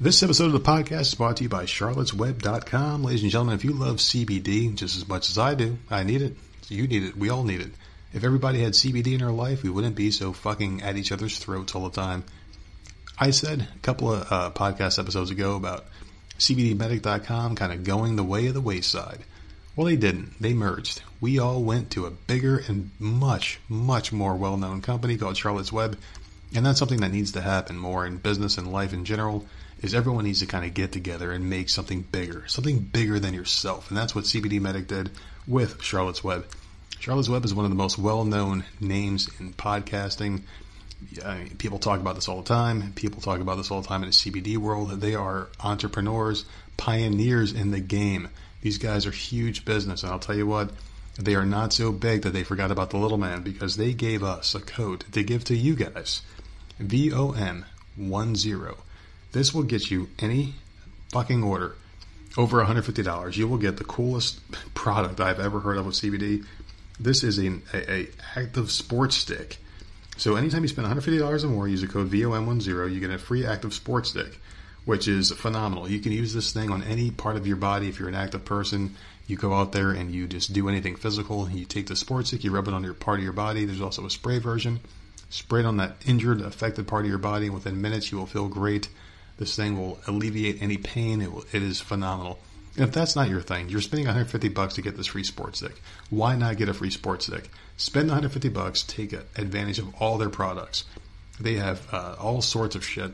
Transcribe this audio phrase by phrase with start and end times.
[0.00, 3.02] This episode of the podcast is brought to you by charlottesweb.com.
[3.02, 6.22] Ladies and gentlemen, if you love CBD just as much as I do, I need
[6.22, 6.36] it.
[6.68, 7.16] You need it.
[7.16, 7.72] We all need it.
[8.12, 11.40] If everybody had CBD in our life, we wouldn't be so fucking at each other's
[11.40, 12.22] throats all the time.
[13.18, 15.86] I said a couple of uh, podcast episodes ago about
[16.38, 19.24] CBDmedic.com kind of going the way of the wayside.
[19.74, 20.40] Well, they didn't.
[20.40, 21.02] They merged.
[21.20, 25.72] We all went to a bigger and much, much more well known company called Charlotte's
[25.72, 25.98] Web.
[26.54, 29.44] And that's something that needs to happen more in business and life in general
[29.80, 33.34] is everyone needs to kind of get together and make something bigger, something bigger than
[33.34, 33.88] yourself.
[33.88, 35.10] And that's what CBD Medic did
[35.46, 36.46] with Charlotte's Web.
[36.98, 40.42] Charlotte's Web is one of the most well known names in podcasting.
[41.24, 42.92] I mean, people talk about this all the time.
[42.94, 44.90] People talk about this all the time in the CBD world.
[45.00, 46.44] They are entrepreneurs,
[46.76, 48.30] pioneers in the game.
[48.62, 50.02] These guys are huge business.
[50.02, 50.70] And I'll tell you what,
[51.16, 54.24] they are not so big that they forgot about the little man because they gave
[54.24, 56.22] us a code to give to you guys.
[56.80, 57.64] VOM10
[59.32, 60.54] this will get you any
[61.12, 61.76] fucking order
[62.36, 63.36] over $150.
[63.36, 64.40] You will get the coolest
[64.74, 66.44] product I've ever heard of with CBD.
[67.00, 69.58] This is an a, a active sports stick.
[70.16, 73.46] So anytime you spend $150 or more, use the code VOM10, you get a free
[73.46, 74.40] active sports stick,
[74.84, 75.88] which is phenomenal.
[75.88, 78.44] You can use this thing on any part of your body if you're an active
[78.44, 78.96] person.
[79.28, 81.48] You go out there and you just do anything physical.
[81.48, 83.64] You take the sports stick, you rub it on your part of your body.
[83.64, 84.80] There's also a spray version.
[85.30, 87.46] Spray it on that injured, affected part of your body.
[87.46, 88.88] And within minutes, you will feel great.
[89.38, 91.20] This thing will alleviate any pain.
[91.20, 92.38] It, will, it is phenomenal.
[92.76, 95.58] And if that's not your thing, you're spending 150 bucks to get this free sports
[95.58, 95.80] stick.
[96.10, 97.50] Why not get a free sports stick?
[97.76, 100.84] Spend 150 bucks, take advantage of all their products.
[101.40, 103.12] They have uh, all sorts of shit.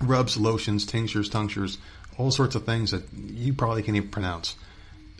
[0.00, 1.78] Rubs, lotions, tinctures, tinctures,
[2.16, 4.56] all sorts of things that you probably can't even pronounce.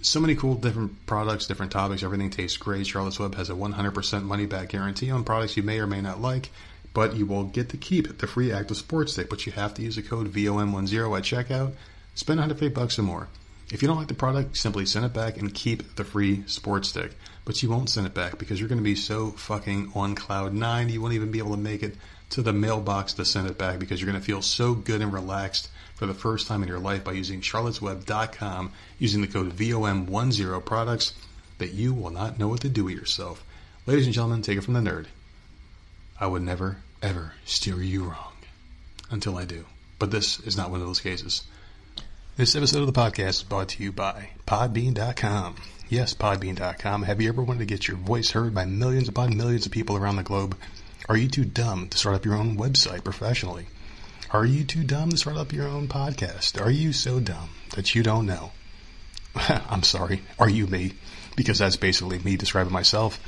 [0.02, 2.02] So many cool different products, different topics.
[2.02, 2.86] Everything tastes great.
[2.86, 6.20] Charlotte's Web has a 100% money back guarantee on products you may or may not
[6.20, 6.50] like
[6.92, 9.30] but you will get to keep the free active sports stick.
[9.30, 11.72] But you have to use the code VOM10 at checkout.
[12.14, 13.28] Spend 150 bucks or more.
[13.72, 16.88] If you don't like the product, simply send it back and keep the free sports
[16.88, 17.12] stick.
[17.44, 20.52] But you won't send it back because you're going to be so fucking on cloud
[20.52, 21.94] nine, you won't even be able to make it
[22.30, 25.12] to the mailbox to send it back because you're going to feel so good and
[25.12, 30.64] relaxed for the first time in your life by using charlottesweb.com using the code VOM10
[30.64, 31.14] products
[31.58, 33.44] that you will not know what to do with yourself.
[33.86, 35.06] Ladies and gentlemen, take it from the nerd.
[36.18, 38.32] I would never, ever steer you wrong
[39.10, 39.64] until I do.
[39.98, 41.42] But this is not one of those cases.
[42.36, 45.56] This episode of the podcast is brought to you by Podbean.com.
[45.88, 47.02] Yes, Podbean.com.
[47.02, 49.96] Have you ever wanted to get your voice heard by millions upon millions of people
[49.96, 50.56] around the globe?
[51.08, 53.66] Are you too dumb to start up your own website professionally?
[54.30, 56.60] Are you too dumb to start up your own podcast?
[56.60, 58.52] Are you so dumb that you don't know?
[59.34, 60.22] I'm sorry.
[60.38, 60.92] Are you me?
[61.36, 63.18] Because that's basically me describing myself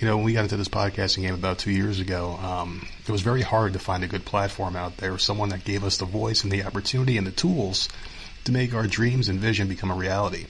[0.00, 3.12] you know, when we got into this podcasting game about two years ago, um, it
[3.12, 6.06] was very hard to find a good platform out there, someone that gave us the
[6.06, 7.90] voice and the opportunity and the tools
[8.44, 10.46] to make our dreams and vision become a reality.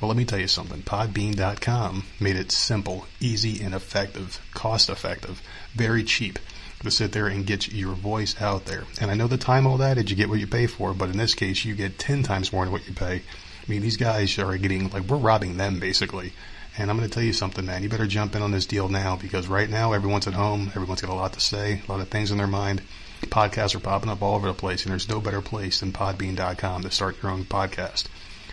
[0.00, 0.82] Well, let me tell you something.
[0.82, 5.42] Podbean.com made it simple, easy, and effective, cost effective,
[5.74, 6.38] very cheap
[6.84, 8.84] to sit there and get your voice out there.
[9.00, 11.18] And I know the time old adage, you get what you pay for, but in
[11.18, 13.16] this case, you get 10 times more than what you pay.
[13.16, 16.32] I mean, these guys are getting, like, we're robbing them basically.
[16.78, 17.82] And I'm going to tell you something, man.
[17.82, 20.68] You better jump in on this deal now because right now everyone's at home.
[20.68, 22.82] Everyone's got a lot to say, a lot of things in their mind.
[23.22, 26.82] Podcasts are popping up all over the place, and there's no better place than Podbean.com
[26.82, 28.06] to start your own podcast.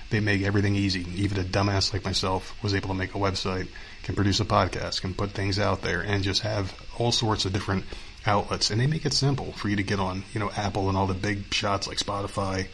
[0.09, 1.05] They make everything easy.
[1.15, 3.67] Even a dumbass like myself was able to make a website,
[4.03, 7.53] can produce a podcast, can put things out there, and just have all sorts of
[7.53, 7.85] different
[8.25, 8.69] outlets.
[8.69, 11.07] And they make it simple for you to get on, you know, Apple and all
[11.07, 12.67] the big shots like Spotify,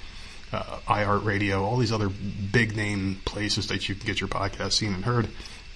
[0.52, 4.94] uh, iHeartRadio, all these other big name places that you can get your podcast seen
[4.94, 5.28] and heard,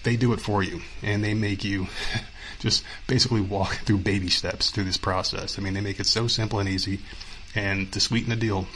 [0.03, 1.87] they do it for you and they make you
[2.59, 5.57] just basically walk through baby steps through this process.
[5.57, 6.99] I mean, they make it so simple and easy.
[7.55, 8.67] And to sweeten the deal,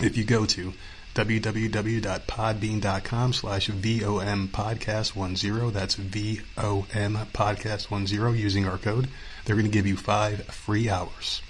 [0.00, 0.72] if you go to
[1.14, 9.08] www.podbean.com slash VOM podcast 10, that's VOM podcast 10 using our code,
[9.44, 11.42] they're going to give you five free hours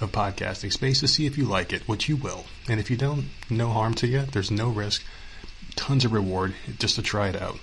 [0.00, 2.44] of podcasting space to see if you like it, which you will.
[2.68, 4.22] And if you don't, no harm to you.
[4.22, 5.04] There's no risk.
[5.74, 7.58] Tons of reward just to try it out.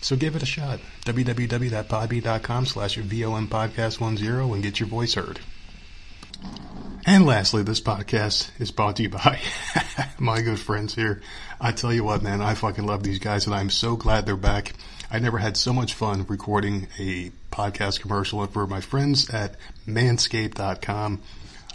[0.00, 0.80] So give it a shot.
[1.04, 5.40] www.podbean.com slash VOM podcast 10 and get your voice heard.
[7.06, 9.40] And lastly, this podcast is brought to you by
[10.18, 11.22] my good friends here.
[11.60, 14.36] I tell you what, man, I fucking love these guys and I'm so glad they're
[14.36, 14.74] back.
[15.10, 21.22] I never had so much fun recording a podcast commercial for my friends at manscaped.com.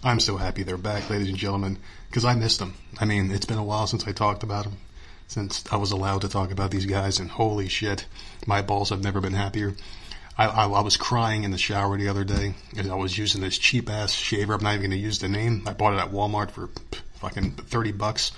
[0.06, 1.78] I'm so happy they're back, ladies and gentlemen,
[2.10, 2.74] because I missed them.
[3.00, 4.78] I mean, it's been a while since I talked about them,
[5.28, 8.06] since I was allowed to talk about these guys, and holy shit,
[8.46, 9.76] my balls have never been happier.
[10.38, 13.40] I, I, I was crying in the shower the other day, and I was using
[13.40, 14.56] this cheap ass shaver.
[14.56, 15.64] I'm not even going to use the name.
[15.66, 16.70] I bought it at Walmart for
[17.16, 18.34] fucking 30 bucks.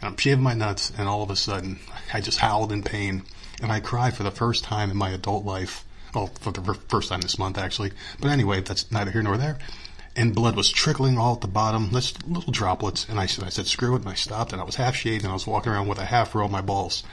[0.00, 1.78] And I'm shaving my nuts, and all of a sudden,
[2.12, 3.22] I just howled in pain.
[3.62, 5.84] And I cried for the first time in my adult life.
[6.12, 7.92] Well, for the first time this month, actually.
[8.20, 9.58] But anyway, that's neither here nor there.
[10.18, 13.08] And blood was trickling all at the bottom, just little droplets.
[13.08, 14.00] And I said, I said, screw it.
[14.00, 16.04] And I stopped, and I was half shaved, and I was walking around with a
[16.04, 17.04] half row of my balls.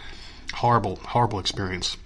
[0.56, 1.98] Horrible, horrible experience.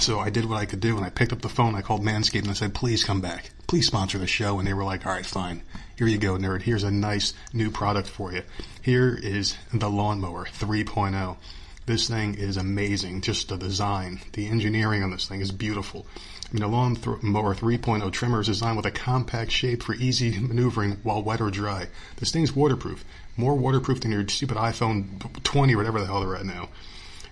[0.00, 1.74] So I did what I could do, and I picked up the phone.
[1.74, 3.52] I called Manscaped, and I said, please come back.
[3.68, 4.58] Please sponsor the show.
[4.58, 5.62] And they were like, all right, fine.
[5.96, 6.60] Here you go, nerd.
[6.60, 8.42] Here's a nice new product for you.
[8.82, 11.38] Here is the Lawnmower 3.0.
[11.86, 13.22] This thing is amazing.
[13.22, 16.06] Just the design, the engineering on this thing is beautiful.
[16.50, 21.42] A Lawnmower 3.0 trimmer is designed with a compact shape for easy maneuvering while wet
[21.42, 21.88] or dry.
[22.16, 23.04] This thing's waterproof.
[23.36, 26.70] More waterproof than your stupid iPhone 20 or whatever the hell they're at now.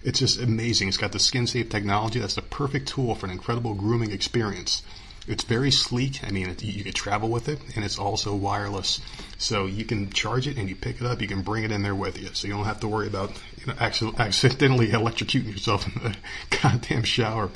[0.02, 0.88] It's just amazing.
[0.88, 2.18] It's got the skin safe technology.
[2.20, 4.82] That's the perfect tool for an incredible grooming experience.
[5.26, 6.22] It's very sleek.
[6.22, 9.00] I mean, it, you can travel with it, and it's also wireless.
[9.38, 11.22] So you can charge it and you pick it up.
[11.22, 13.30] You can bring it in there with you, so you don't have to worry about
[13.56, 16.16] you know accidentally electrocuting yourself in the
[16.62, 17.50] goddamn shower.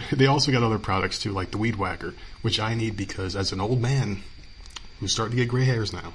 [0.12, 3.52] They also got other products too, like the Weed Whacker, which I need because as
[3.52, 4.22] an old man
[5.00, 6.14] who's starting to get gray hairs now,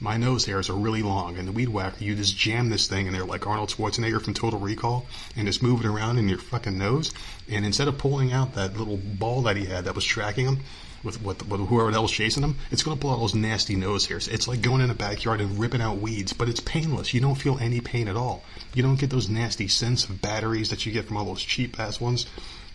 [0.00, 3.06] my nose hairs are really long, and the weed whacker, you just jam this thing
[3.06, 6.38] in there like Arnold Schwarzenegger from Total Recall, and just move it around in your
[6.38, 7.12] fucking nose.
[7.48, 10.60] And instead of pulling out that little ball that he had that was tracking him
[11.02, 14.06] with, with, with whoever else chasing him, it's going to pull out those nasty nose
[14.06, 14.28] hairs.
[14.28, 17.12] It's like going in a backyard and ripping out weeds, but it's painless.
[17.12, 18.44] You don't feel any pain at all.
[18.74, 21.78] You don't get those nasty scents of batteries that you get from all those cheap
[21.80, 22.26] ass ones.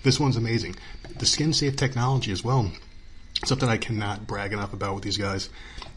[0.04, 0.76] This one's amazing.
[1.18, 2.72] The skin safe technology as well
[3.46, 5.50] something I cannot brag enough about with these guys.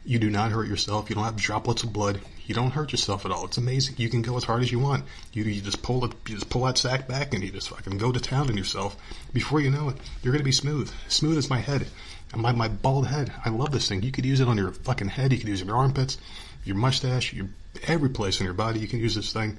[0.04, 1.08] You do not hurt yourself.
[1.08, 2.20] You don't have droplets of blood.
[2.46, 3.44] You don't hurt yourself at all.
[3.44, 3.96] It's amazing.
[3.98, 5.04] You can go as hard as you want.
[5.32, 7.98] You, you just pull it, you just pull that sack back, and you just fucking
[7.98, 8.96] go to town on yourself.
[9.32, 11.88] Before you know it, you're gonna be smooth, smooth as my head,
[12.34, 13.32] my my bald head.
[13.44, 14.02] I love this thing.
[14.02, 15.32] You could use it on your fucking head.
[15.32, 16.18] You could use it on your armpits,
[16.64, 17.48] your mustache, your
[17.86, 18.78] every place on your body.
[18.78, 19.58] You can use this thing,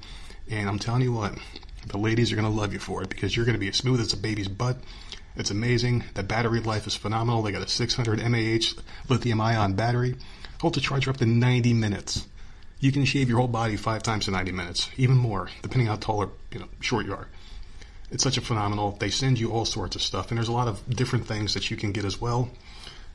[0.50, 1.38] and I'm telling you what,
[1.90, 4.14] the ladies are gonna love you for it because you're gonna be as smooth as
[4.14, 4.78] a baby's butt.
[5.36, 6.04] It's amazing.
[6.16, 7.42] The battery life is phenomenal.
[7.44, 10.16] They got a 600 mAh lithium ion battery.
[10.62, 12.26] Hold the charge for up to 90 minutes.
[12.80, 15.96] You can shave your whole body five times in 90 minutes, even more, depending on
[15.96, 17.28] how tall or you know short you are.
[18.10, 18.92] It's such a phenomenal.
[18.92, 21.70] They send you all sorts of stuff, and there's a lot of different things that
[21.70, 22.50] you can get as well.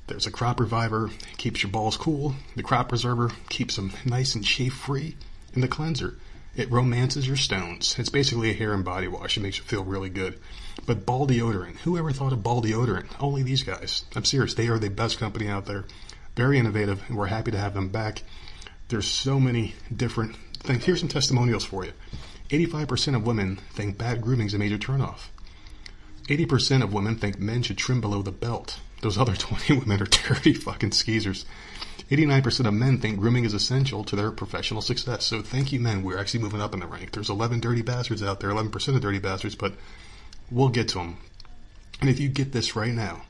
[0.06, 2.34] There's a crop reviver, keeps your balls cool.
[2.56, 5.16] The crop preserver keeps them nice and shave free.
[5.54, 6.18] And the cleanser,
[6.54, 7.98] it romances your stones.
[7.98, 9.36] It's basically a hair and body wash.
[9.36, 10.38] It makes you feel really good.
[10.86, 13.06] But ball deodorant, who ever thought of ball deodorant?
[13.20, 14.04] Only these guys.
[14.14, 14.54] I'm serious.
[14.54, 15.84] They are the best company out there.
[16.36, 18.22] Very innovative, and we're happy to have them back.
[18.88, 20.84] There's so many different things.
[20.84, 21.92] Here's some testimonials for you.
[22.50, 25.28] 85% of women think bad grooming is a major turnoff.
[26.28, 28.78] 80% of women think men should trim below the belt.
[29.00, 31.44] Those other 20 women are dirty fucking skeezers.
[32.12, 35.24] 89% of men think grooming is essential to their professional success.
[35.24, 36.02] So thank you, men.
[36.02, 37.12] We're actually moving up in the rank.
[37.12, 39.72] There's 11 dirty bastards out there, 11% of dirty bastards, but
[40.50, 41.16] we'll get to them.
[42.02, 43.22] And if you get this right now,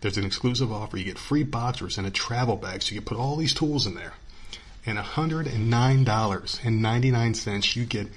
[0.00, 0.96] there's an exclusive offer.
[0.96, 3.86] You get free boxers and a travel bag, so you can put all these tools
[3.86, 4.14] in there.
[4.86, 8.08] And $109.99, you get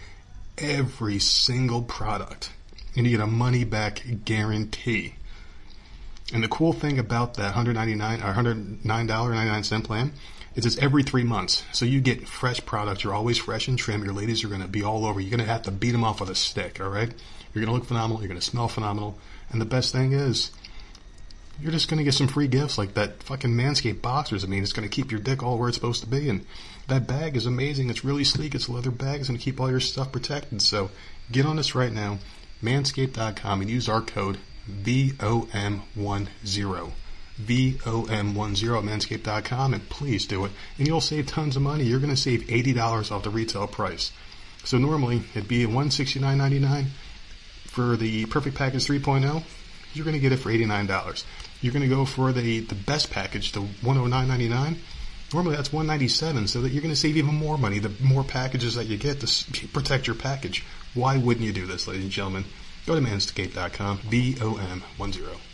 [0.58, 2.54] every single product.
[2.96, 5.16] And you get a money back guarantee.
[6.34, 10.14] And the cool thing about that 199 or $109.99 plan
[10.56, 11.64] is it's every three months.
[11.72, 13.04] So you get fresh products.
[13.04, 14.04] You're always fresh and trim.
[14.04, 15.20] Your ladies are going to be all over.
[15.20, 17.14] You're going to have to beat them off with a stick, all right?
[17.54, 18.22] You're going to look phenomenal.
[18.22, 19.18] You're going to smell phenomenal.
[19.50, 20.52] And the best thing is,
[21.62, 24.44] you're just going to get some free gifts like that fucking Manscaped boxers.
[24.44, 26.30] I mean, it's going to keep your dick all where it's supposed to be.
[26.30, 26.46] And
[26.88, 27.90] that bag is amazing.
[27.90, 28.56] It's really sleek.
[28.56, 29.20] It's a leather bag.
[29.20, 30.62] It's going to keep all your stuff protected.
[30.62, 30.92] So
[31.32, 32.20] get on this right now,
[32.64, 34.38] manscaped.com, and use our code
[34.70, 36.30] VOM10.
[37.42, 40.52] VOM10 at manscaped.com and please do it.
[40.78, 41.86] And you'll save tons of money.
[41.86, 44.12] You're going to save $80 off the retail price.
[44.64, 46.88] So normally it'd be $169.99
[47.66, 49.44] for the Perfect Package 3.0.
[49.94, 51.24] You're going to get it for $89.
[51.62, 54.78] You're going to go for the, the best package, the $109.99.
[55.34, 58.76] Normally that's 197, so that you're going to save even more money the more packages
[58.76, 60.66] that you get to protect your package.
[60.96, 62.46] Why wouldn't you do this, ladies and gentlemen?
[62.90, 65.49] Go to manscaped.com, V-O-M-1-0.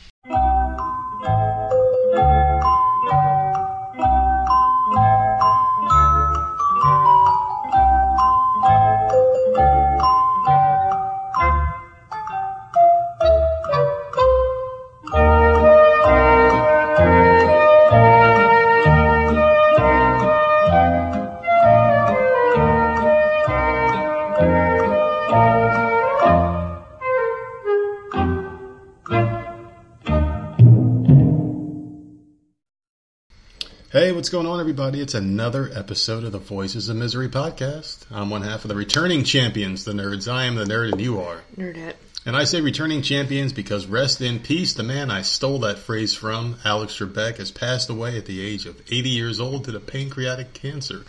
[33.96, 35.00] Hey, what's going on, everybody?
[35.00, 38.06] It's another episode of the Voices of Misery podcast.
[38.12, 40.30] I'm one half of the returning champions, the nerds.
[40.30, 41.44] I am the nerd, and you are.
[41.56, 41.94] Nerdette.
[42.26, 46.14] And I say returning champions because rest in peace, the man I stole that phrase
[46.14, 49.80] from, Alex Trebek, has passed away at the age of 80 years old due to
[49.80, 51.06] pancreatic cancer.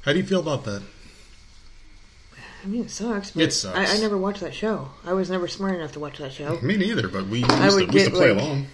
[0.00, 0.80] How do you feel about that?
[2.64, 3.32] I mean, it sucks.
[3.32, 3.76] But It sucks.
[3.76, 4.88] I, I never watched that show.
[5.04, 6.58] I was never smart enough to watch that show.
[6.62, 8.66] Me neither, but we used, I to, would we used to get, play like- along.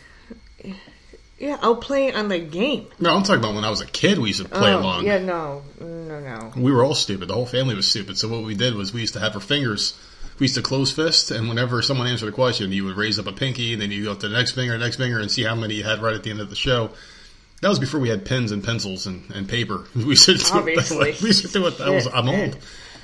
[1.38, 2.88] Yeah, I'll play on the game.
[2.98, 5.06] No, I'm talking about when I was a kid, we used to play oh, along.
[5.06, 6.52] Yeah, no, no, no.
[6.56, 7.28] We were all stupid.
[7.28, 8.18] The whole family was stupid.
[8.18, 9.96] So what we did was we used to have our fingers.
[10.40, 13.26] We used to close fist, and whenever someone answered a question, you would raise up
[13.26, 15.44] a pinky, and then you go up to the next finger, next finger, and see
[15.44, 16.90] how many you had right at the end of the show.
[17.60, 19.84] That was before we had pens and pencils and, and paper.
[19.94, 21.16] We used to do it that way.
[21.22, 21.78] We used to do it.
[21.78, 22.40] That was I'm yeah.
[22.40, 22.58] old.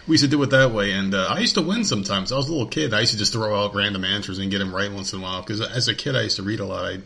[0.07, 2.31] We used to do it that way, and uh, I used to win sometimes.
[2.31, 2.93] I was a little kid.
[2.93, 5.23] I used to just throw out random answers and get them right once in a
[5.23, 5.41] while.
[5.41, 6.85] Because as a kid, I used to read a lot.
[6.85, 6.99] I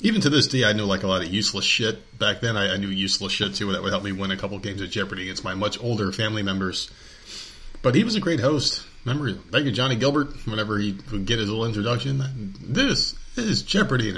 [0.00, 2.18] even to this day, I knew like a lot of useless shit.
[2.18, 4.58] Back then, I, I knew useless shit too that would help me win a couple
[4.58, 6.90] games of Jeopardy against my much older family members.
[7.82, 8.84] But he was a great host.
[9.04, 10.46] Remember, thank you, Johnny Gilbert.
[10.46, 14.08] Whenever he would get his little introduction, this is Jeopardy,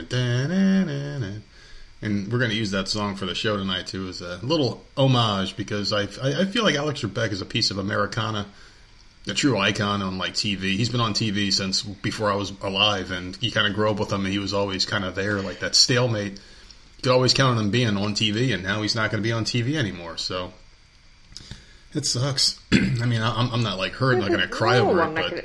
[2.02, 4.84] and, we're going to use that song for the show tonight too as a little
[4.96, 8.46] homage because I I, I feel like Alex Trebek is a piece of Americana
[9.28, 10.76] a true icon on like TV.
[10.76, 13.98] He's been on TV since before I was alive, and you kind of grow up
[13.98, 16.32] with him, and he was always kind of there, like that stalemate.
[16.32, 19.26] You could always count on him being on TV, and now he's not going to
[19.26, 20.16] be on TV anymore.
[20.16, 20.52] So
[21.92, 22.60] it sucks.
[22.72, 25.02] I mean, I- I'm, I'm not like hurt, I'm not going to cry no, over
[25.02, 25.42] I'm it, but gonna.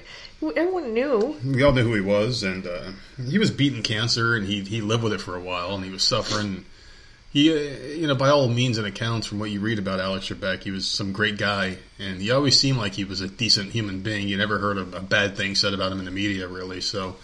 [0.55, 1.35] Everyone knew.
[1.45, 2.91] we all knew who he was, and uh,
[3.29, 5.91] he was beating cancer, and he he lived with it for a while, and he
[5.91, 6.65] was suffering.
[7.31, 7.55] He, uh,
[7.95, 10.71] you know, by all means and accounts, from what you read about Alex Trebek, he
[10.71, 14.27] was some great guy, and he always seemed like he was a decent human being.
[14.27, 16.81] You never heard a, a bad thing said about him in the media, really.
[16.81, 17.15] So,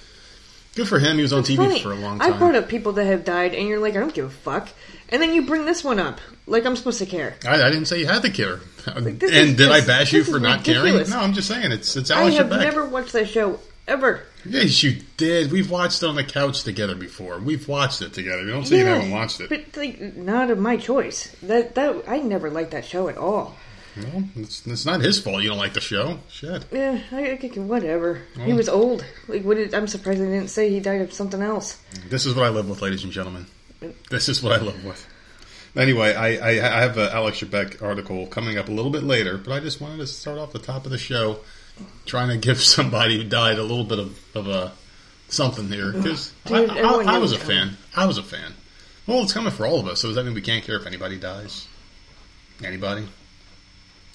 [0.75, 1.17] good for him.
[1.17, 1.81] He was on TV Funny.
[1.81, 2.27] for a long time.
[2.27, 2.39] I time.
[2.39, 4.69] brought up people that have died, and you're like, I don't give a fuck.
[5.09, 7.35] And then you bring this one up, like I'm supposed to care.
[7.45, 8.59] I, I didn't say you had to care.
[8.87, 11.09] Like, and did I bash you for not caring?
[11.09, 12.59] No, I'm just saying it's it's I Alex have Trebek.
[12.61, 14.23] never watched that show ever.
[14.45, 15.51] Yes, you did.
[15.51, 17.39] We've watched it on the couch together before.
[17.39, 18.43] We've watched it together.
[18.43, 19.49] You don't say you haven't watched it.
[19.49, 21.27] but like not of my choice.
[21.43, 23.55] That that I never liked that show at all.
[23.97, 26.19] Well, it's, it's not his fault you don't like the show.
[26.29, 26.65] Shit.
[26.71, 28.21] Yeah, I, I whatever.
[28.39, 29.03] He was old.
[29.27, 31.81] Like, what did, I'm surprised they didn't say he died of something else.
[32.07, 33.47] This is what I live with, ladies and gentlemen.
[34.11, 35.07] This is what I live with.
[35.75, 39.37] Anyway, I, I, I have an Alex Trebek article coming up a little bit later,
[39.37, 41.39] but I just wanted to start off the top of the show
[42.05, 44.71] trying to give somebody who died a little bit of, of a
[45.29, 45.91] something here.
[45.91, 47.77] Because I, I, I was a fan.
[47.95, 48.53] I was a fan.
[49.05, 50.85] Well, it's coming for all of us, so does that mean we can't care if
[50.85, 51.67] anybody dies?
[52.63, 53.07] Anybody?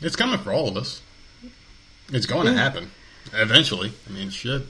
[0.00, 1.00] It's coming for all of us.
[2.12, 2.90] It's going to happen
[3.32, 3.92] eventually.
[4.08, 4.62] I mean, shit.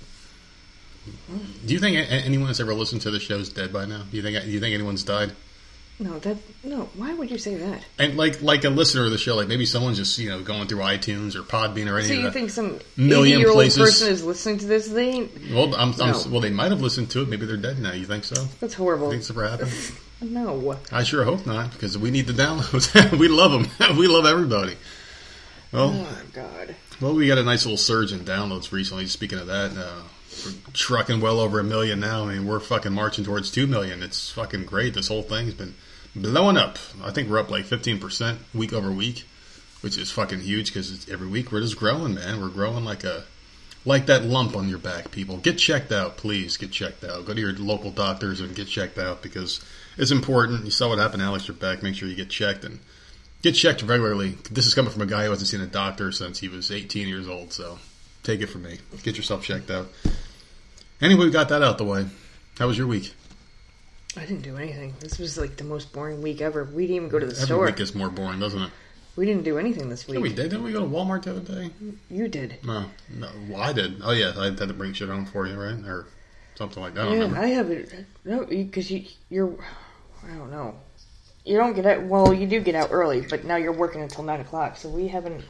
[1.66, 4.04] Do you think anyone that's ever listened to the show is dead by now?
[4.10, 4.40] Do you think?
[4.44, 5.32] Do you think anyone's died?
[5.98, 6.88] No, that no.
[6.96, 7.84] Why would you say that?
[7.98, 10.66] And like, like a listener of the show, like maybe someone's just you know going
[10.66, 12.16] through iTunes or Podbean or anything.
[12.16, 13.78] So you think some million-year-old places.
[13.78, 14.88] person is listening to this?
[14.88, 15.30] They ain't.
[15.52, 17.28] well, I'm, I'm, well, they might have listened to it.
[17.28, 17.92] Maybe they're dead now.
[17.92, 18.44] You think so?
[18.58, 19.10] That's horrible.
[19.10, 19.72] Think it's ever happened?
[20.22, 20.78] No.
[20.92, 23.18] I sure hope not, because we need the downloads.
[23.18, 23.96] we love them.
[23.98, 24.76] we love everybody.
[25.72, 26.76] Well, Oh my God.
[27.00, 29.06] Well, we got a nice little surge in downloads recently.
[29.06, 30.02] Speaking of that, uh,
[30.72, 32.24] trucking well over a million now.
[32.24, 34.02] I mean, we're fucking marching towards two million.
[34.02, 34.94] It's fucking great.
[34.94, 35.74] This whole thing's been
[36.14, 36.78] blowing up.
[37.02, 39.26] I think we're up like fifteen percent week over week,
[39.80, 42.40] which is fucking huge because every week we're just growing, man.
[42.40, 43.24] We're growing like a
[43.84, 45.10] like that lump on your back.
[45.10, 46.56] People get checked out, please.
[46.56, 47.26] Get checked out.
[47.26, 49.64] Go to your local doctors and get checked out because
[49.98, 50.64] it's important.
[50.64, 51.82] You saw what happened to Alex Trebek.
[51.82, 52.78] Make sure you get checked and
[53.42, 54.36] get checked regularly.
[54.50, 57.08] This is coming from a guy who hasn't seen a doctor since he was 18
[57.08, 57.52] years old.
[57.52, 57.78] So
[58.22, 58.78] take it from me.
[59.02, 59.88] Get yourself checked out.
[61.02, 62.06] Anyway, we got that out the way.
[62.58, 63.12] How was your week?
[64.16, 64.94] I didn't do anything.
[65.00, 66.64] This was like the most boring week ever.
[66.64, 67.66] We didn't even go to the Every store.
[67.66, 68.70] week gets more boring, doesn't it?
[69.16, 70.16] We didn't do anything this week.
[70.16, 70.50] Yeah, we did.
[70.50, 71.70] Didn't we go to Walmart the other day?
[72.10, 72.58] You did.
[72.64, 73.28] No, no.
[73.48, 74.00] Well, I did.
[74.02, 75.78] Oh yeah, I had to bring shit home for you, right?
[75.84, 76.06] Or
[76.54, 77.00] something like that.
[77.02, 77.40] I don't yeah, remember.
[77.40, 77.92] I haven't.
[78.24, 79.54] No, because you, you're.
[80.24, 80.76] I don't know.
[81.44, 82.02] You don't get out.
[82.04, 84.76] Well, you do get out early, but now you're working until nine o'clock.
[84.76, 85.44] So we haven't.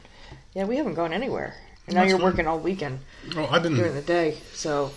[0.53, 1.53] Yeah, we haven't gone anywhere.
[1.85, 2.25] And now That's you're fine.
[2.29, 2.99] working all weekend
[3.35, 3.75] Oh, I've been.
[3.75, 4.37] during the day.
[4.53, 4.91] So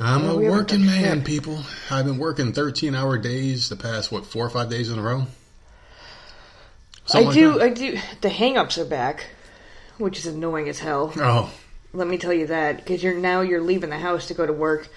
[0.00, 1.24] I'm Yeah, a working man, shit.
[1.24, 1.64] people.
[1.90, 5.02] I've been working 13 hour days the past, what, four or five days in a
[5.02, 5.26] row?
[7.06, 7.52] Something I do.
[7.54, 7.62] that.
[7.62, 7.98] I do.
[8.20, 9.26] The hang-ups are back,
[9.96, 11.12] which is annoying as hell.
[11.16, 11.52] Oh,
[11.92, 14.52] Let me tell you that because you're now you're leaving the house to go to
[14.52, 14.88] work,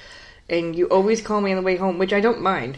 [0.50, 2.77] and you always call me on the way home, which I don't mind.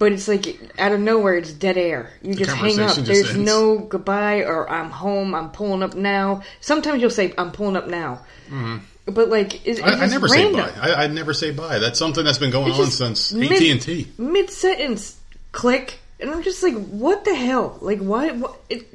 [0.00, 2.10] But it's like out of nowhere, it's dead air.
[2.20, 2.96] You just hang up.
[2.96, 3.46] just There's ends.
[3.46, 5.36] no goodbye or I'm home.
[5.36, 6.42] I'm pulling up now.
[6.60, 8.16] Sometimes you'll say I'm pulling up now,
[8.48, 8.78] mm-hmm.
[9.06, 9.84] But like Mm-hmm.
[9.84, 10.54] I, I never random.
[10.66, 10.80] say bye.
[10.80, 11.78] I, I never say bye.
[11.78, 14.08] That's something that's been going It's on since AT and T.
[14.18, 15.20] Mid sentence,
[15.52, 15.98] click.
[16.20, 17.78] and I'm just like, what the hell?
[17.80, 18.30] Like, why?
[18.32, 18.56] What?
[18.70, 18.86] It,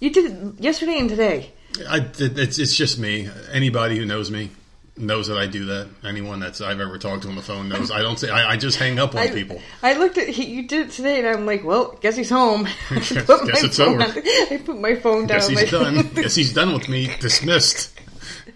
[0.00, 1.52] you did it yesterday and today.
[1.88, 3.28] I, it's it's just me.
[3.52, 4.50] Anybody who knows me
[4.98, 5.88] knows that I do that.
[6.04, 8.30] Anyone that's I've ever talked to on the phone knows I don't say.
[8.30, 9.60] I, I just hang up on I, people.
[9.82, 12.64] I looked at he, you did it today, and I'm like, well, guess he's home.
[12.90, 14.02] Guess- guess it's over.
[14.02, 15.38] on- I put my phone down.
[15.38, 16.08] Guess he's done.
[16.14, 17.10] Guess he's done with me.
[17.20, 17.95] Dismissed.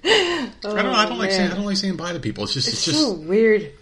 [0.05, 0.79] I don't.
[0.79, 1.51] I don't like oh, saying.
[1.51, 2.45] I don't like saying bye to people.
[2.45, 2.69] It's just.
[2.69, 2.99] It's, It's just.
[2.99, 3.73] so weird.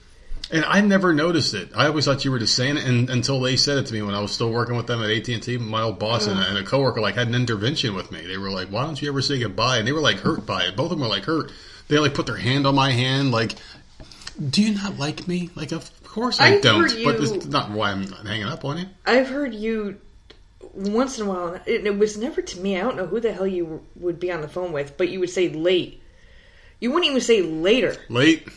[0.50, 1.68] And I never noticed it.
[1.76, 4.00] I always thought you were just saying it and, until they said it to me
[4.00, 5.58] when I was still working with them at AT and T.
[5.58, 8.26] My old boss and, and a coworker like had an intervention with me.
[8.26, 10.62] They were like, "Why don't you ever say goodbye?" And they were like hurt by
[10.64, 10.74] it.
[10.76, 11.52] Both of them were like hurt.
[11.88, 13.56] They like put their hand on my hand, like,
[14.48, 16.80] "Do you not like me?" Like, of course I I've don't.
[16.80, 18.86] heard But you- it's not why I'm not hanging up on you.
[19.04, 19.98] I've heard you
[20.72, 21.60] once in a while.
[21.66, 22.76] It, it was never to me.
[22.78, 25.20] I don't know who the hell you would be on the phone with, but you
[25.20, 26.02] would say late.
[26.80, 27.96] You wouldn't even say later.
[28.08, 28.48] Late.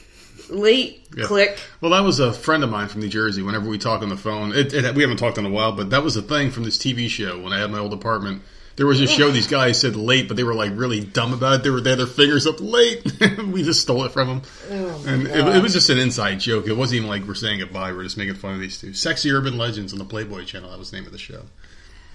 [0.49, 1.07] Late.
[1.15, 1.25] Yeah.
[1.25, 1.57] Click.
[1.79, 3.41] Well, that was a friend of mine from New Jersey.
[3.41, 5.89] Whenever we talk on the phone, it, it, we haven't talked in a while, but
[5.91, 8.43] that was a thing from this TV show when I had my old apartment.
[8.77, 11.55] There was a show these guys said late, but they were like really dumb about
[11.59, 11.63] it.
[11.63, 13.03] They were they had their fingers up late.
[13.47, 16.67] we just stole it from them, Oh, and it, it was just an inside joke.
[16.67, 17.91] It wasn't even like we're saying goodbye.
[17.91, 18.93] We're just making fun of these two.
[18.93, 20.69] Sexy Urban Legends on the Playboy Channel.
[20.69, 21.43] That was the name of the show.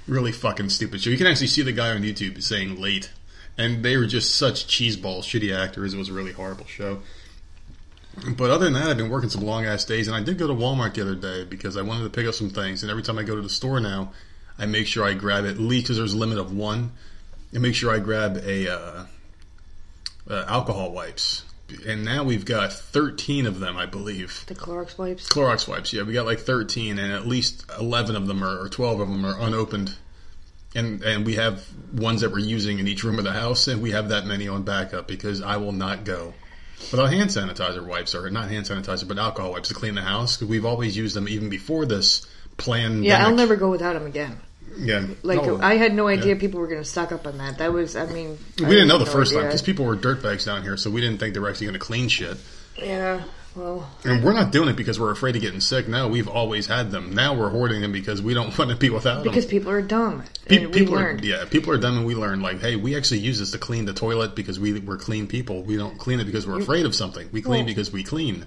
[0.08, 1.10] Really fucking stupid show.
[1.10, 3.10] You can actually see the guy on YouTube saying late,
[3.58, 5.94] and they were just such cheeseball, shitty actors.
[5.94, 7.00] It was a really horrible show.
[8.36, 10.46] But other than that, I've been working some long ass days, and I did go
[10.46, 12.82] to Walmart the other day because I wanted to pick up some things.
[12.82, 14.12] And every time I go to the store now,
[14.58, 16.92] I make sure I grab at least because there's a limit of one,
[17.52, 19.04] and make sure I grab a uh,
[20.30, 21.44] uh, alcohol wipes.
[21.86, 24.44] And now we've got 13 of them, I believe.
[24.46, 25.28] The Clorox wipes.
[25.28, 28.68] Clorox wipes, yeah, we got like 13, and at least 11 of them are, or
[28.68, 29.96] 12 of them are unopened.
[30.76, 33.80] And and we have ones that we're using in each room of the house, and
[33.83, 36.35] we have that many on backup because I will not go
[36.90, 40.40] without hand sanitizer wipes, or not hand sanitizer, but alcohol wipes to clean the house.
[40.42, 42.26] we've always used them even before this
[42.59, 43.02] plan.
[43.02, 44.38] Yeah, I'll never go without them again.
[44.78, 46.40] Yeah, Like no, I had no idea yeah.
[46.40, 47.59] people were going to stock up on that.
[47.59, 49.49] That was, I mean, We I didn't know the no first time idea.
[49.50, 51.87] because people were dirtbags down here, so we didn't think they were actually going to
[51.87, 52.37] clean shit.
[52.77, 53.22] Yeah,
[53.57, 55.88] well, And we're not doing it because we're afraid of getting sick.
[55.88, 57.14] No, we've always had them.
[57.14, 59.25] Now we're hoarding them because we don't want to be without them.
[59.33, 60.23] because people are dumb.
[60.47, 63.38] Pe- people are, yeah, people are dumb, and we learn like, hey, we actually use
[63.38, 65.62] this to clean the toilet because we we're clean people.
[65.62, 67.29] We don't clean it because we're afraid of something.
[67.33, 68.45] We clean Well- because we clean.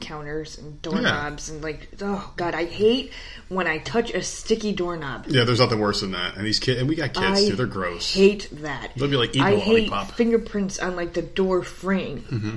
[0.00, 3.12] counters and doorknobs and like oh god i hate
[3.50, 6.36] when i touch a sticky doorknob Yeah, there's nothing worse than that.
[6.38, 7.54] And these kids, and we got kids I too.
[7.54, 8.14] They're gross.
[8.14, 10.12] hate that They'll be like eating i hate lollipop.
[10.16, 12.56] fingerprints on like the door frame Mm-hmm.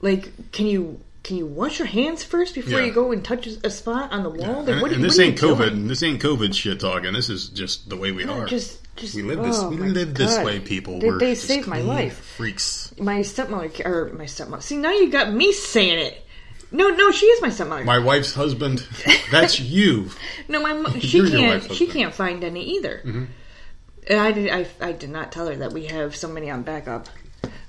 [0.00, 2.86] Like can you can you wash your hands first before Yeah.
[2.86, 5.38] you go and touch a spot on the wall like and, what, and this ain't
[5.38, 5.70] COVID.
[5.70, 5.88] doing?
[5.88, 7.12] This ain't COVID shit talking.
[7.12, 8.46] This is just the way we No, are.
[8.46, 9.58] just just we live this.
[9.58, 10.46] oh we my live this God.
[10.46, 10.98] way, people.
[11.00, 12.92] they, We're they saved my life Freaks.
[12.98, 16.24] my stepmother or my stepmother see now you got me saying it
[16.72, 18.86] no no she is my stepmother My wife's husband.
[19.30, 20.10] That's you.
[20.48, 21.62] No, my mo- she can't.
[21.72, 21.84] She.
[21.86, 21.92] Mm-hmm.
[21.92, 23.00] can't find any either.
[23.04, 24.50] And I did.
[24.50, 27.08] I, I did not tell her that we have so many on backup,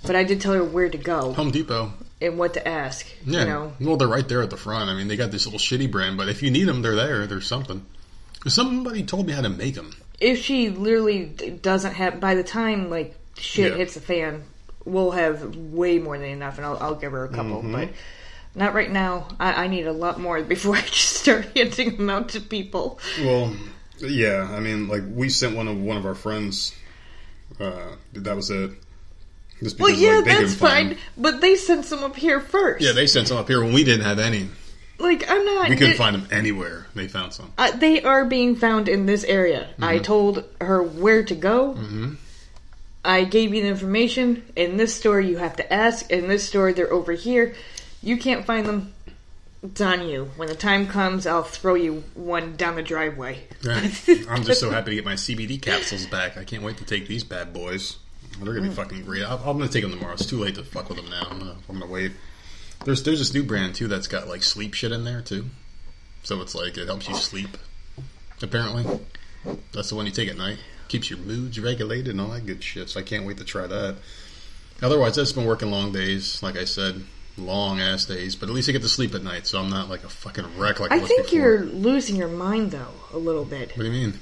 [0.06, 1.94] but I did tell her where to go Home Depot.
[2.22, 3.06] And what to ask.
[3.26, 3.40] Yeah.
[3.42, 4.90] You know, Well, they're right there at the front.
[4.90, 7.26] I mean, they got this little shitty brand, but if you need them, they're there.
[7.28, 7.86] There's something.
[8.48, 9.94] Somebody told me how to make them.
[10.20, 11.26] if she literally
[11.62, 13.78] doesn't have, by the time like shit Yeah.
[13.78, 14.44] hits the fan,
[14.86, 17.58] we'll have way more than enough, and I'll, I'll give her a couple.
[17.62, 17.72] Mm-hmm.
[17.74, 17.90] But
[18.56, 19.28] not right now.
[19.40, 23.00] I, I need a lot more before I just start handing them out to people.
[23.22, 23.56] Well,
[24.00, 24.48] yeah.
[24.52, 26.74] I mean, like we sent one of one of our friends.
[27.60, 28.72] Uh, that was it.
[29.78, 30.98] Well, yeah, like, that's fine.
[31.18, 32.84] But they sent some up here first.
[32.84, 34.50] Yeah, they sent some up here when we didn't have any.
[35.00, 35.70] like I'm not.
[35.70, 36.88] We couldn't it- find them anywhere.
[36.96, 37.52] They found some.
[37.58, 39.68] Uh, they are being found in this area.
[39.74, 39.84] Mm-hmm.
[39.84, 41.78] I told her where to go.
[43.04, 44.44] I gave you the information.
[44.56, 46.10] In this store, you have to ask.
[46.12, 47.56] In this store, they're over here.
[48.02, 48.94] You can't find them.
[49.62, 50.32] It's on you.
[50.38, 53.44] When the time comes, I'll throw you one down the driveway.
[53.62, 53.90] Yeah.
[54.30, 56.38] I'm just so happy to get my CBD capsules back.
[56.38, 57.98] I can't wait to take these bad boys.
[58.38, 58.76] They're gonna be mm.
[58.76, 59.24] fucking great.
[59.24, 60.14] I'm, I'm gonna take them tomorrow.
[60.14, 61.28] It's too late to fuck with them now.
[61.30, 62.14] I'm gonna, I'm gonna wait.
[62.86, 65.50] There's there's this new brand too that's got like sleep shit in there too.
[66.24, 67.58] So it's like it helps you sleep.
[68.42, 69.00] Apparently,
[69.74, 70.60] that's the one you take at night.
[70.88, 72.90] Keeps your moods regulated and all that good shit.
[72.90, 73.98] So I can't wait to try that.
[74.82, 76.42] Otherwise, I've just been working long days.
[76.42, 77.04] Like I said,
[77.38, 78.36] long ass days.
[78.36, 80.58] But at least I get to sleep at night, so I'm not like a fucking
[80.58, 81.40] wreck like I, I was think before.
[81.40, 84.20] you're losing your mind though a little bit What do you mean?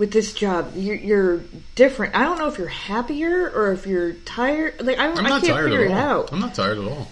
[0.00, 0.72] With this job.
[0.74, 1.40] You're, you're
[1.74, 2.16] different.
[2.16, 4.80] I don't know if you're happier or if you're tired.
[4.80, 6.32] Like I, don't, I'm I can't tired figure it out.
[6.32, 7.06] I'm not tired at all.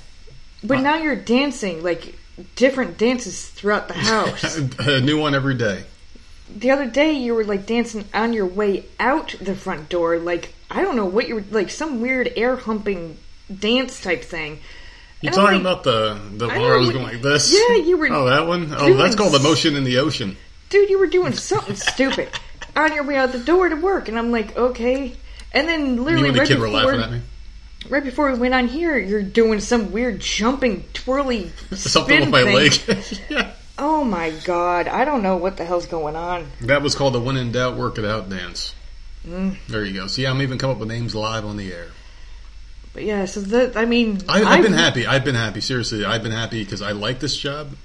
[0.64, 2.18] But uh, now you're dancing like
[2.56, 4.56] different dances throughout the house.
[4.78, 5.84] a new one every day.
[6.48, 10.54] the other day you were like dancing on your way out the front door, like
[10.70, 13.18] I don't know what you were like some weird air humping
[13.54, 14.60] dance type thing.
[15.20, 17.52] You talking like, about the the one where I was going like this?
[17.52, 18.72] yeah, you were Oh, that one.
[18.74, 20.38] Oh, that's called the motion in the ocean.
[20.70, 22.30] dude, you were doing something stupid
[22.76, 25.14] on your way out the door to work, and I'm like, okay.
[25.52, 27.20] And then literally and the right kid were before, laughing at me.
[27.88, 32.30] right before we went on here, you're doing some weird jumping, twirly Something spin with
[32.30, 32.54] my thing.
[32.54, 33.20] leg.
[33.30, 33.52] yeah.
[33.80, 36.48] Oh my god, I don't know what the hell's going on.
[36.62, 38.74] That was called the when in doubt, work it out dance.
[39.24, 39.56] Mm.
[39.68, 40.08] There you go.
[40.08, 41.86] See, I'm even come up with names live on the air.
[42.92, 45.06] But yeah, so that I mean, I, I've been happy.
[45.06, 45.60] I've been happy.
[45.60, 47.76] Seriously, I've been happy because I like this job,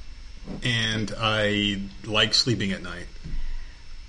[0.63, 3.05] and I like sleeping at night.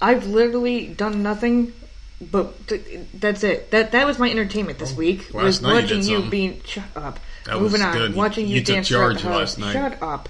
[0.04, 1.72] I've literally done nothing,
[2.20, 2.82] but th-
[3.14, 3.70] that's it.
[3.70, 5.30] That that was my entertainment this week.
[5.32, 6.30] Oh, last was night you watching did you something.
[6.30, 7.18] being shut up.
[7.46, 8.14] That was Moving on, good.
[8.14, 9.36] watching you, You took dance charge the house.
[9.38, 9.72] last night.
[9.72, 10.28] Shut up.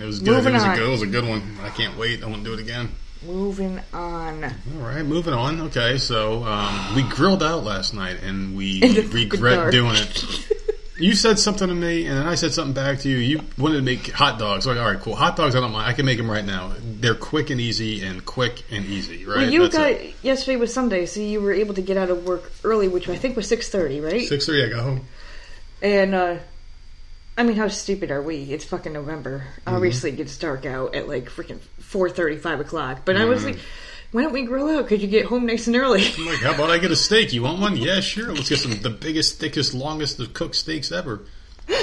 [0.00, 0.34] It was good.
[0.34, 0.70] Moving it was on.
[0.70, 0.86] a good.
[0.88, 1.58] It was a good one.
[1.62, 2.22] I can't wait.
[2.22, 2.90] I want to do it again.
[3.24, 4.44] Moving on.
[4.44, 4.50] All
[4.80, 5.60] right, moving on.
[5.62, 9.72] Okay, so um, we grilled out last night, and we In the fucking regret dark.
[9.72, 10.24] doing it.
[10.98, 13.16] You said something to me, and then I said something back to you.
[13.18, 14.66] You wanted to make hot dogs.
[14.66, 15.14] Like, all right, cool.
[15.14, 15.86] Hot dogs, I don't mind.
[15.86, 16.72] I can make them right now.
[16.80, 19.36] They're quick and easy, and quick and easy, right?
[19.38, 20.14] Well, you That's got it.
[20.22, 23.16] yesterday was Sunday, so you were able to get out of work early, which I
[23.16, 24.22] think was six thirty, right?
[24.26, 24.64] six thirty.
[24.64, 25.02] I got home.
[25.82, 26.36] And uh
[27.38, 28.44] I mean, how stupid are we?
[28.44, 29.40] It's fucking November.
[29.66, 29.74] Mm-hmm.
[29.74, 33.02] Obviously, it gets dark out at like freaking four thirty, five o'clock.
[33.04, 33.28] But I Mm-hmm.
[33.28, 33.58] was like,
[34.16, 34.86] why don't we grill out?
[34.86, 36.02] Could you get home nice and early?
[36.18, 37.34] I'm like, how about I get a steak?
[37.34, 37.76] You want one?
[37.76, 38.32] Yeah, sure.
[38.32, 41.26] Let's get some the biggest, thickest, longest of cooked steaks ever.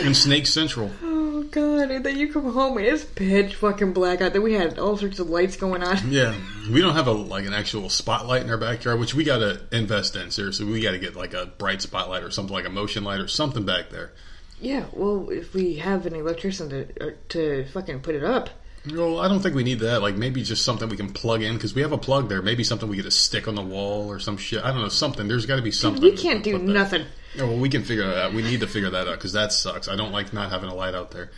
[0.02, 0.90] In Snake Central.
[1.04, 1.92] oh god!
[1.92, 4.34] And then you come home and it's pitch fucking black out.
[4.34, 6.12] Then we had all sorts of lights going on.
[6.12, 6.34] Yeah,
[6.72, 9.62] we don't have a like an actual spotlight in our backyard, which we got to
[9.72, 10.32] invest in.
[10.32, 13.20] Seriously, we got to get like a bright spotlight or something like a motion light
[13.20, 14.12] or something back there.
[14.60, 18.50] Yeah, well, if we have an electrician to er, to fucking put it up,
[18.92, 20.02] Well, I don't think we need that.
[20.02, 22.42] Like maybe just something we can plug in because we have a plug there.
[22.42, 24.64] Maybe something we get a stick on the wall or some shit.
[24.64, 25.28] I don't know something.
[25.28, 26.02] There's got to be something.
[26.04, 27.06] we can't do nothing.
[27.36, 28.34] Yeah, well, we can figure that out.
[28.34, 29.88] We need to figure that out because that sucks.
[29.88, 31.32] I don't like not having a light out there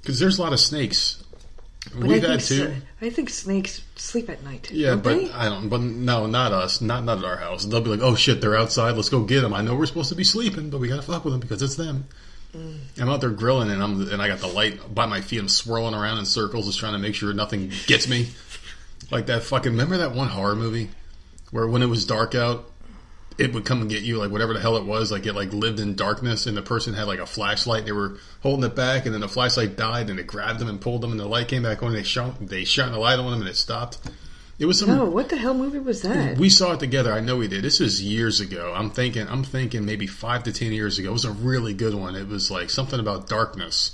[0.00, 1.22] because there's a lot of snakes.
[1.94, 2.74] But We've I had think two.
[3.00, 4.70] I think snakes sleep at night.
[4.70, 5.30] Yeah, but they?
[5.32, 5.68] I don't.
[5.68, 6.80] But no, not us.
[6.80, 7.64] Not not at our house.
[7.64, 8.92] They'll be like, "Oh shit, they're outside.
[8.92, 11.24] Let's go get them." I know we're supposed to be sleeping, but we gotta fuck
[11.24, 12.06] with them because it's them.
[12.54, 15.40] I'm out there grilling, and I'm and I got the light by my feet.
[15.40, 18.28] I'm swirling around in circles, just trying to make sure nothing gets me.
[19.10, 19.72] Like that fucking.
[19.72, 20.90] Remember that one horror movie
[21.50, 22.70] where when it was dark out,
[23.38, 25.10] it would come and get you, like whatever the hell it was.
[25.10, 27.80] Like it like lived in darkness, and the person had like a flashlight.
[27.80, 30.68] And they were holding it back, and then the flashlight died, and it grabbed them
[30.68, 31.88] and pulled them, and the light came back on.
[31.88, 32.34] And they shone.
[32.40, 33.98] They shone the light on them, and it stopped.
[34.62, 36.38] It was some no, what the hell movie was that?
[36.38, 37.12] we saw it together.
[37.12, 37.64] I know we did.
[37.64, 38.72] This was years ago.
[38.72, 39.26] I'm thinking.
[39.26, 41.08] I'm thinking maybe five to ten years ago.
[41.08, 42.14] It was a really good one.
[42.14, 43.90] It was like something about darkness,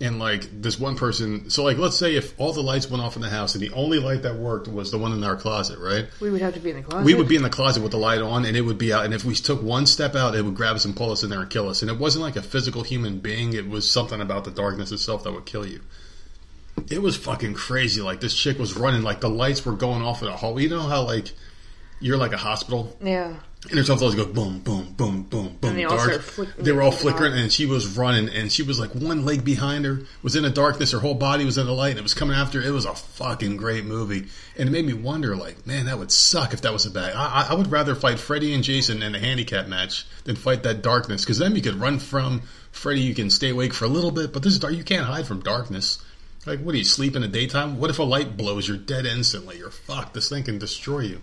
[0.00, 1.50] and like this one person.
[1.50, 3.72] So like, let's say if all the lights went off in the house and the
[3.72, 6.06] only light that worked was the one in our closet, right?
[6.20, 7.04] we would have to be in the closet.
[7.04, 9.06] We would be in the closet with the light on, and it would be out.
[9.06, 11.30] And if we took one step out, it would grab us and pull us in
[11.30, 11.82] there and kill us.
[11.82, 13.54] And it wasn't like a physical human being.
[13.54, 15.80] It was something about the darkness itself that would kill you.
[16.90, 18.00] It was fucking crazy.
[18.00, 20.62] Like this chick was running, like the lights were going off in the hallway.
[20.62, 21.32] You know how like
[22.00, 23.28] you're like a hospital Yeah.
[23.28, 23.38] and
[23.72, 26.20] there's all those go boom, boom, boom, boom, boom, they dark.
[26.20, 29.44] flick- they were all flickering, and she was running, and she was like one leg
[29.46, 30.92] behind her was in the darkness.
[30.92, 32.60] Her whole body was in the light, and it was coming after.
[32.60, 32.68] her.
[32.68, 34.26] It was a fucking great movie,
[34.58, 37.14] and it made me wonder, like, man, that would suck if that was a bad.
[37.14, 40.62] I, I- I would rather fight Freddy and Jason in a handicap match than fight
[40.64, 43.00] that darkness, because then you could run from Freddy.
[43.00, 44.74] You can stay awake for a little bit, but this is dark.
[44.74, 45.98] You can't hide from darkness.
[46.46, 47.78] Like, what do you sleep in the daytime?
[47.78, 48.68] What if a light blows?
[48.68, 49.58] You're dead instantly.
[49.58, 50.14] You're fucked.
[50.14, 51.22] This thing can destroy you.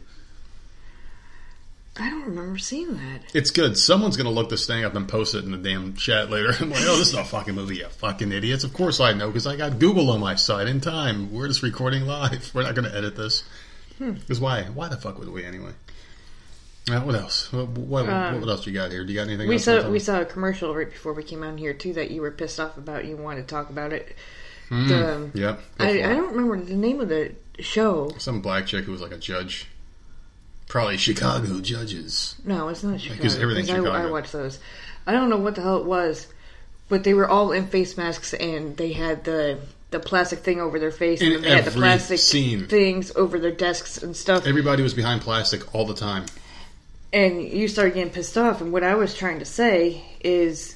[1.98, 3.22] I don't remember seeing that.
[3.36, 3.78] It's good.
[3.78, 6.52] Someone's gonna look this thing up and post it in the damn chat later.
[6.60, 8.64] I'm like, oh, this is a fucking movie, you fucking idiots.
[8.64, 11.32] Of course I know because I got Google on my side in time.
[11.32, 12.50] We're just recording live.
[12.54, 13.44] We're not gonna edit this.
[14.00, 14.64] Because why?
[14.64, 15.72] Why the fuck would we anyway?
[16.90, 17.54] Uh, what else?
[17.54, 19.06] What, what, Um, what else you got here?
[19.06, 19.48] Do you got anything?
[19.48, 22.10] We else saw we saw a commercial right before we came on here too that
[22.10, 23.06] you were pissed off about.
[23.06, 24.16] You wanted to talk about it.
[24.74, 25.62] Mm, the- yep.
[25.80, 28.12] I, I don't remember the name of the show.
[28.18, 29.68] Some black chick who was like a judge.
[30.68, 32.36] Probably Chicago judges.
[32.46, 33.18] No, it's not Chicago.
[33.22, 34.12] Because everything's 'cause I, I Chicago.
[34.12, 34.60] watched those.
[35.06, 36.26] I don't know what the hell it was,
[36.90, 39.60] but they were all in face masks and they had the
[39.92, 42.66] the plastic thing over their face and In then they had the plastic scene.
[42.66, 44.48] things over their desks and stuff.
[44.48, 46.26] Everybody was behind plastic all the time.
[47.12, 48.60] and you started getting pissed off.
[48.62, 50.76] And what I was trying to say is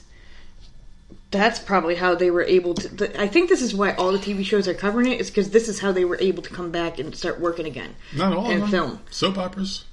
[1.31, 3.21] that's probably how they were able to.
[3.21, 5.67] I think this is why all the TV shows are covering it, is because this
[5.67, 7.95] is how they were able to come back and start working again.
[8.15, 8.99] Not all And film.
[9.09, 9.85] Soap operas.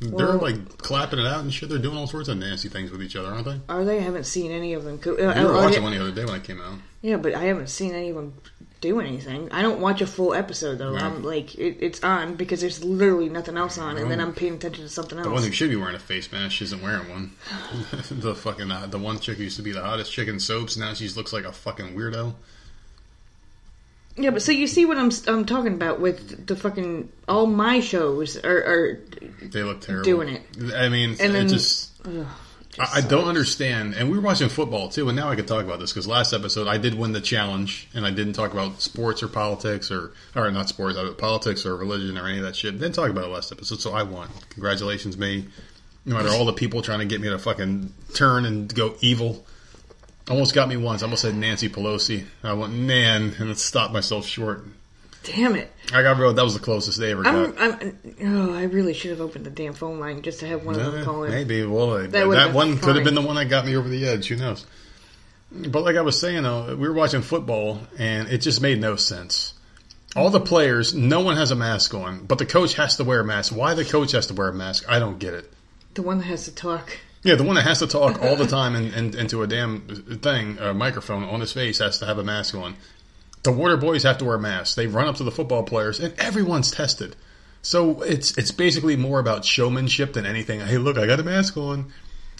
[0.00, 1.68] They're Well- like clapping it out and shit.
[1.68, 3.60] They're doing all sorts of nasty things with each other, aren't they?
[3.68, 3.98] Are they?
[3.98, 5.00] I haven't seen any of them.
[5.04, 6.78] uh, were watching one the other day when it came out.
[7.02, 8.34] Yeah, but I haven't seen any of them
[8.80, 9.50] do anything.
[9.50, 10.92] I don't watch a full episode though.
[10.92, 10.98] No.
[11.04, 14.54] I'm like, it, it's on because there's literally nothing else on, and then I'm paying
[14.54, 15.26] attention to something else.
[15.26, 17.32] The one who should be wearing a face mask isn't wearing one.
[18.10, 20.76] the fucking uh, the one chick who used to be the hottest chick in soaps.
[20.76, 22.34] Now she looks like a fucking weirdo.
[24.16, 27.78] Yeah, but so you see what I'm I'm talking about with the fucking all my
[27.80, 29.00] shows are, are
[29.42, 30.04] They look terrible.
[30.04, 30.42] Doing it.
[30.74, 31.90] I mean, And it then- just.
[32.04, 32.26] ugh,
[32.78, 33.28] just I don't sucks.
[33.28, 33.94] understand.
[33.94, 36.32] And we were watching football too, and now I can talk about this because last
[36.32, 40.12] episode I did win the challenge, and I didn't talk about sports or politics or
[40.34, 42.78] or not sports, uh, politics or religion or any of that shit.
[42.78, 44.28] Didn't talk about it last episode, so I won.
[44.50, 45.46] Congratulations, me.
[46.04, 49.44] No matter all the people trying to get me to fucking turn and go evil.
[50.30, 51.02] Almost got me once.
[51.02, 52.24] I almost said Nancy Pelosi.
[52.42, 54.64] I went Nan and it stopped myself short.
[55.34, 55.70] Damn it!
[55.92, 56.32] I got real.
[56.32, 57.34] That was the closest they ever got.
[57.34, 60.64] I'm, I'm oh, I really should have opened the damn phone line just to have
[60.64, 61.30] one of them call in.
[61.30, 61.64] maybe.
[61.66, 64.28] Well, that, That one could have been the one that got me over the edge.
[64.28, 64.64] Who knows?
[65.52, 68.96] But like I was saying, though, we were watching football, and it just made no
[68.96, 69.54] sense.
[70.16, 73.20] All the players, no one has a mask on, but the coach has to wear
[73.20, 73.54] a mask.
[73.54, 74.84] Why the coach has to wear a mask?
[74.88, 75.52] I don't get it.
[75.94, 76.98] The one that has to talk.
[77.22, 79.82] Yeah, the one that has to talk all the time and, and into a damn
[80.22, 82.76] thing, a microphone on his face, has to have a mask on.
[83.48, 84.74] The water boys have to wear masks.
[84.74, 87.16] They run up to the football players, and everyone's tested.
[87.62, 90.60] So it's it's basically more about showmanship than anything.
[90.60, 91.90] Hey, look, I got a mask on.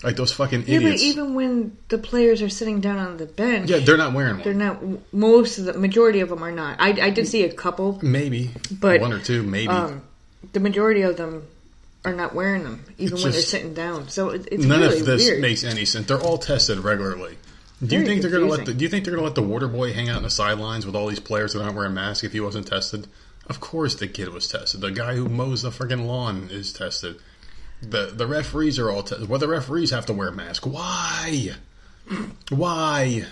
[0.04, 1.02] Like those fucking Yeah, but idiots.
[1.02, 4.52] even when the players are sitting down on the bench, yeah, they're not wearing they're
[4.52, 4.92] one.
[4.92, 5.12] not.
[5.14, 6.76] Most of the majority of them are not.
[6.78, 7.98] I, I did see a couple.
[8.02, 9.68] Maybe, But, one or two, maybe.
[9.68, 10.02] Um,
[10.52, 11.42] the majority of them
[12.04, 14.08] are not wearing them, even It's when they're sitting down.
[14.08, 15.40] So it, it's None really of this weird.
[15.40, 16.06] makes any sense.
[16.06, 17.36] They're all tested regularly.
[17.84, 18.74] Do you think they're going to let the.
[18.74, 20.84] Do you think they're going to let the water boy hang out on the sidelines
[20.84, 23.06] with all these players that aren't wearing masks if he wasn't tested?
[23.46, 24.80] Of course, the kid was tested.
[24.80, 27.20] The guy who mows the freaking lawn is tested.
[27.80, 29.28] The the referees are all tested.
[29.28, 30.66] Well, the referees have to wear a mask.
[30.66, 31.50] Why?
[32.50, 33.26] Why?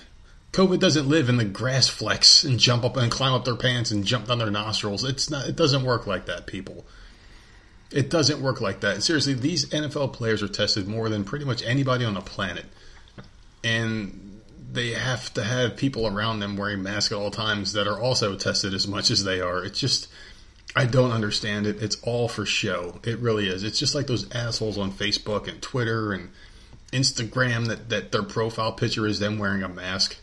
[0.53, 3.91] COVID doesn't live in the grass flecks and jump up and climb up their pants
[3.91, 5.05] and jump down their nostrils.
[5.05, 5.49] It's not.
[5.49, 6.87] It doesn't work like that, people.
[7.91, 9.03] It doesn't work like that.
[9.03, 12.65] Seriously, these NFL players are tested more than pretty much anybody on the planet.
[13.63, 14.26] And
[14.71, 18.37] they have to have people around them wearing masks at all times that are also
[18.37, 19.65] tested as much as they are.
[19.65, 20.09] It's just,
[20.75, 21.83] I don't understand it.
[21.83, 23.01] It's all for show.
[23.05, 23.63] It really is.
[23.63, 26.31] It's just like those assholes on Facebook and Twitter and
[26.93, 30.17] Instagram that, that their profile picture is them wearing a mask.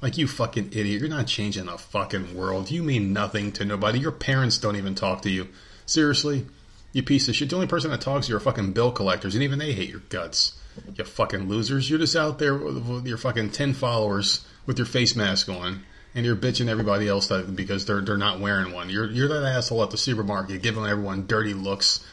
[0.00, 1.00] Like, you fucking idiot.
[1.00, 2.70] You're not changing the fucking world.
[2.70, 4.00] You mean nothing to nobody.
[4.00, 5.48] Your parents don't even talk to you.
[5.86, 6.46] Seriously?
[6.92, 7.50] You piece of shit.
[7.50, 9.90] The only person that talks to you are fucking bill collectors, and even they hate
[9.90, 10.58] your guts.
[10.96, 11.88] You fucking losers.
[11.88, 15.82] You're just out there with, your fucking 10 followers with your face mask on,
[16.14, 18.90] and you're bitching everybody else that, because they're they're not wearing one.
[18.90, 22.04] You're, you're that asshole at the supermarket giving everyone dirty looks,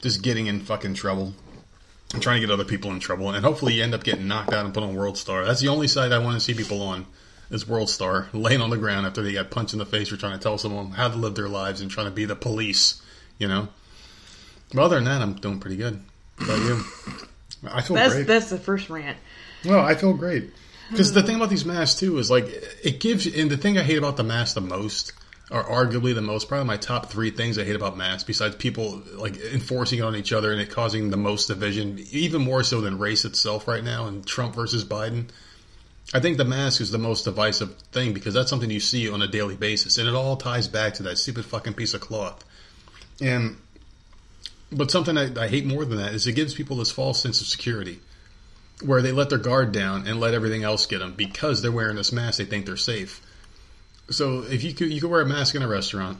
[0.00, 1.34] just getting in fucking trouble.
[2.20, 4.64] Trying to get other people in trouble, and hopefully you end up getting knocked out
[4.64, 5.44] and put on World Star.
[5.44, 7.06] That's the only site I want to see people on
[7.50, 10.16] is World Star, laying on the ground after they got punched in the face for
[10.16, 13.02] trying to tell someone how to live their lives and trying to be the police,
[13.38, 13.68] you know?
[14.72, 16.00] But other than that, I'm doing pretty good.
[16.38, 17.26] How about you?
[17.68, 18.26] I feel That's great.
[18.26, 19.18] that's the first rant.
[19.64, 20.50] Well, I feel great.
[20.90, 22.46] Because the thing about these masks too is like
[22.82, 25.12] it gives, and the thing I hate about the mask the most,
[25.50, 29.02] or arguably the most, probably my top three things I hate about masks, besides people
[29.14, 32.80] like enforcing it on each other and it causing the most division, even more so
[32.80, 35.28] than race itself right now, and Trump versus Biden.
[36.12, 39.22] I think the mask is the most divisive thing because that's something you see on
[39.22, 42.44] a daily basis, and it all ties back to that stupid fucking piece of cloth.
[43.20, 43.58] And
[44.72, 47.40] but something I, I hate more than that is it gives people this false sense
[47.40, 48.00] of security
[48.82, 51.96] where they let their guard down and let everything else get them because they're wearing
[51.96, 52.38] this mask.
[52.38, 53.20] They think they're safe.
[54.10, 56.18] So if you could, you could wear a mask in a restaurant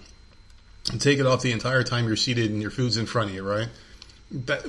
[0.90, 3.34] and take it off the entire time you're seated and your food's in front of
[3.34, 3.68] you, right?
[4.30, 4.60] That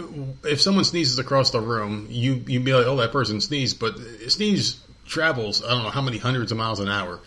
[0.43, 3.95] if someone sneezes across the room, you you be like, oh, that person sneezed, but
[4.27, 7.19] sneeze travels I don't know how many hundreds of miles an hour.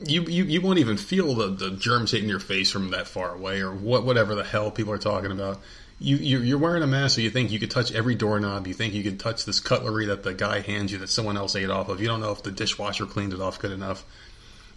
[0.00, 3.34] You, you, you won't even feel the, the germs hitting your face from that far
[3.34, 5.60] away or what whatever the hell people are talking about.
[6.00, 8.68] You, you you're wearing a mask, so you think you could touch every doorknob.
[8.68, 11.56] You think you could touch this cutlery that the guy hands you that someone else
[11.56, 12.00] ate off of.
[12.00, 14.04] You don't know if the dishwasher cleaned it off good enough.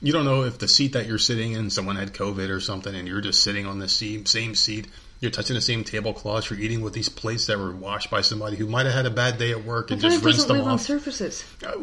[0.01, 2.95] You don't know if the seat that you're sitting in, someone had COVID or something,
[2.95, 4.87] and you're just sitting on the same seat.
[5.21, 6.49] You're touching the same tablecloths.
[6.49, 9.11] You're eating with these plates that were washed by somebody who might have had a
[9.11, 10.81] bad day at work and just rinsed them live on off.
[10.81, 11.45] surfaces.
[11.63, 11.73] Uh,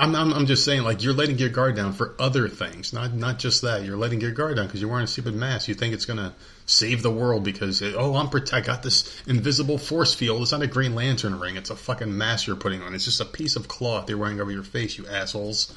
[0.00, 3.14] I'm, I'm, I'm just saying, like, you're letting your guard down for other things, not
[3.14, 3.84] not just that.
[3.84, 5.68] You're letting your guard down because you're wearing a stupid mask.
[5.68, 6.32] You think it's going to
[6.66, 8.52] save the world because, it, oh, I'm protect.
[8.52, 10.42] I got this invisible force field.
[10.42, 11.54] It's not a Green Lantern ring.
[11.54, 12.96] It's a fucking mask you're putting on.
[12.96, 15.72] It's just a piece of cloth you're wearing over your face, you assholes.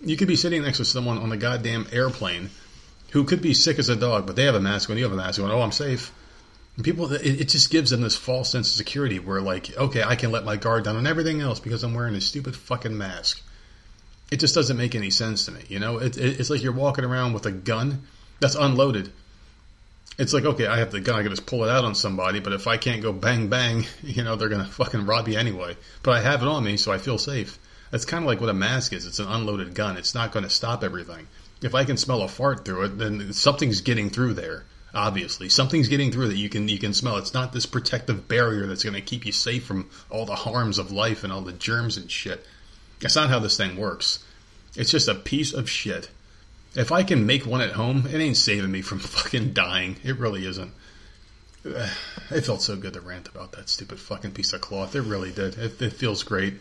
[0.00, 2.48] You could be sitting next to someone on the goddamn airplane
[3.10, 4.96] who could be sick as a dog, but they have a mask on.
[4.96, 5.50] You have a mask on.
[5.50, 6.10] Oh, I'm safe.
[6.78, 10.04] And people, it, it just gives them this false sense of security where, like, okay,
[10.04, 12.96] I can let my guard down on everything else because I'm wearing a stupid fucking
[12.96, 13.42] mask.
[14.30, 15.62] It just doesn't make any sense to me.
[15.66, 18.02] You know, it, it, it's like you're walking around with a gun
[18.38, 19.10] that's unloaded.
[20.18, 22.38] It's like, okay, I have the gun, I can just pull it out on somebody,
[22.38, 25.76] but if I can't go bang bang, you know, they're gonna fucking rob you anyway.
[26.04, 27.58] But I have it on me, so I feel safe.
[27.90, 29.04] That's kind of like what a mask is.
[29.04, 29.96] It's an unloaded gun.
[29.96, 31.26] It's not going to stop everything.
[31.60, 34.64] If I can smell a fart through it, then something's getting through there.
[34.94, 37.18] Obviously, something's getting through that you can you can smell.
[37.18, 40.78] It's not this protective barrier that's going to keep you safe from all the harms
[40.78, 42.44] of life and all the germs and shit.
[43.00, 44.24] That's not how this thing works.
[44.76, 46.10] It's just a piece of shit.
[46.74, 49.96] If I can make one at home, it ain't saving me from fucking dying.
[50.04, 50.72] It really isn't.
[52.30, 54.94] It felt so good to rant about that stupid fucking piece of cloth.
[54.94, 55.56] It really did.
[55.56, 56.54] It, it feels great.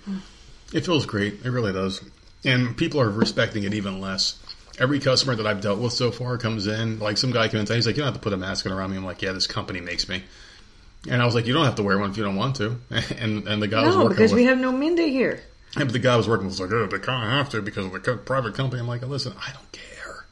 [0.73, 1.39] It feels great.
[1.43, 2.01] It really does.
[2.45, 4.39] And people are respecting it even less.
[4.79, 7.75] Every customer that I've dealt with so far comes in, like some guy comes in,
[7.75, 8.97] he's like, you don't have to put a mask on around me.
[8.97, 10.23] I'm like, yeah, this company makes me.
[11.09, 12.79] And I was like, you don't have to wear one if you don't want to.
[13.17, 15.41] And and the guy I was No, working because with, we have no mandate here.
[15.75, 17.61] And but the guy was working with was like, oh, they kind of have to
[17.61, 18.79] because of the private company.
[18.81, 20.25] I'm like, listen, I don't care.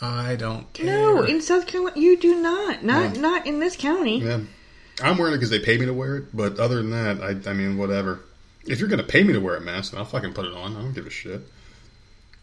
[0.00, 0.86] I don't care.
[0.86, 2.82] No, in South Carolina, you do not.
[2.84, 3.20] Not Yeah.
[3.20, 4.18] not in this county.
[4.20, 4.40] Yeah.
[5.02, 7.50] I'm wearing it because they pay me to wear it, but other than that, I,
[7.50, 8.20] I mean, whatever.
[8.64, 10.52] If you're going to pay me to wear a mask, then I'll fucking put it
[10.54, 10.76] on.
[10.76, 11.42] I don't give a shit.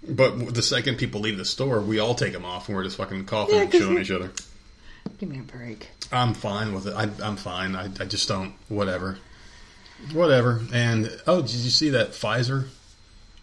[0.08, 2.98] But the second people leave the store, we all take them off and we're just
[2.98, 4.32] fucking coughing and shitting each other.
[5.18, 5.90] Give me a break.
[6.12, 6.94] I'm fine with it.
[6.94, 7.76] I, I'm fine.
[7.76, 8.54] I, I just don't.
[8.68, 9.18] Whatever.
[10.12, 10.62] Whatever.
[10.74, 12.68] And oh, did you see that Pfizer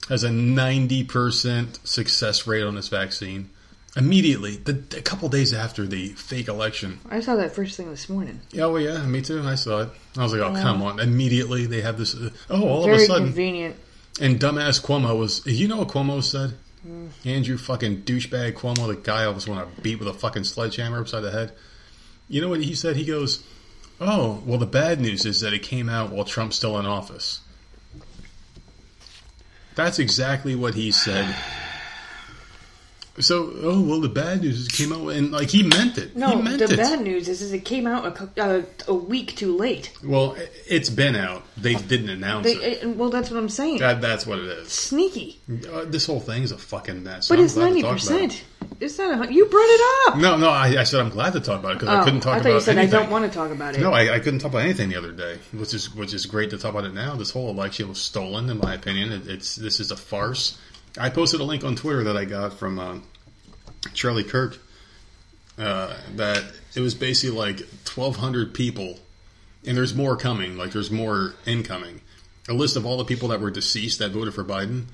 [0.08, 3.50] has a 90% success rate on this vaccine?
[3.96, 7.00] Immediately, the, a couple days after the fake election.
[7.10, 8.40] I saw that first thing this morning.
[8.52, 9.42] Yeah, well, yeah, me too.
[9.42, 9.88] I saw it.
[10.16, 11.00] I was like, oh, come on.
[11.00, 12.14] Immediately, they have this.
[12.14, 13.08] Uh, oh, all of a sudden.
[13.08, 13.76] Very convenient.
[14.18, 15.46] And dumbass Cuomo was.
[15.46, 16.54] You know what Cuomo said?
[16.86, 17.10] Mm.
[17.24, 21.00] Andrew fucking douchebag Cuomo, the guy I almost want to beat with a fucking sledgehammer
[21.00, 21.52] upside the head.
[22.28, 22.96] You know what he said?
[22.96, 23.42] He goes,
[24.00, 27.40] Oh, well, the bad news is that it came out while Trump's still in office.
[29.74, 31.34] That's exactly what he said.
[33.20, 36.16] So, oh, well, the bad news is it came out, and like he meant it.
[36.16, 36.76] No, he meant the it.
[36.76, 38.04] bad news is, is it came out
[38.36, 39.92] a, uh, a week too late.
[40.04, 40.36] Well,
[40.68, 41.42] it's been out.
[41.56, 42.84] They didn't announce They, it.
[42.84, 43.78] uh, well, that's what I'm saying.
[43.78, 44.68] That, that's what it is.
[44.72, 45.38] Sneaky,
[45.72, 47.28] Uh, this whole thing is a fucking mess.
[47.28, 48.28] but I'm it's glad to ninety talk about it.
[48.28, 48.44] percent.
[48.80, 49.12] It's not.
[49.12, 50.16] A, hun- you brought it up.
[50.18, 52.20] No, no, I, I said I'm glad to talk about it because I Oh, couldn't
[52.20, 52.94] talk I thought about you said anything.
[52.98, 53.80] I don't want to talk about it.
[53.80, 56.50] No, I, I couldn't talk about anything the other day, which is which is great
[56.50, 57.14] to talk about it now.
[57.16, 59.12] This whole election was stolen, in my opinion.
[59.12, 60.58] It, it's this is a farce.
[60.98, 63.02] I posted a link on Twitter that I got from um,
[63.94, 64.58] Charlie Kirk.
[65.58, 66.42] Uh, that
[66.74, 67.58] it was basically like
[67.94, 68.98] 1,200 people,
[69.66, 70.56] and there's more coming.
[70.56, 72.00] Like there's more incoming.
[72.48, 74.86] A list of all the people that were deceased that voted for Biden.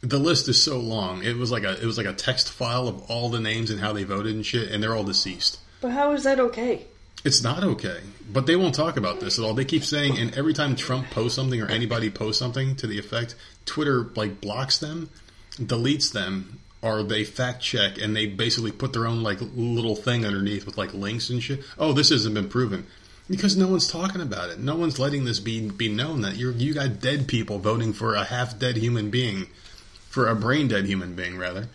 [0.00, 1.22] The list is so long.
[1.22, 3.78] It was like a it was like a text file of all the names and
[3.78, 5.60] how they voted and shit, and they're all deceased.
[5.80, 6.86] But how is that okay?
[7.24, 8.00] It's not okay.
[8.32, 9.54] But they won't talk about this at all.
[9.54, 12.98] They keep saying, and every time Trump posts something or anybody posts something to the
[12.98, 15.08] effect, Twitter like blocks them,
[15.52, 20.26] deletes them, or they fact check and they basically put their own like little thing
[20.26, 21.60] underneath with like links and shit.
[21.78, 22.86] Oh, this hasn't been proven.
[23.30, 24.58] Because no one's talking about it.
[24.58, 28.14] No one's letting this be be known that you you got dead people voting for
[28.14, 29.46] a half dead human being,
[30.10, 31.68] for a brain dead human being rather.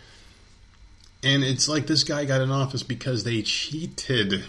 [1.24, 4.44] And it's like this guy got in office because they cheated.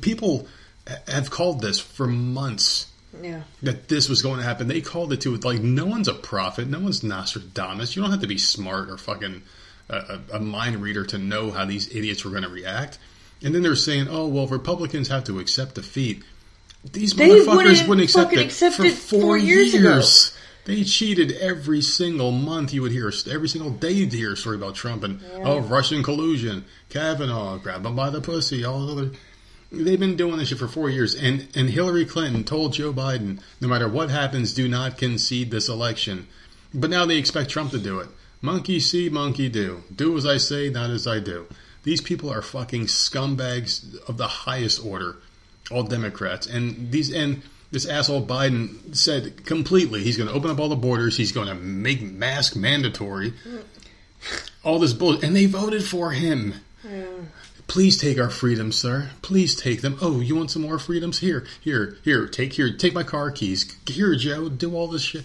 [0.00, 0.48] People
[1.06, 2.86] have called this for months
[3.22, 3.42] Yeah.
[3.62, 4.66] that this was going to happen.
[4.66, 5.44] They called it to it.
[5.44, 6.66] Like no one's a prophet.
[6.68, 7.94] No one's Nostradamus.
[7.94, 9.42] You don't have to be smart or fucking
[9.88, 12.98] a, a, mind reader to know how these idiots were going to react.
[13.42, 16.22] And then they're saying, "Oh well, Republicans have to accept defeat."
[16.92, 20.00] These They motherfuckers wouldn't wouldn't accept it accept for four, four years ago.
[20.64, 22.72] They cheated every single month.
[22.72, 23.90] You would hear every single day.
[23.90, 28.20] You'd hear a story about Trump and oh Russian collusion, Kavanaugh, grab him by the
[28.20, 29.10] pussy, all the other.
[29.70, 33.40] They've been doing this shit for four years, and and Hillary Clinton told Joe Biden,
[33.60, 36.28] no matter what happens, do not concede this election.
[36.72, 38.08] But now they expect Trump to do it.
[38.44, 39.84] Monkey see, monkey do.
[39.96, 41.46] Do as I say, not as I do.
[41.82, 45.16] These people are fucking scumbags of the highest order,
[45.70, 50.60] all Democrats, and these and this asshole Biden said completely he's going to open up
[50.60, 51.16] all the borders.
[51.16, 53.32] He's going to make mask mandatory.
[54.62, 56.54] All this bullshit, and they voted for him.
[57.66, 59.08] Please take our freedoms, sir.
[59.22, 59.96] Please take them.
[60.02, 61.20] Oh, you want some more freedoms?
[61.20, 62.26] Here, here, here.
[62.26, 62.76] Take here.
[62.76, 63.74] Take my car keys.
[63.86, 64.50] Here, Joe.
[64.50, 65.24] Do all this shit.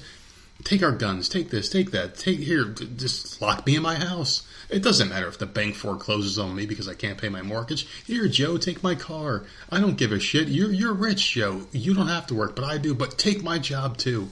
[0.64, 1.30] Take our guns.
[1.30, 1.70] Take this.
[1.70, 2.16] Take that.
[2.16, 2.66] Take here.
[2.66, 4.44] Just lock me in my house.
[4.70, 7.88] It doesn't matter if the bank forecloses on me because I can't pay my mortgage.
[8.06, 8.58] Here, Joe.
[8.58, 9.46] Take my car.
[9.72, 10.48] I don't give a shit.
[10.50, 11.62] You're you're rich, Joe.
[11.72, 12.94] You don't have to work, but I do.
[12.94, 14.30] But take my job too.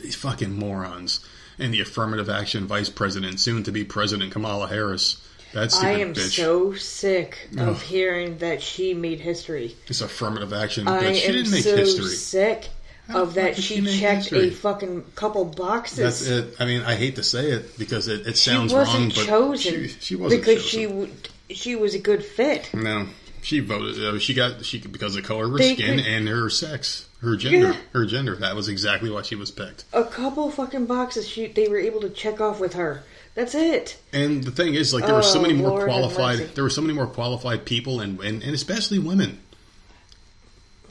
[0.00, 1.20] These fucking morons.
[1.58, 5.22] And the affirmative action vice president, soon to be President Kamala Harris.
[5.54, 6.36] That stupid I am bitch.
[6.36, 7.68] so sick Ugh.
[7.68, 9.76] of hearing that she made history.
[9.86, 11.12] This affirmative action I.
[11.14, 12.06] She am didn't make so history.
[12.08, 12.68] sick
[13.08, 14.48] How of that she she checked history?
[14.48, 15.98] a fucking couple boxes.
[15.98, 16.56] That's it.
[16.58, 19.26] I mean, I hate to say it because it, it she sounds wasn't wrong, but
[19.26, 20.80] chosen she, she wasn't because chosen.
[20.80, 21.12] she w-
[21.50, 22.70] she was a good fit.
[22.74, 23.06] no,
[23.42, 24.02] She voted.
[24.04, 26.50] Uh, she got she because of the color of her They skin could- and her
[26.50, 27.76] sex, her gender, Yeah.
[27.92, 28.34] her gender.
[28.36, 29.84] That was exactly why she was picked.
[29.92, 33.04] A couple fucking boxes she they were able to check off with her.
[33.36, 33.98] That's it.
[34.14, 36.38] And the thing is, like, there were so Oh, many more Lord qualified.
[36.54, 39.38] There were so many more qualified people, and, and and especially women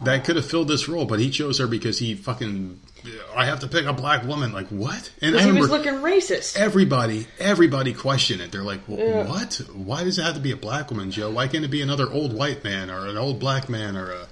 [0.03, 1.05] that could have filled this role.
[1.05, 2.79] But he chose her because he fucking.
[3.35, 4.51] I have to pick a black woman.
[4.51, 5.11] Like what?
[5.21, 6.57] And He was looking racist.
[6.57, 8.51] everybody, everybody questioned it.
[8.51, 9.27] They're like, Yeah.
[9.27, 9.61] "What?
[9.73, 11.29] Why does it have to be a black woman, Joe?
[11.31, 14.27] Why can't it be another old white man or an old black man or a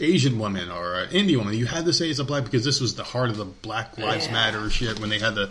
[0.00, 2.80] Asian woman or an Indian woman?" You had to say it's a black because this
[2.80, 4.32] was the heart of the Black Lives Yeah.
[4.32, 5.48] Matter shit when they had to,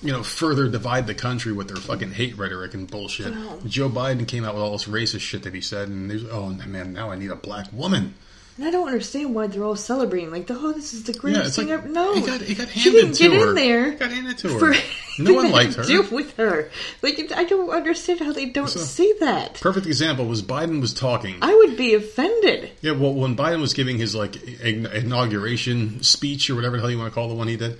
[0.00, 3.34] you know, further divide the country with their fucking hate rhetoric and bullshit.
[3.34, 3.58] No.
[3.66, 6.50] Joe Biden came out with all this racist shit that he said, and there's oh
[6.50, 8.14] man, now I need a black woman.
[8.56, 10.30] And I don't understand why they're all celebrating.
[10.30, 11.88] Like, oh, this is the greatest it's thing like ever.
[11.88, 13.48] No, it got it got she didn't to get her.
[13.48, 13.86] in there.
[13.92, 14.74] It got handed to her.
[15.18, 15.84] no one liked her.
[15.84, 16.70] Do with her,
[17.02, 19.54] like I don't understand how they don't So- see that.
[19.60, 21.36] Perfect example was Biden was talking.
[21.42, 22.70] I would be offended.
[22.82, 26.98] Yeah, well, when Biden was giving his like inauguration speech or whatever the hell you
[26.98, 27.78] want to call the one he did,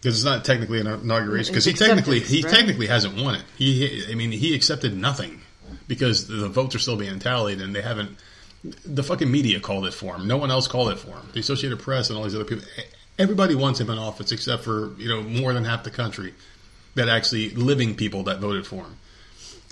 [0.00, 2.52] because it's not technically an inauguration, because he technically he right?
[2.52, 3.42] technically hasn't won it.
[3.56, 5.40] He, I mean, he accepted nothing
[5.88, 8.16] because the votes are still being tallied and they haven't.
[8.62, 10.26] The fucking media called it for him.
[10.26, 11.28] No one else called it for him.
[11.32, 12.64] The Associated Press and all these other people.
[13.18, 16.34] Everybody wants him in office except for you know more than half the country
[16.94, 18.96] that actually living people that voted for him.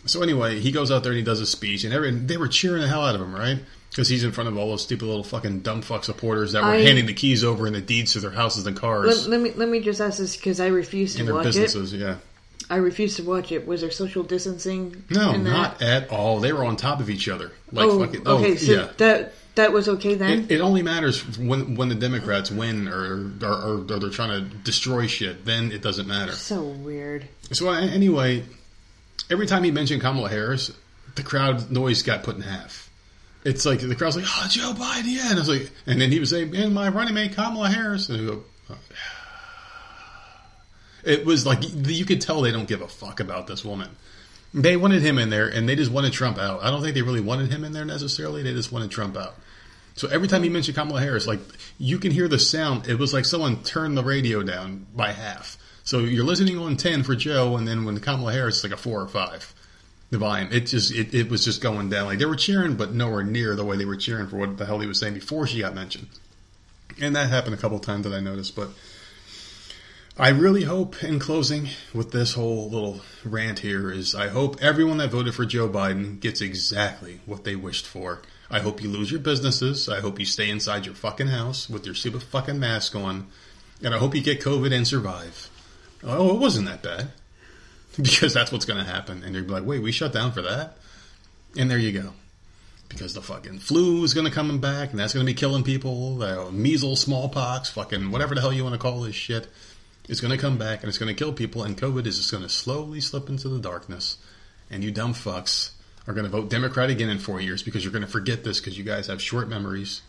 [0.06, 2.48] So anyway, he goes out there and he does a speech, and every, they were
[2.48, 3.58] cheering the hell out of him, right?
[3.90, 6.68] Because he's in front of all those stupid little fucking dumb fuck supporters that were
[6.70, 9.40] I- handing the keys over and the deeds to their houses and cars Let, let
[9.40, 11.92] me let me just ask this because I refuse to and their watch businesses.
[11.92, 12.18] Yeah, it.
[12.70, 13.66] I refuse to watch it.
[13.66, 15.04] Was there social distancing?
[15.10, 16.40] no, not at all.
[16.40, 18.22] They were on top of each other, like oh, fucking.
[18.26, 18.56] Oh, okay.
[18.56, 18.88] So yeah.
[18.98, 20.44] that that was okay then.
[20.44, 24.30] It, it only matters when when the Democrats win or or, or or they're trying
[24.30, 25.44] to destroy shit.
[25.44, 26.32] Then it doesn't matter.
[26.32, 27.26] so weird.
[27.52, 28.44] So anyway,
[29.30, 30.70] every time he mentioned Kamala Harris,
[31.14, 32.90] the crowd noise got put in half.
[33.44, 36.10] It's like the crowd's like, "Oh, Joe Biden," yeah, and I was like, and then
[36.10, 38.96] he was saying, "And my running mate Kamala Harris," and I go, "Oh, yeah."
[41.08, 43.88] It was like you could tell they don't give a fuck about this woman.
[44.54, 46.62] They wanted him in there, and they just wanted Trump out.
[46.62, 48.42] I don't think they really wanted him in there necessarily.
[48.42, 49.34] They just wanted Trump out.
[49.94, 51.40] So every time he mentioned Kamala Harris, like
[51.78, 52.88] you can hear the sound.
[52.88, 55.58] It was like someone turned the radio down by half.
[55.84, 58.76] So you're listening on ten for Joe, and then when Kamala Harris, it's like a
[58.76, 59.54] four or five.
[60.10, 62.06] The volume, it just it, it was just going down.
[62.06, 64.64] Like they were cheering, but nowhere near the way they were cheering for what the
[64.64, 66.08] hell he was saying before she got mentioned.
[67.00, 68.70] And that happened a couple times that I noticed, but
[70.20, 74.96] I really hope, in closing with this whole little rant here, is I hope everyone
[74.96, 78.22] that voted for Joe Biden gets exactly what they wished for.
[78.50, 79.88] I hope you lose your businesses.
[79.88, 83.28] I hope you stay inside your fucking house with your stupid fucking mask on.
[83.80, 85.48] And I hope you get COVID and survive.
[86.02, 87.10] Oh, it wasn't that bad.
[87.96, 89.24] Because that's what's going to happen.
[89.24, 90.76] And you're like, wait, we shut down for that?
[91.56, 92.12] And there you go.
[92.88, 95.64] Because the fucking flu is going to come back, and that's going to be killing
[95.64, 96.50] people.
[96.52, 99.48] Measles, smallpox, fucking whatever the hell you want to call this shit.
[100.08, 102.30] It's going to come back and it's going to kill people, and COVID is just
[102.30, 104.16] going to slowly slip into the darkness.
[104.70, 105.72] And you dumb fucks
[106.06, 108.60] are going to vote Democrat again in four years because you're going to forget this
[108.60, 110.00] because you guys have short memories.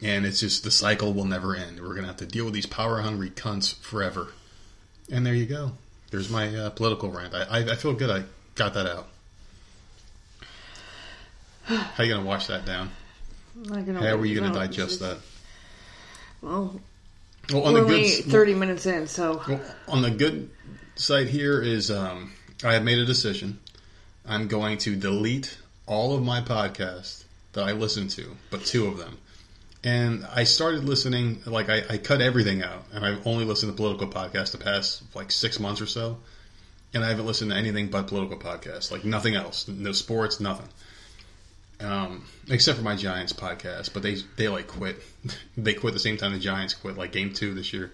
[0.00, 1.80] And it's just the cycle will never end.
[1.80, 4.28] We're going to have to deal with these power hungry cunts forever.
[5.10, 5.72] And there you go.
[6.10, 7.34] There's my uh, political rant.
[7.34, 8.24] I, I, I feel good I
[8.54, 9.08] got that out.
[11.64, 12.90] How are you going to wash that down?
[13.56, 15.18] I'm not gonna How are you going to digest that?
[16.42, 16.80] Well,
[17.52, 20.50] Well, on we're the good only s- thirty minutes in, so Well, on the good
[20.96, 22.32] side here is um,
[22.64, 23.60] I have made a decision.
[24.26, 28.98] I'm going to delete all of my podcasts that I listen to, but two of
[28.98, 29.18] them.
[29.84, 33.76] And I started listening, like I, I cut everything out, and I've only listened to
[33.76, 36.18] political podcasts the past like six months or so.
[36.94, 40.68] And I haven't listened to anything but political podcasts, like nothing else, no sports, nothing.
[41.78, 45.02] Um, except for my Giants podcast, but they they like quit.
[45.56, 47.92] they quit the same time the Giants quit, like game two this year.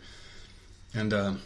[0.95, 1.43] And um,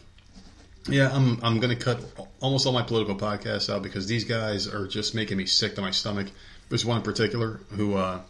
[0.89, 2.01] yeah, I'm I'm gonna cut
[2.41, 5.81] almost all my political podcasts out because these guys are just making me sick to
[5.81, 6.29] my stomach.
[6.69, 8.21] There's one in particular who uh,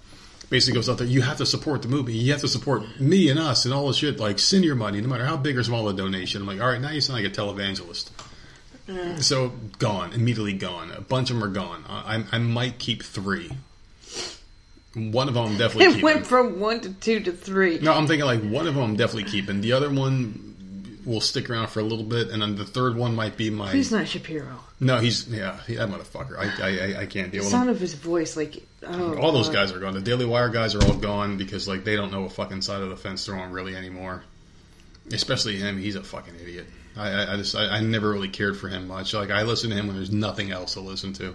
[0.50, 1.06] basically goes out there.
[1.06, 2.14] You have to support the movie.
[2.14, 4.20] You have to support me and us and all this shit.
[4.20, 6.42] Like send your money, no matter how big or small the donation.
[6.42, 8.10] I'm like, all right, now you sound like a televangelist.
[9.20, 9.48] So
[9.78, 10.92] gone, immediately gone.
[10.92, 11.84] A bunch of them are gone.
[11.88, 13.50] I, I might keep three.
[14.96, 16.02] One of them I'm definitely it keeping.
[16.04, 17.78] went from one to two to three.
[17.80, 19.60] No, I'm thinking like one of them I'm definitely keeping.
[19.60, 23.14] The other one will stick around for a little bit, and then the third one
[23.14, 23.70] might be my.
[23.70, 24.58] He's not Shapiro.
[24.80, 26.38] no, he's yeah, he, that motherfucker.
[26.38, 27.74] I I, I, can't The deal with sound him.
[27.74, 29.54] of his voice, like oh, All those God.
[29.54, 29.92] guys are gone.
[29.92, 32.80] The Daily Wire guys are all gone because like they don't know what fucking side
[32.80, 34.24] of the fence they're on really anymore.
[35.12, 36.66] Especially him, he's a fucking idiot.
[36.96, 39.12] I, I, I just I, I never really cared for him much.
[39.14, 41.34] Like I listen to him when there's nothing else to listen to.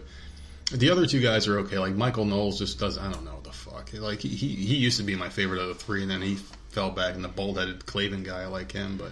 [0.74, 1.78] The other two guys are okay.
[1.80, 3.40] Like Michael Knowles just does I don't know
[3.94, 6.36] Like he, he used to be my favorite of the three, and then he
[6.70, 7.16] fell back.
[7.16, 9.12] And the bald headed Klavan guy, I like him, but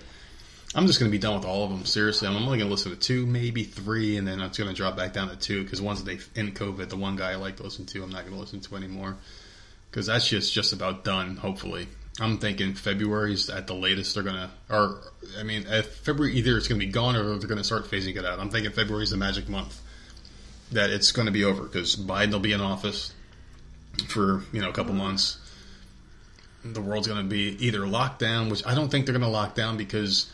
[0.75, 1.86] I'm just going to be done with all of them.
[1.86, 4.75] Seriously, I'm only going to listen to two, maybe three, and then I'm going to
[4.75, 7.57] drop back down to two because once they in COVID, the one guy I like
[7.57, 9.17] to listen to, I'm not going to listen to anymore
[9.89, 11.38] because that's just just about done.
[11.38, 11.88] Hopefully,
[12.19, 15.01] I'm thinking February's at the latest they're gonna, or
[15.39, 18.15] I mean, February either it's going to be gone or they're going to start phasing
[18.15, 18.39] it out.
[18.39, 19.82] I'm thinking February's the magic month
[20.71, 23.11] that it's going to be over because Biden will be in office
[24.08, 25.38] for you know a couple months.
[26.66, 29.30] The world's going to be either locked down, which I don't think they're going to
[29.30, 30.30] lock down because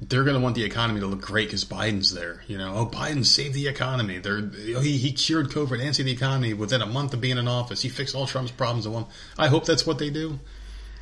[0.00, 2.42] they're going to want the economy to look great because Biden's there.
[2.46, 4.18] You know, oh, Biden saved the economy.
[4.18, 7.48] They're, he, he cured COVID and saved the economy within a month of being in
[7.48, 7.80] office.
[7.80, 9.06] He fixed all Trump's problems in one.
[9.38, 10.38] I hope that's what they do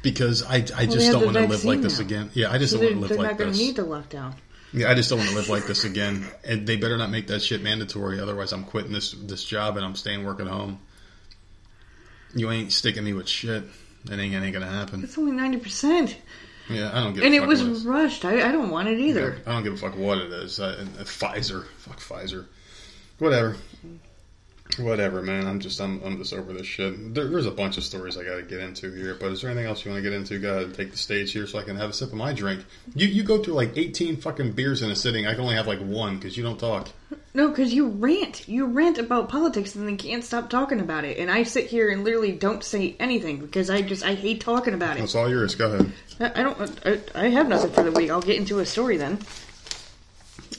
[0.03, 2.31] because I, I Well, just don't want to live like this again.
[2.35, 3.67] Yeah, I just So don't they're, want to they're live not like going to this.
[3.67, 4.35] need the lockdown.
[4.73, 6.25] Yeah, I just don't want to live like this again.
[6.45, 8.21] And they better not make that shit mandatory.
[8.21, 10.79] Otherwise, I'm quitting this this job and I'm staying working home.
[12.35, 13.65] You ain't sticking me with shit.
[14.07, 15.03] That ain't, ain't gonna happen.
[15.05, 16.17] It's only ninety percent,
[16.69, 17.23] Yeah, I don't give.
[17.25, 18.25] and a it fuck was rushed.
[18.25, 19.37] I, I don't want it either.
[19.47, 20.59] I don't give a fuck what it is.
[20.59, 22.47] I, uh, Pfizer, fuck Pfizer,
[23.19, 23.57] whatever,
[24.79, 25.47] whatever, man.
[25.47, 27.15] I'm just I'm I'm just over this shit.
[27.15, 29.51] There, there's a bunch of stories I got to get into here, but is there
[29.51, 30.39] anything else you want to get into?
[30.39, 32.33] Go ahead and take the stage here so I can have a sip of my
[32.33, 32.65] drink.
[32.95, 35.27] You you go through like 18 fucking beers in a sitting.
[35.27, 36.89] I can only have like one because you don't talk.
[37.35, 38.47] No, because you rant.
[38.49, 41.19] You rant about politics and then can't stop talking about it.
[41.19, 44.75] And I sit here and literally don't say anything because I just I hate talking
[44.75, 45.03] about it.
[45.03, 45.55] It's all yours.
[45.55, 45.93] Go ahead.
[46.21, 46.81] I I don't.
[46.85, 48.11] I, I have nothing for the week.
[48.11, 49.19] I'll get into a story then.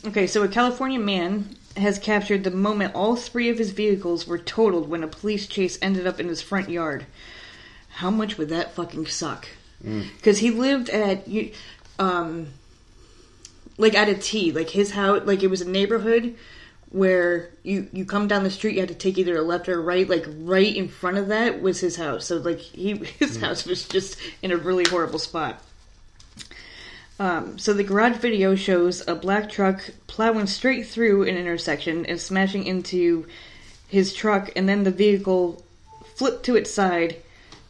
[0.05, 4.37] Okay, so a California man has captured the moment all three of his vehicles were
[4.37, 7.05] totaled when a police chase ended up in his front yard.
[7.89, 9.47] How much would that fucking suck?
[10.15, 11.51] Because he lived at you,
[11.99, 12.47] um,
[13.77, 16.35] like at a T, like his house, like it was a neighborhood
[16.89, 19.79] where you you come down the street, you had to take either a left or
[19.79, 20.07] a right.
[20.07, 22.25] Like right in front of that was his house.
[22.25, 25.61] So like he his house was just in a really horrible spot.
[27.23, 32.19] Um, so the garage video shows a black truck plowing straight through an intersection and
[32.19, 33.27] smashing into
[33.87, 35.63] his truck, and then the vehicle
[36.15, 37.15] flipped to its side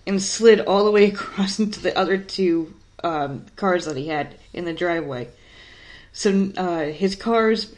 [0.08, 2.74] and slid all the way across into the other two
[3.04, 5.28] um, cars that he had in the driveway.
[6.14, 7.76] So uh, his cars,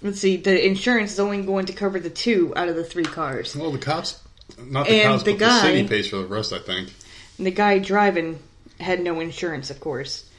[0.00, 3.04] let's see, the insurance is only going to cover the two out of the three
[3.04, 3.54] cars.
[3.54, 4.18] Well, the cops,
[4.58, 6.54] not the And cops, the but the city pays for the rest.
[6.54, 6.90] I think.
[7.36, 8.38] And the guy driving
[8.80, 10.30] had no insurance, of course.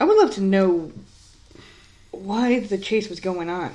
[0.00, 0.92] I would love to know
[2.10, 3.74] why the chase was going on.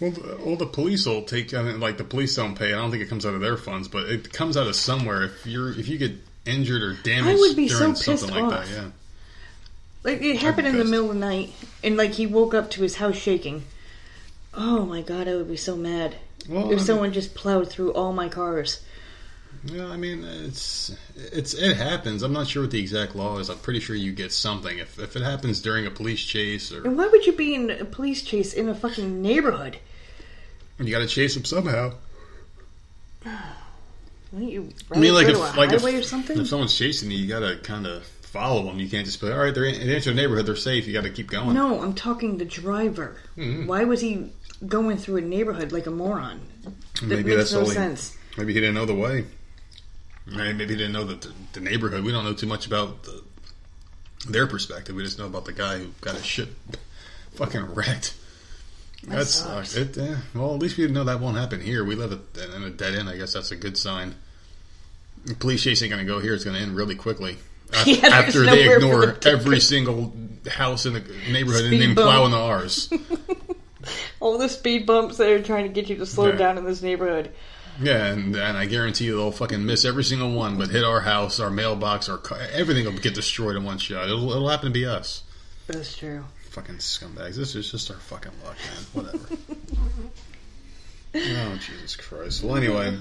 [0.00, 1.52] Well, the, well, the police will take.
[1.54, 2.68] I mean, like the police don't pay.
[2.72, 5.24] I don't think it comes out of their funds, but it comes out of somewhere.
[5.24, 6.12] If you're if you get
[6.46, 8.50] injured or damaged I would be so pissed like off.
[8.52, 8.90] that, yeah.
[10.02, 11.52] Like it happened in the middle of the night,
[11.84, 13.64] and like he woke up to his house shaking.
[14.54, 16.16] Oh my god, I would be so mad
[16.48, 18.80] Well, I if mean- someone just plowed through all my cars.
[19.64, 22.22] Yeah, I mean, it's it's it happens.
[22.22, 23.50] I'm not sure what the exact law is.
[23.50, 26.84] I'm pretty sure you get something if if it happens during a police chase or
[26.84, 29.78] And why would you be in a police chase in a fucking neighborhood?
[30.78, 31.92] you got to chase them somehow.
[34.30, 36.38] Why don't you I mean, like if a like if, or something?
[36.38, 38.78] if someone's chasing you, you got to kind of follow them.
[38.78, 39.52] You can't just be all right.
[39.52, 40.46] They're in, the neighborhood.
[40.46, 40.86] They're safe.
[40.86, 41.52] You got to keep going.
[41.52, 43.16] No, I'm talking the driver.
[43.36, 43.66] Mm-hmm.
[43.66, 44.30] Why was he
[44.66, 46.40] going through a neighborhood like a moron?
[46.62, 48.16] That maybe makes that's no only sense.
[48.38, 49.24] maybe he didn't know the way.
[50.30, 52.04] Maybe he didn't know the, the neighborhood.
[52.04, 53.22] We don't know too much about the,
[54.28, 54.94] their perspective.
[54.94, 56.48] We just know about the guy who got his shit
[57.34, 58.14] fucking wrecked.
[59.04, 59.76] That That's sucks.
[59.76, 59.96] it.
[59.98, 61.84] Uh, well, at least we know that won't happen here.
[61.84, 63.08] We live at, in a dead end.
[63.08, 64.14] I guess that's a good sign.
[65.24, 66.34] The police chase ain't going to go here.
[66.34, 67.38] It's going to end really quickly.
[67.72, 70.12] Af- Yeah, after they ignore every single
[70.50, 71.00] house in the
[71.30, 72.08] neighborhood Speed and then bump.
[72.10, 72.92] plow into ours.
[74.20, 76.36] All the speed bumps that are trying to get you to slow Yeah.
[76.36, 77.30] down in this neighborhood.
[77.80, 81.00] Yeah, and, and I guarantee you they'll fucking miss every single one, but hit our
[81.00, 84.04] house, our mailbox, our car, everything will get destroyed in one shot.
[84.04, 85.22] It'll, it'll happen to be us.
[85.66, 86.24] That's true.
[86.50, 87.36] Fucking scumbags.
[87.36, 89.04] This is just our fucking luck, man.
[89.04, 89.36] Whatever.
[91.14, 92.42] oh, Jesus Christ.
[92.42, 92.98] Well, anyway,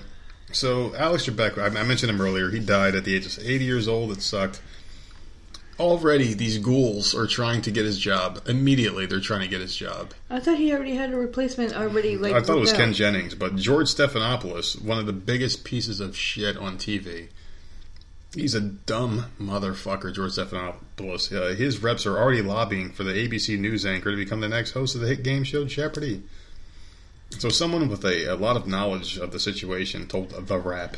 [0.52, 2.50] so Alex Trebek, I, I mentioned him earlier.
[2.50, 4.12] He died at the age of 80 years old.
[4.12, 4.62] It sucked.
[5.80, 8.42] Already, these ghouls are trying to get his job.
[8.48, 10.14] Immediately, they're trying to get his job.
[10.30, 12.18] I thought he already had a replacement already.
[12.18, 12.94] Like I thought it was worked Ken.
[12.94, 17.30] Jennings, but George Stephanopoulos, one of the biggest pieces of shit on TV.
[18.36, 21.34] He's a dumb motherfucker, George Stephanopoulos.
[21.36, 24.72] Uh, his reps are already lobbying for the ABC News anchor to become the next
[24.72, 26.24] host of the hit game show Jeopardy.
[27.38, 30.98] So, someone with a, a lot of knowledge of the situation told the Wrap.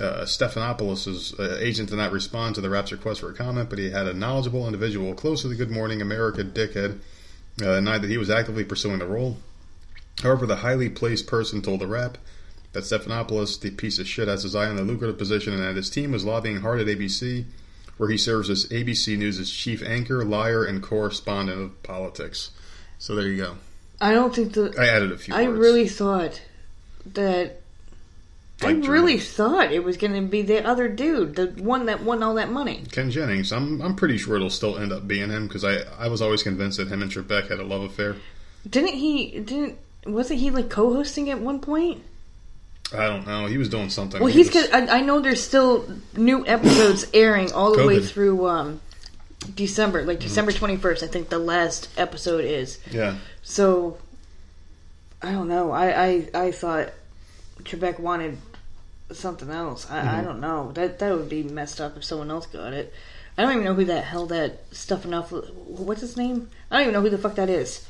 [0.00, 3.78] Uh, Stephanopoulos' uh, agent did not respond to the Wrap's request for a comment, but
[3.78, 7.00] he had a knowledgeable individual close to the Good Morning America dickhead
[7.60, 9.38] uh, denied that he was actively pursuing the role.
[10.22, 12.18] However, the highly placed person told the Wrap
[12.72, 15.76] that Stephanopoulos, the piece of shit, has his eye on the lucrative position and that
[15.76, 17.44] his team was lobbying hard at ABC,
[17.96, 22.50] where he serves as ABC News' chief anchor, liar, and correspondent of politics.
[22.98, 23.56] So there you go.
[24.00, 24.74] I don't think the.
[24.78, 25.58] I added a few I words.
[25.58, 26.40] really thought
[27.14, 27.62] that.
[28.60, 32.02] I Like really thought it was going to be the other dude, the one that
[32.02, 32.82] won all that money.
[32.90, 36.08] Ken Jennings, I'm I'm pretty sure it'll still end up being him because I, I
[36.08, 38.16] was always convinced that him and Trebek had a love affair.
[38.68, 39.38] Didn't he?
[39.38, 42.02] Didn't wasn't he like co-hosting at one point?
[42.92, 43.46] I don't know.
[43.46, 44.18] He was doing something.
[44.20, 44.52] Well, He he's.
[44.54, 45.86] was- I, I know there's still
[46.16, 48.80] new episodes airing all the way through um,
[49.54, 51.02] December, like December 21st.
[51.02, 52.78] I think the last episode is.
[52.90, 53.18] yeah.
[53.42, 53.98] So
[55.22, 55.70] I don't know.
[55.70, 56.90] I I, I thought
[57.62, 58.38] Trebek wanted
[59.12, 59.88] something else.
[59.90, 60.08] I, Mm-hmm.
[60.16, 60.72] I don't know.
[60.72, 62.92] That that would be messed up if someone else got it.
[63.36, 65.30] I don't even know who that hell that stuff enough.
[65.30, 66.50] What's his name?
[66.70, 67.86] I don't even know who the fuck that is.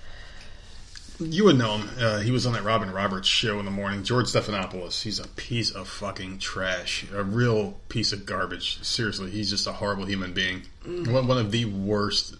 [1.20, 1.90] You would know him.
[1.98, 4.04] Uh, he was on that Robin Roberts show in the morning.
[4.04, 5.02] George Stephanopoulos.
[5.02, 7.06] He's a piece of fucking trash.
[7.12, 8.80] A real piece of garbage.
[8.84, 10.62] Seriously, he's just a horrible human being.
[10.84, 11.26] Mm.
[11.26, 12.36] One, of the worst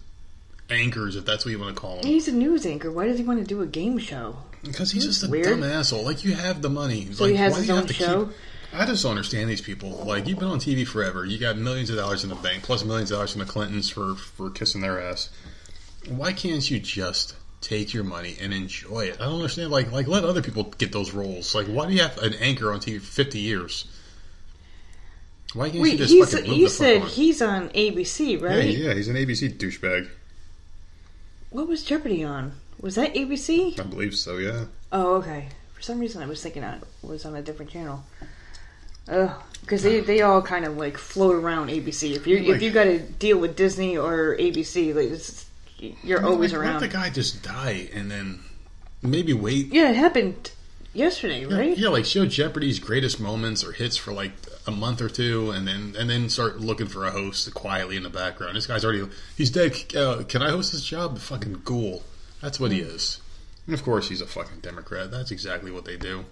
[0.69, 2.05] anchors, if that's what you want to call him.
[2.05, 2.89] He's a news anchor.
[2.91, 4.37] Why does he want to do a game show?
[4.63, 5.45] Because he's just a Weird.
[5.45, 6.03] dumb asshole.
[6.03, 7.11] Like you have the money.
[7.11, 8.25] So like, he has why his do you own show?
[8.27, 8.35] Keep...
[8.73, 9.89] I just don't understand these people.
[10.05, 11.25] Like you've been on TV forever.
[11.25, 13.89] You got millions of dollars in the bank, plus millions of dollars from the Clintons
[13.89, 15.29] for for kissing their ass.
[16.07, 19.17] Why can't you just take your money and enjoy it?
[19.19, 19.71] I don't understand.
[19.71, 21.55] Like like let other people get those roles.
[21.55, 23.85] Like why do you have an anchor on TV for fifty years?
[25.53, 27.07] Why can't Wait, you just he's, fucking move you the fuck said on?
[27.07, 28.65] he's on ABC, right?
[28.65, 30.07] Yeah, yeah, he's an ABC douchebag.
[31.49, 32.53] What was Jeopardy on?
[32.79, 33.79] Was that ABC?
[33.79, 34.37] I believe so.
[34.37, 34.65] Yeah.
[34.91, 35.49] Oh, okay.
[35.73, 38.03] For some reason, I was thinking it was on a different channel.
[39.05, 42.15] Because they, they all kind of like float around ABC.
[42.15, 45.45] If you if you got to deal with Disney or ABC, like it's,
[46.03, 46.81] you're always like, around.
[46.81, 48.39] Let the guy just die and then
[49.01, 50.51] maybe wait Yeah, it happened
[50.93, 51.77] yesterday, right?
[51.77, 54.31] Yeah, like show Jeopardy's greatest moments or hits for like
[54.67, 58.03] a month or two, and then and then start looking for a host quietly in
[58.03, 58.55] the background.
[58.55, 59.75] This guy's already he's dead.
[59.95, 61.17] Uh, can I host this job?
[61.17, 62.03] Fucking ghoul.
[62.41, 63.21] That's what he is.
[63.65, 65.11] And of course, he's a fucking Democrat.
[65.11, 66.25] That's exactly what they do.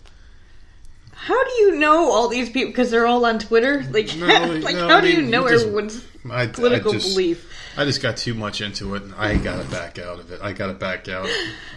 [1.19, 2.71] How do you know all these people?
[2.71, 3.83] Because they're all on Twitter.
[3.91, 7.09] Like, No, like no, how I do you know just- everyone's I, political I just,
[7.15, 7.53] belief?
[7.77, 9.03] I just got too much into it.
[9.03, 10.41] and I got to back out of it.
[10.41, 11.27] I got to back out.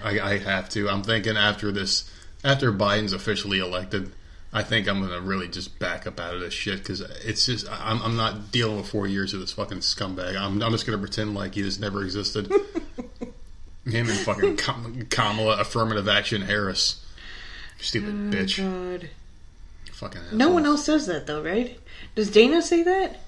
[0.02, 0.88] I, I have to.
[0.88, 2.10] I'm thinking after this,
[2.42, 4.12] after Biden's officially elected,
[4.52, 7.70] I think I'm to really just back up out of this shit because it's just
[7.70, 10.36] I'm, I'm not dealing with four years of this fucking scumbag.
[10.36, 12.50] I'm, I'm just to pretend like he just never existed.
[13.86, 17.04] Him and fucking Kamala affirmative action Harris,
[17.78, 19.10] stupid oh, bitch, God.
[20.00, 20.20] Fucking.
[20.32, 21.78] No one else says that though, right?
[22.14, 23.20] Does Dana say that?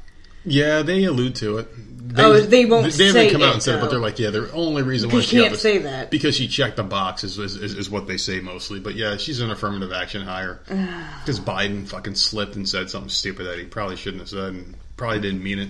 [0.45, 1.69] Yeah, they allude to it.
[2.09, 3.13] They, Oh, they won't say that.
[3.13, 5.21] They haven't come out and said, it, but they're like, yeah, the only reason why
[5.21, 6.11] she can't say that.
[6.11, 8.81] because she checked the box is, is, is, is what they say mostly.
[8.81, 13.47] But yeah, she's an affirmative action hire because Biden fucking slipped and said something stupid
[13.47, 15.69] that he probably shouldn't have said and probably didn't mean it.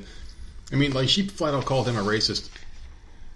[0.72, 2.48] I mean, like she flat out called him a racist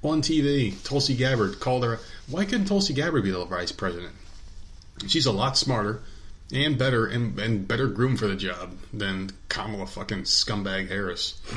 [0.03, 0.83] on TV.
[0.85, 1.99] Tulsi Gabbard called her.
[2.29, 4.15] Why couldn't Tulsi Gabbard be the vice president?
[5.07, 6.01] She's a lot smarter
[6.53, 11.41] and better and, and better groomed for the job than Kamala fucking scumbag Harris.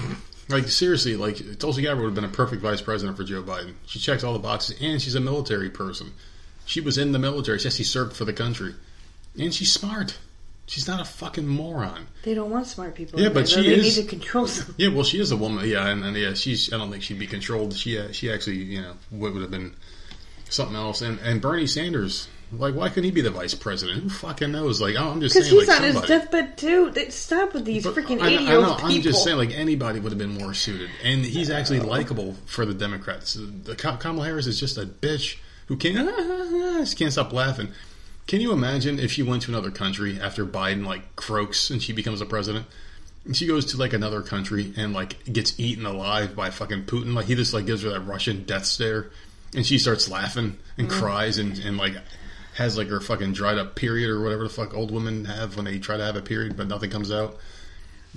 [0.51, 3.75] Like seriously, like Tulsi Gabbard would have been a perfect vice president for Joe Biden.
[3.85, 6.11] She checks all the boxes, and she's a military person.
[6.65, 7.59] She was in the military.
[7.59, 8.73] Yes, she served for the country,
[9.39, 10.17] and she's smart.
[10.65, 12.07] She's not a fucking moron.
[12.23, 13.19] They don't want smart people.
[13.19, 14.73] Yeah, but there, she they is- need to control them.
[14.79, 15.69] Yeah, well, she is a woman.
[15.69, 16.73] Yeah, and, and yeah, she's.
[16.73, 17.75] I don't think she'd be controlled.
[17.75, 19.75] She uh, she actually, you know, would, would have been
[20.49, 21.03] something else.
[21.03, 24.01] And and Bernie Sanders, like, why couldn't he be the vice president?
[24.03, 24.81] Who fucking knows?
[24.81, 26.13] Like, oh, I'm just Because saying, he's like on his somebody.
[26.13, 27.11] deathbed too.
[27.11, 28.75] Stop with these But freaking I, I eighty-year-old know.
[28.75, 28.89] people.
[28.91, 32.65] I'm just saying, like anybody would have been more suited, and he's actually likable for
[32.65, 33.37] the Democrats.
[33.63, 35.37] The Ka- Kamala Harris is just a bitch
[35.67, 35.97] who can't
[36.79, 37.69] just can't stop laughing.
[38.27, 41.93] Can you imagine if she went to another country after Biden like croaks and she
[41.93, 42.65] becomes a president?
[43.25, 47.13] And she goes to like another country and like gets eaten alive by fucking Putin.
[47.13, 49.09] Like he just like gives her that Russian death stare,
[49.55, 50.99] and she starts laughing and Mm-hmm.
[50.99, 51.95] cries and and like
[52.59, 55.65] has like her fucking dried up period or whatever the fuck old women have when
[55.65, 57.37] they try to have a period but nothing comes out.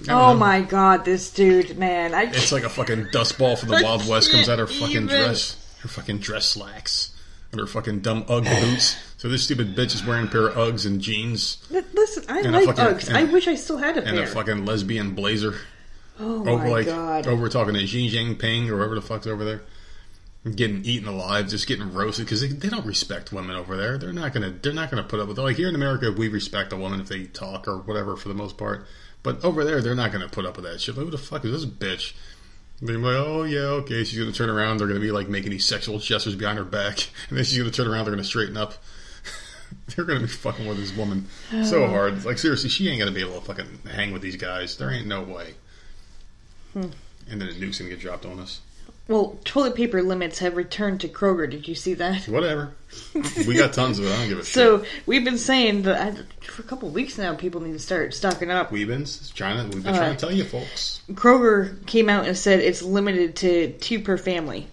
[0.08, 0.34] Oh know.
[0.34, 2.14] my god, this dude, man!
[2.14, 4.68] I It's like a fucking dust ball from the I Wild West comes out of
[4.68, 5.06] her fucking even.
[5.08, 7.12] dress, her fucking dress slacks,
[7.50, 8.96] and her fucking dumb UGG boots.
[9.18, 12.24] So this stupid bitch is wearing a pair of Uggs and jeans listen.
[12.28, 13.08] I like fucking- Uggs.
[13.08, 14.14] and- I wish I still had a and pair.
[14.20, 15.56] And a fucking lesbian blazer.
[16.18, 17.26] oh over my like god!
[17.26, 19.60] over talking to Xi Jinping or whoever the fuck's over there,
[20.50, 23.96] getting eaten alive, just getting roasted because they, they don't respect women over there.
[23.96, 26.72] They're not gonna they're not gonna put up with like here in America we respect
[26.72, 28.86] a woman if they talk or whatever for the most part,
[29.22, 30.96] but over there they're not gonna put up with that shit.
[30.96, 32.14] Like, who the fuck is this bitch?
[32.80, 34.02] They're like, oh yeah, okay.
[34.02, 34.78] She's gonna turn around.
[34.78, 37.70] They're gonna be like making these sexual gestures behind her back, and then she's gonna
[37.70, 38.06] turn around.
[38.06, 38.74] They're gonna straighten up.
[39.94, 41.28] They're gonna be fucking with this woman
[41.62, 42.24] so hard.
[42.24, 44.76] Like seriously, she ain't gonna be able to fucking hang with these guys.
[44.76, 45.54] There ain't no way.
[46.72, 46.88] Hmm.
[47.30, 48.60] And then a nuke's gonna get dropped on us.
[49.08, 51.50] Well, toilet paper limits have returned to Kroger.
[51.50, 52.28] Did you see that?
[52.28, 52.72] Whatever.
[53.46, 54.12] we got tons of it.
[54.12, 54.54] I don't give a shit.
[54.54, 57.78] So we've been saying that I, for a couple of weeks now, people need to
[57.80, 58.70] start stocking up.
[58.70, 61.02] Weebins, trying to, we've been All trying to tell you folks.
[61.10, 64.68] Kroger came out and said it's limited to two per family.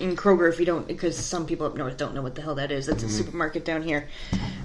[0.00, 2.56] In Kroger, if you don't, because some people up north don't know what the hell
[2.56, 2.86] that is.
[2.86, 3.16] That's a mm-hmm.
[3.16, 4.08] supermarket down here.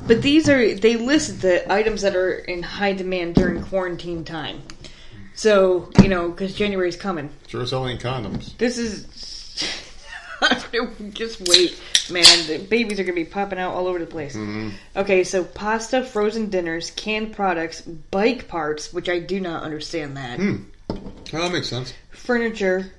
[0.07, 4.63] But these are they list the items that are in high demand during quarantine time.
[5.39, 7.29] So you know, because January's coming.
[7.47, 8.57] Sure selling condoms.
[8.57, 9.05] This is
[11.13, 11.81] just wait,
[12.11, 12.25] man.
[12.47, 14.35] The babies are gonna be popping out all over the place.
[14.35, 14.71] Mm-hmm.
[14.97, 20.39] Okay, so pasta, frozen dinners, canned products, bike parts, which I do not understand that.
[20.39, 20.55] Hmm.
[20.89, 20.97] Oh,
[21.31, 21.93] that makes sense.
[22.11, 22.91] Furniture,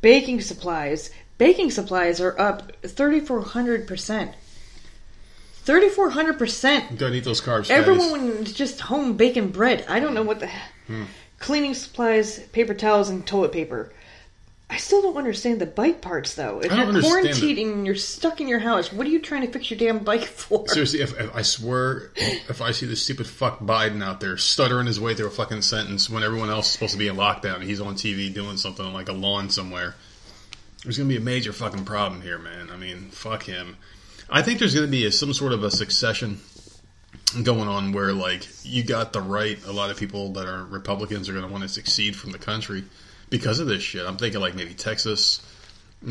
[0.00, 1.10] baking supplies.
[1.38, 4.32] Baking supplies are up thirty four hundred percent.
[5.52, 6.98] Thirty four hundred percent.
[6.98, 7.70] Gotta eat those carbs.
[7.70, 9.84] Everyone just home baking bread.
[9.88, 10.50] I don't know what the
[10.88, 11.04] hmm.
[11.38, 13.92] Cleaning supplies, paper towels, and toilet paper.
[14.70, 16.60] I still don't understand the bike parts though.
[16.60, 19.20] If I don't you're understand quarantined and you're stuck in your house, what are you
[19.20, 20.66] trying to fix your damn bike for?
[20.68, 24.86] Seriously, if, if I swear, if I see this stupid fuck Biden out there stuttering
[24.86, 27.56] his way through a fucking sentence when everyone else is supposed to be in lockdown
[27.56, 29.94] and he's on TV doing something on like a lawn somewhere,
[30.82, 32.70] there's gonna be a major fucking problem here, man.
[32.72, 33.76] I mean, fuck him.
[34.30, 36.40] I think there's gonna be a, some sort of a succession
[37.42, 39.58] going on where like you got the right.
[39.66, 42.84] A lot of people that are Republicans are gonna want to succeed from the country
[43.30, 44.06] because of this shit.
[44.06, 45.40] I'm thinking like maybe Texas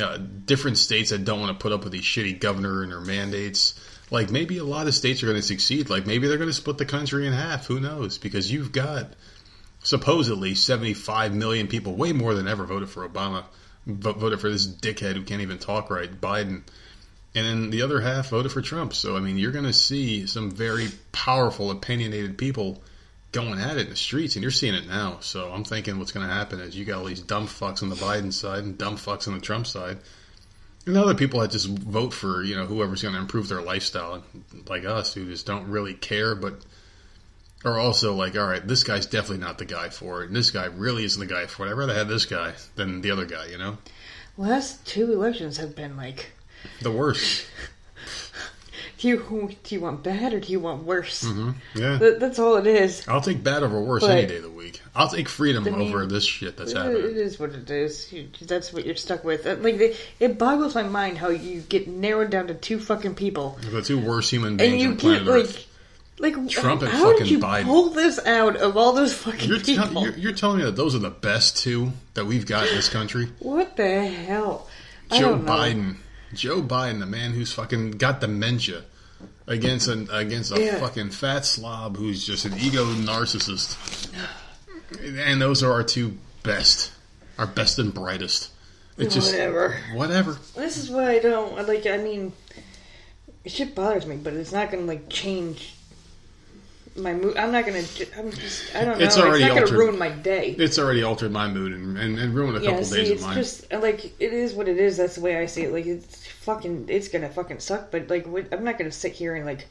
[0.01, 3.01] uh, different states that don't want to put up with these shitty governor and their
[3.01, 3.79] mandates.
[4.11, 5.89] Like maybe a lot of states are going to succeed.
[5.89, 7.67] Like maybe they're going to split the country in half.
[7.67, 8.17] Who knows?
[8.17, 9.13] Because you've got
[9.83, 13.45] supposedly 75 million people, way more than ever, voted for Obama,
[13.85, 16.63] vo- voted for this dickhead who can't even talk right, Biden.
[17.35, 18.93] And then the other half voted for Trump.
[18.93, 22.83] So, I mean, you're going to see some very powerful, opinionated people
[23.31, 25.17] going at it in the streets, and you're seeing it now.
[25.21, 27.89] So I'm thinking what's going to happen is you got all these dumb fucks on
[27.89, 29.97] the Biden side and dumb fucks on the Trump side.
[30.85, 34.23] And other people that just vote for, you know, whoever's going to improve their lifestyle,
[34.67, 36.63] like us, who just don't really care, but
[37.65, 40.51] are also like, all right, this guy's definitely not the guy for it, and this
[40.51, 41.69] guy really isn't the guy for it.
[41.69, 43.77] I'd rather have this guy than the other guy, you know?
[44.37, 46.31] Last two elections have been like,
[46.81, 47.45] The worst.
[48.99, 51.23] do you do you want bad or do you want worse?
[51.75, 51.97] Yeah.
[51.97, 53.07] That, that's all it is.
[53.07, 54.81] I'll take bad over worse But- any day of the week.
[54.95, 56.97] I'll take freedom I mean, over this shit that's It, happening.
[57.01, 58.11] It is what it is.
[58.13, 59.45] You, that's what you're stuck with.
[59.47, 63.15] Uh, Like it, it boggles my mind how you get narrowed down to two fucking
[63.15, 65.67] people, The two worst human beings and you on planet get Earth.
[66.19, 67.63] like, like Trump and how did fucking you Biden.
[67.65, 69.87] pull this out of all those fucking You're, people?
[69.89, 72.75] tell- you're, you're telling me that those are the best two that we've got in
[72.75, 73.29] this country?
[73.39, 74.67] what the hell?
[75.11, 75.37] Joe.
[75.39, 75.95] Biden.
[76.33, 78.83] Joe Biden, the man who's fucking got dementia,
[79.47, 80.79] against an against a Yeah.
[80.79, 83.77] fucking fat slob who's just an ego narcissist.
[85.03, 86.91] And those are our two best,
[87.37, 88.49] our best and brightest.
[88.97, 89.77] It's just Whatever.
[89.95, 90.37] whatever.
[90.55, 91.85] This is why I don't I like.
[91.87, 92.31] I mean,
[93.45, 95.73] shit bothers me, but it's not gonna like change
[96.95, 97.35] my mood.
[97.35, 97.79] I'm not gonna.
[98.17, 98.75] I'm just.
[98.75, 99.03] I don't know.
[99.05, 100.51] It's It's, already not gonna ruin my day.
[100.59, 103.21] It's already altered my mood and, and, and ruined a Yeah, couple see, days of
[103.21, 103.37] mine.
[103.39, 104.97] it's just like it is what it is.
[104.97, 105.73] That's the way I see it.
[105.73, 106.85] Like it's fucking.
[106.89, 107.91] It's gonna fucking suck.
[107.91, 109.67] But like, I'm not gonna sit here and like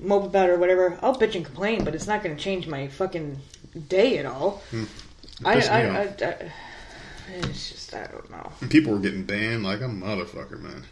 [0.00, 0.98] mope about it or whatever.
[1.02, 3.38] I'll bitch and complain, but it's not gonna change my fucking
[3.88, 4.62] day at all.
[4.70, 4.84] Hmm.
[5.44, 6.02] I, Pissed I, I.
[6.02, 6.52] I,
[7.34, 8.52] it's just I don't know.
[8.68, 10.84] People were getting banned like a motherfucker, man.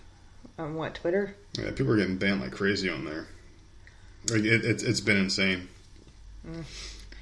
[0.58, 1.34] On what Twitter?
[1.58, 3.26] Yeah, people are getting banned like crazy on there.
[4.30, 5.68] Like it, it, it's been insane.
[6.44, 6.62] Hmm.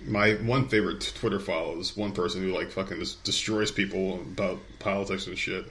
[0.07, 4.59] My one favorite Twitter follow is one person who like fucking just destroys people about
[4.79, 5.67] politics and shit.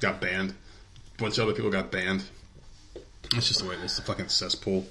[0.00, 0.54] Got banned.
[1.22, 2.24] Bunch of other people got banned.
[3.32, 3.94] That's just the way it is.
[3.94, 4.86] The fucking cesspool.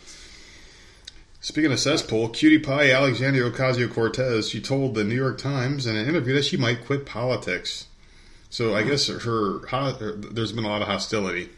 [1.41, 5.97] Speaking of cesspool, cutie pie Alexandria Ocasio Cortez, she told the New York Times in
[5.97, 7.87] an interview that she might quit politics.
[8.49, 9.19] So I guess her,
[9.67, 11.49] her there's been a lot of hostility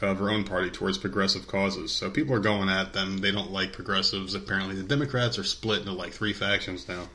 [0.00, 1.92] of her own party towards progressive causes.
[1.92, 3.18] So people are going at them.
[3.18, 4.34] They don't like progressives.
[4.34, 7.08] Apparently, the Democrats are split into like three factions now.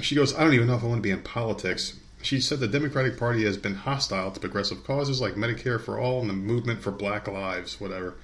[0.00, 1.98] She goes, I don't even know if I want to be in politics.
[2.22, 6.20] She said the Democratic Party has been hostile to progressive causes like Medicare for all
[6.20, 8.14] and the movement for Black Lives, whatever.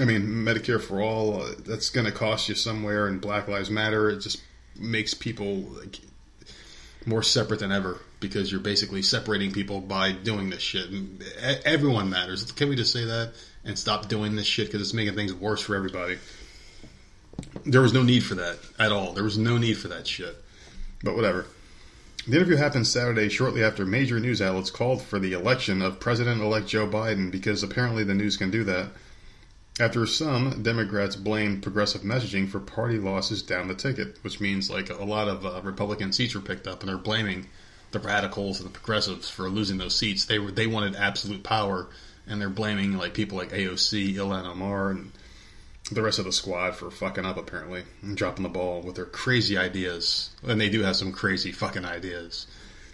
[0.00, 3.70] I mean, Medicare for all, uh, that's going to cost you somewhere, and Black Lives
[3.70, 4.40] Matter, it just
[4.76, 5.98] makes people like,
[7.08, 10.88] more separate than ever because you're basically separating people by doing this shit.
[10.90, 11.24] And
[11.64, 12.50] everyone matters.
[12.52, 13.32] Can we just say that
[13.64, 16.18] and stop doing this shit because it's making things worse for everybody?
[17.64, 19.12] There was no need for that at all.
[19.12, 20.36] There was no need for that shit.
[21.02, 21.46] But whatever.
[22.28, 26.42] The interview happened Saturday shortly after major news outlets called for the election of President
[26.42, 28.90] elect Joe Biden because apparently the news can do that.
[29.80, 34.90] After some Democrats blamed progressive messaging for party losses down the ticket, which means like
[34.90, 37.46] a lot of uh, Republican seats were picked up, and they're blaming
[37.92, 40.26] the radicals and the progressives for losing those seats.
[40.26, 41.86] They were they wanted absolute power,
[42.26, 45.12] and they're blaming like people like AOC, Ilhan Omar, and
[45.90, 49.06] the rest of the squad for fucking up apparently and dropping the ball with their
[49.06, 50.30] crazy ideas.
[50.46, 52.46] And they do have some crazy fucking ideas.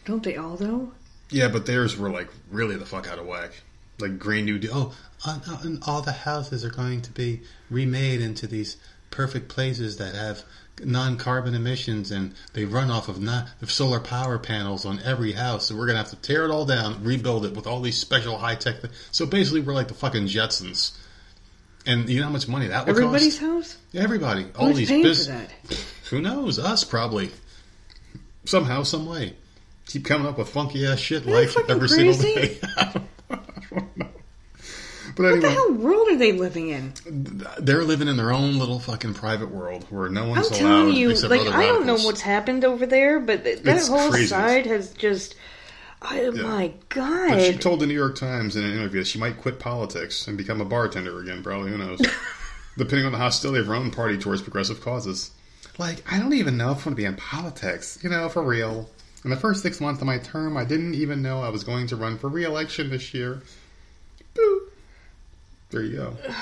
[0.05, 0.93] Don't they all though?
[1.31, 3.63] Yeah, but theirs were like really the fuck out of whack.
[3.99, 4.73] Like Green New Deal.
[4.75, 4.95] Oh,
[5.27, 8.77] uh, uh, and all the houses are going to be remade into these
[9.11, 10.43] perfect places that have
[10.83, 15.67] non-carbon emissions and they run off of, not, of solar power panels on every house.
[15.67, 18.37] So we're gonna have to tear it all down, rebuild it with all these special
[18.39, 18.81] high tech.
[18.81, 20.97] Th- so basically, we're like the fucking Jetsons.
[21.87, 23.75] And you know how much money that would Everybody's cost?
[23.75, 23.77] house?
[23.95, 25.51] Everybody, all these paying bus- for that?
[26.11, 26.59] Who knows?
[26.59, 27.31] Us probably.
[28.47, 29.35] Somehow, some way.
[29.87, 32.59] Keep coming up with funky ass shit they like fucking every single crazy?
[32.59, 32.59] day.
[32.79, 32.85] I
[33.71, 34.07] don't know.
[35.17, 36.93] But What the anyway, hell world are they living in?
[37.61, 40.97] they're living in their own little fucking private world where no I'm one's allowed telling
[40.97, 42.05] you, except like other I don't know radicals.
[42.07, 44.27] what's happened over there, but th- that It's whole crazy.
[44.27, 45.37] side has just.
[46.11, 47.31] Oh my god!
[47.31, 50.27] But she told the New York Times in an interview that she might quit politics
[50.29, 51.43] and become a bartender again.
[51.43, 52.01] Probably, who knows?
[52.77, 55.31] Depending on the hostility of her own party towards progressive causes.
[55.79, 57.99] Like, I don't even know if I want to be in politics.
[58.03, 58.89] You know, for real.
[59.25, 61.87] In the first six months of my term, I didn't even know I was going
[61.87, 63.43] to run for re-election this year.
[64.35, 64.69] Boo.
[65.71, 66.17] There you go.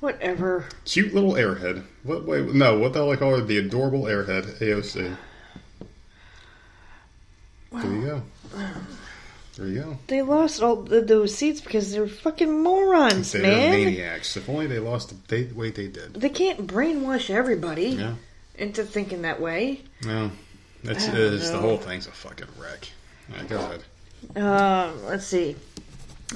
[0.00, 0.64] Whatever.
[0.86, 1.84] Cute little airhead.
[2.04, 2.24] What?
[2.24, 2.78] Wait, no.
[2.78, 3.44] What the hell I call her?
[3.44, 5.16] The adorable airhead, AOC.
[7.72, 8.22] There you go.
[9.56, 9.98] There you go.
[10.06, 13.70] They lost all th those seats because they're fucking morons, They're man.
[13.72, 14.36] maniacs.
[14.36, 16.14] If only they lost the they, way they did.
[16.14, 18.14] They can't brainwash everybody Yeah.
[18.56, 19.82] into thinking that way.
[20.04, 20.30] No.
[20.82, 21.50] That's I is.
[21.50, 22.88] The whole thing's a fucking wreck.
[23.30, 23.82] All right, go ahead.
[24.36, 25.56] Uh, let's see.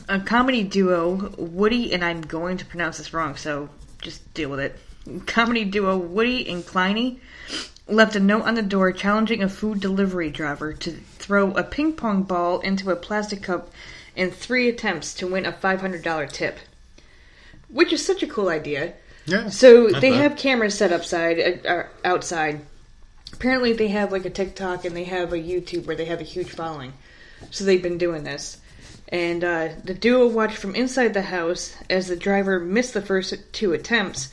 [0.08, 3.68] A comedy duo, Woody, and I'm going to pronounce this wrong, so
[4.02, 4.78] just deal with it.
[5.26, 7.20] Comedy duo Woody and Kleiny
[7.88, 11.94] left a note on the door challenging a food delivery driver to throw a ping
[11.94, 13.72] pong ball into a plastic cup
[14.14, 16.58] in three attempts to win a $500 tip.
[17.68, 18.92] Which is such a cool idea.
[19.24, 19.48] Yeah.
[19.48, 20.20] So they bad.
[20.20, 22.60] have cameras set upside, uh, uh, outside.
[23.32, 26.24] Apparently, they have like a TikTok and they have a YouTube where they have a
[26.24, 26.92] huge following.
[27.50, 28.58] So they've been doing this.
[29.08, 33.34] And uh, the duo watched from inside the house as the driver missed the first
[33.52, 34.30] two attempts,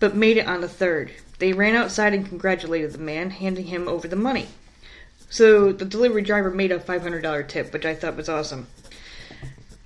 [0.00, 1.12] but made it on the third.
[1.38, 4.48] They ran outside and congratulated the man, handing him over the money.
[5.32, 8.66] So the delivery driver made a $500 tip, which I thought was awesome.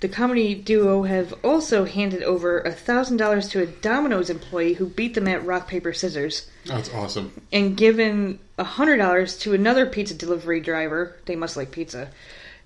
[0.01, 5.25] The comedy duo have also handed over $1,000 to a Domino's employee who beat them
[5.25, 7.31] at rock, paper, scissors, That's awesome.
[7.53, 12.09] and given $100 to another pizza delivery driver, they must like pizza,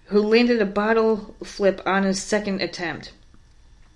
[0.06, 3.14] who landed a bottle flip on his second attempt.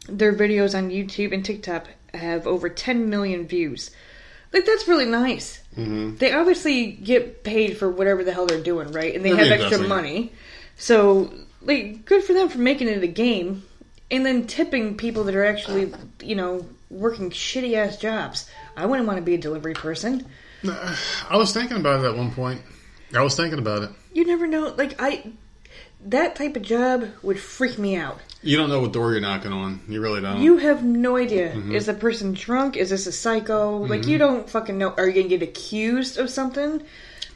[0.07, 3.89] Their videos on YouTube and TikTok have over 10 million views.
[4.56, 5.60] Like, that's really nice.
[5.78, 6.16] Mm-hmm.
[6.16, 9.14] They obviously get paid for whatever the hell they're doing, right?
[9.14, 9.88] And they They're have extra reinvesting.
[9.89, 10.32] money.
[10.78, 13.64] So, like, good for them for making it a game.
[14.10, 18.49] And then tipping people that are actually, you know, working shitty ass jobs.
[18.78, 20.26] I wouldn't want to be a delivery person.
[20.64, 22.62] I was thinking about it at one point.
[23.14, 23.89] I was thinking about it.
[24.14, 24.74] You never know.
[24.78, 25.34] Like, I.
[26.06, 28.20] That type of job would freak me out.
[28.43, 29.82] You don't know what door you're knocking on.
[29.89, 30.41] You really don't.
[30.41, 31.51] You have no idea.
[31.51, 31.74] Mm-hmm.
[31.74, 32.78] Is the person drunk?
[32.78, 33.78] Is this a psycho?
[33.80, 34.93] Like, you don't fucking know.
[34.97, 36.84] Are you going to get accused of something?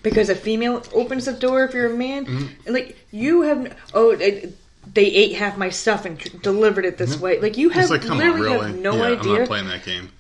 [0.04, 2.26] Because a female opens the door if you're a man?
[2.26, 2.48] Mm-hmm.
[2.68, 3.76] And, like, you have.
[3.96, 4.56] Oh, it,
[4.94, 7.40] they ate half my stuff and tr- delivered it this way.
[7.42, 8.68] Like, you have like, come on, literally really?
[8.68, 9.40] have no yeah, I'm idea.
[9.40, 10.12] not playing that game.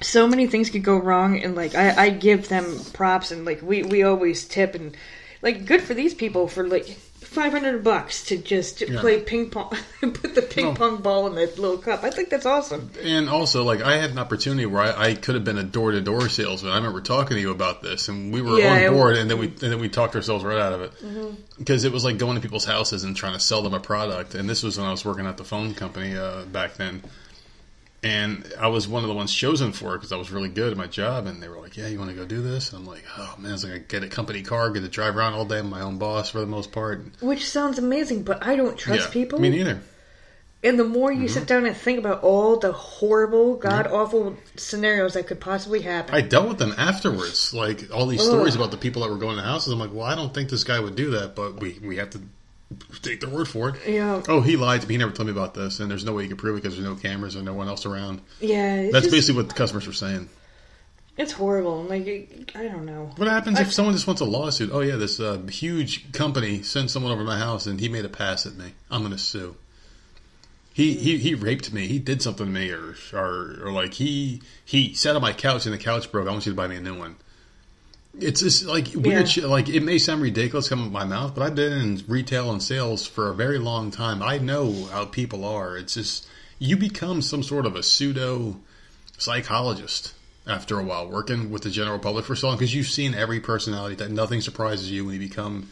[0.00, 3.62] so many things could go wrong and like I, I give them props and like
[3.62, 4.94] we, we always tip and
[5.40, 6.98] like good for these people for like
[7.36, 9.00] 500 bucks to just Yeah.
[9.00, 10.74] play ping pong and put the ping No.
[10.74, 14.10] pong ball in that little cup i think that's awesome And also, like, I had
[14.10, 16.72] an opportunity where I, I could have been a door to door salesman.
[16.72, 19.38] I remember talking to you about this, and we were Yeah, on board, and then
[19.38, 21.34] we and then we talked ourselves right out of it Mm-hmm.
[21.58, 24.34] because it was like going to people's houses and trying to sell them a product.
[24.34, 27.02] And this was when I was working at the phone company uh, back then,
[28.06, 30.70] and I was one of the ones chosen for it because I was really good
[30.70, 31.26] at my job.
[31.26, 33.34] And they were like, "Yeah, you want to go do this?" And I'm like, "Oh
[33.38, 35.58] man, it's like I get a company car, get to drive around all day.
[35.58, 39.06] I'm my own boss for the most part." which sounds amazing but i don't trust
[39.08, 39.80] yeah, people Me neither.
[40.62, 41.28] and the more you Mm-hmm.
[41.28, 46.14] sit down and think about all the horrible god awful scenarios that could possibly happen
[46.14, 48.26] I dealt with them afterwards, like all these Ugh.
[48.26, 49.72] stories about the people that were going to houses.
[49.72, 52.10] I'm like, well, I don't think this guy would do that, but we we have
[52.10, 52.20] to
[53.02, 53.76] take their word for it.
[53.88, 54.94] yeah Oh, he lied to me.
[54.94, 56.76] He never told me about this, and there's no way you can prove it because
[56.76, 58.20] there's no cameras and no one else around.
[58.40, 60.28] yeah That's just- basically what the customers were saying.
[61.16, 62.04] it's horrible like
[62.54, 64.70] i don't know What happens I- if someone just wants a lawsuit?
[64.72, 68.04] Oh yeah, this uh, huge company sent someone over to my house and he made
[68.04, 68.74] a pass at me.
[68.90, 69.56] I'm going to sue.
[70.74, 71.86] He, he he raped me.
[71.86, 75.64] He did something to me, or or, or like he he sat on my couch
[75.64, 76.28] and the couch broke.
[76.28, 77.16] I want you to buy me a new one.
[78.18, 79.24] It's just like weird Yeah.
[79.24, 79.44] shit.
[79.44, 82.50] Like it may sound ridiculous coming out of my mouth, but I've been in retail
[82.50, 84.22] and sales for a very long time.
[84.22, 85.76] I know how people are.
[85.76, 86.26] It's just
[86.58, 88.56] you become some sort of a pseudo
[89.18, 90.14] psychologist
[90.46, 93.40] after a while working with the general public for so long because you've seen every
[93.40, 95.70] personality that nothing surprises you when you become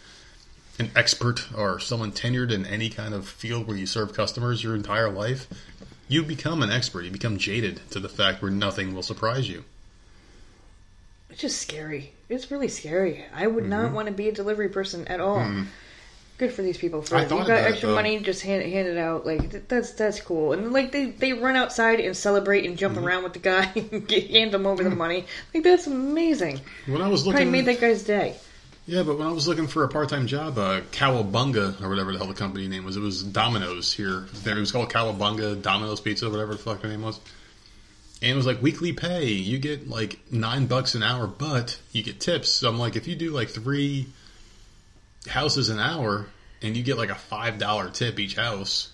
[0.78, 4.74] an expert or someone tenured in any kind of field where you serve customers your
[4.74, 5.46] entire life,
[6.08, 7.02] you become an expert.
[7.04, 9.64] You become jaded to the fact where nothing will surprise you.
[11.30, 12.12] It's just scary.
[12.28, 13.24] It's really scary.
[13.34, 15.44] I would not want to be a delivery person at all.
[16.36, 17.00] Good for these people.
[17.02, 17.32] For Mm-hmm.
[17.32, 17.94] You got extra though.
[17.94, 19.24] money, just hand, hand it out.
[19.24, 20.52] Like th- that's that's cool.
[20.52, 22.94] And like they they run outside and celebrate and Mm-hmm.
[22.94, 25.26] jump around with the guy and get, hand him over the money.
[25.54, 26.60] Like that's amazing.
[26.86, 28.34] When I was looking, Probably made that guy's day.
[28.86, 32.18] yeah, but when I was looking for a part-time job, uh, Cowabunga or whatever the
[32.18, 34.26] hell the company name was, it was Domino's here.
[34.44, 37.20] It was called Cowabunga Domino's Pizza, whatever the fuck the name was.
[38.24, 39.26] And it was like weekly pay.
[39.26, 42.48] You get like nine bucks an hour, but you get tips.
[42.48, 44.06] So I'm like, if you do like three
[45.28, 46.26] houses an hour
[46.62, 48.88] and you get like a five dollar tip each house,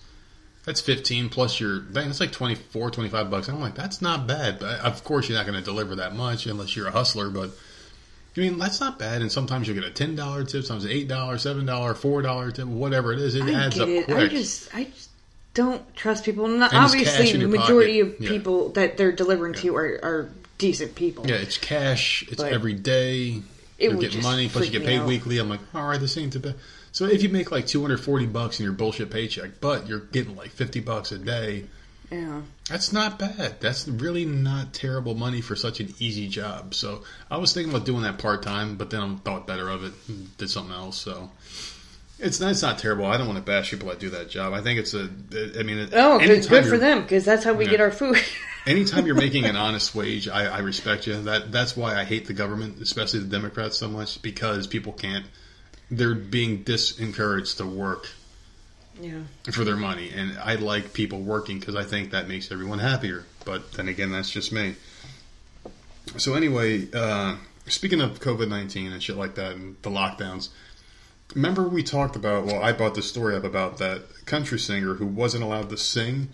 [0.65, 3.47] that's 15 plus your dang, that's like 24, 25 bucks.
[3.47, 4.59] And I'm like, that's not bad.
[4.59, 7.31] But of course, you're not going to deliver that much unless you're a hustler.
[7.31, 7.51] But
[8.37, 9.23] I mean, that's not bad.
[9.23, 12.21] And sometimes you'll get a ten dollar tip, sometimes an eight dollar, seven dollar, four
[12.21, 13.37] dollar tip, whatever it is.
[13.37, 14.07] It I adds up it.
[14.07, 14.17] quick.
[14.17, 15.10] I just I just
[15.55, 16.47] don't trust people.
[16.49, 18.15] Not, And it's cash obviously, the majority pocket.
[18.17, 18.29] of Yeah.
[18.31, 21.27] people that they're delivering to are, are decent people.
[21.29, 22.25] Yeah, it's cash.
[22.29, 23.43] It's But every day.
[23.79, 25.07] it would getting money, plus you get paid out.
[25.07, 25.39] weekly.
[25.39, 26.55] I'm like, all right, this ain't too bad.
[26.93, 30.51] So if you make like 240 bucks in your bullshit paycheck, but you're getting like
[30.51, 31.65] 50 bucks a day,
[32.11, 32.43] Yeah.
[32.69, 33.61] that's not bad.
[33.61, 36.75] That's really not terrible money for such an easy job.
[36.75, 39.85] So I was thinking about doing that part time, but then I thought better of
[39.85, 40.99] it, and did something else.
[40.99, 41.31] So
[42.21, 43.07] it's not, it's not terrible.
[43.07, 44.53] I don't want to bash people that do that job.
[44.53, 45.09] I think it's a.
[45.59, 47.71] I mean, Oh, good, good for them because that's how we Yeah.
[47.73, 48.19] get our food.
[48.67, 51.23] anytime you're making an honest wage, I, I respect you.
[51.23, 55.27] That that's why I hate the government, especially the Democrats, so much because people can't.
[55.91, 58.09] They're being disencouraged to work
[59.01, 59.23] yeah.
[59.51, 63.25] for their money, and I like people working because I think that makes everyone happier.
[63.45, 64.77] But then again, that's just me.
[66.17, 70.51] So anyway, uh, speaking of COVID nineteen and shit like that, and the lockdowns.
[71.35, 72.45] Remember we talked about?
[72.45, 76.29] Well, I brought the story up about that country singer who wasn't allowed to sing.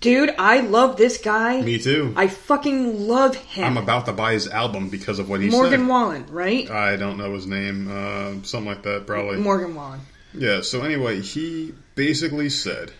[0.00, 1.60] Dude, I love this guy.
[1.60, 2.14] Me too.
[2.16, 3.64] I fucking love him.
[3.64, 5.56] I'm about to buy his album because of what he said.
[5.56, 5.88] Morgan said.
[5.88, 6.70] Wallen, right?
[6.70, 7.88] I don't know his name.
[7.90, 9.38] Uh, something like that, probably.
[9.38, 10.00] Morgan Wallen.
[10.32, 10.60] Yeah.
[10.60, 12.92] So anyway, he basically said,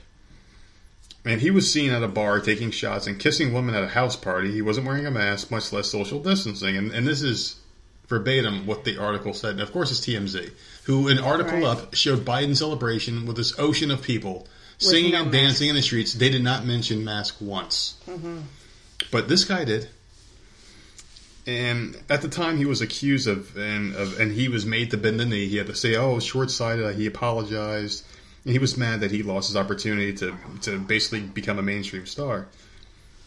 [1.24, 4.16] and he was seen at a bar taking shots and kissing women at a house
[4.16, 4.53] party.
[4.53, 6.76] He wasn't wearing a mask, much less social distancing.
[6.76, 7.57] And, and this is
[8.09, 9.53] verbatim what the article said.
[9.53, 10.51] And of course, it's TMZ,
[10.85, 11.78] who an article Right.
[11.78, 15.83] up showed Biden celebration with this ocean of people singing no and dancing in the
[15.83, 16.14] streets.
[16.14, 18.39] They did not mention mask once, mm-hmm.
[19.11, 19.89] but this guy did.
[21.47, 24.97] And at the time, he was accused of and of, and he was made to
[24.97, 25.49] bend the knee.
[25.49, 28.05] He had to say, "Oh, short sighted." He apologized,
[28.45, 32.07] and he was mad that he lost his opportunity to to basically become a mainstream
[32.07, 32.47] star.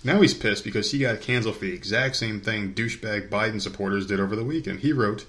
[0.03, 4.05] Now he's pissed because he got canceled for the exact same thing douchebag Biden supporters
[4.05, 4.81] did over the weekend.
[4.81, 5.25] He wrote,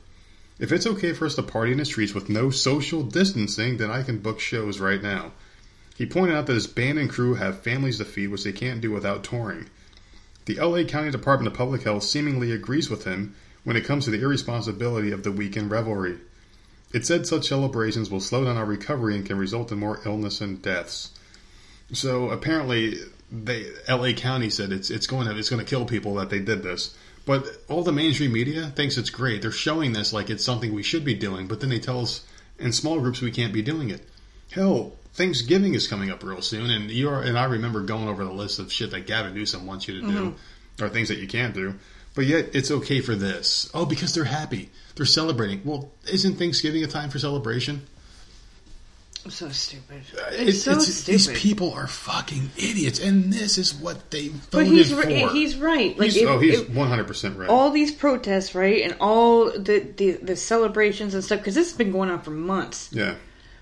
[0.59, 3.90] "If it's okay for us to party in the streets with no social distancing, then
[3.90, 5.32] I can book shows right now."
[5.96, 8.80] He pointed out that his band and crew have families to feed, which they can't
[8.80, 9.66] do without touring.
[10.46, 13.34] The LA County Department of Public Health seemingly agrees with him
[13.64, 16.18] when it comes to the irresponsibility of the weekend revelry.
[16.92, 20.40] It said such celebrations will slow down our recovery and can result in more illness
[20.40, 21.11] and deaths.
[21.92, 23.00] So apparently,
[23.32, 26.38] they LA County said it's it's going to it's going to kill people that they
[26.38, 26.94] did this.
[27.27, 29.43] But all the mainstream media thinks it's great.
[29.43, 32.25] They're showing this like it's something we should be doing, but then they tell us
[32.59, 34.07] in small groups we can't be doing it.
[34.51, 38.25] Hell, Thanksgiving is coming up real soon, and you are, and I remember going over
[38.25, 40.85] the list of shit that Gavin Newsom wants you to do, mm-hmm.
[40.85, 41.75] or things that you can't do.
[42.14, 43.70] But yet, it's okay for this.
[43.72, 45.62] Oh, because they're happy, they're celebrating.
[45.64, 47.87] Well, isn't Thanksgiving a time for celebration?
[49.29, 50.03] So stupid.
[50.16, 51.12] Uh, it's, It's, so it's- stupid.
[51.14, 55.07] These people are fucking idiots, and this is what they voted but he's, for.
[55.07, 55.99] He's right.
[55.99, 57.49] Like He's- if, oh, he's one hundred percent right.
[57.49, 61.77] all these protests, right, and all the the, the celebrations and stuff, because this has
[61.79, 62.91] been going on for months.
[62.93, 63.14] yeah,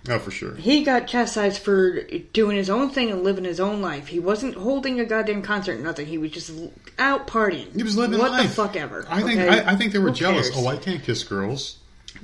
[0.08, 0.54] oh for sure.
[0.56, 2.02] He got chastised for
[2.32, 4.08] doing his own thing and living his own life.
[4.08, 6.06] He wasn't holding a goddamn concert, or nothing.
[6.06, 6.50] He was just
[6.98, 7.72] out partying.
[7.76, 8.48] He was living what life.
[8.48, 9.06] the fuck ever.
[9.08, 9.38] I think?
[9.40, 10.48] I, I think they were Who jealous.
[10.48, 10.66] Oh, cares?
[10.66, 11.76] Oh, I can't kiss girls.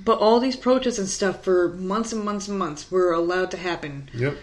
[0.05, 3.57] But all these protests and stuff for months and months and months were allowed to
[3.57, 4.09] happen.
[4.14, 4.36] Yep.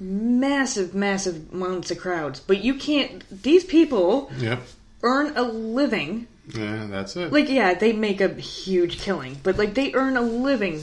[0.00, 2.40] Massive, massive amounts of crowds.
[2.40, 3.22] But you can't.
[3.42, 4.62] These people Yep.
[5.02, 6.26] earn a living.
[6.52, 7.32] Yeah, that's it.
[7.32, 10.82] Like, yeah, they make a huge killing, but like they earn a living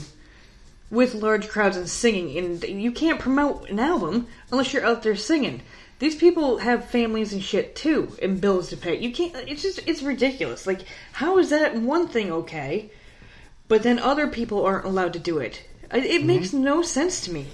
[0.90, 5.16] with large crowds and singing, and you can't promote an album unless you're out there
[5.16, 5.62] singing.
[5.98, 8.98] These people have families and shit too, and bills to pay.
[8.98, 9.34] You can't.
[9.46, 10.66] It's just it's ridiculous.
[10.66, 10.80] Like,
[11.12, 12.90] how is that one thing okay,
[13.70, 15.62] but then other people aren't allowed to do it?
[15.94, 17.46] It, it makes no sense to me.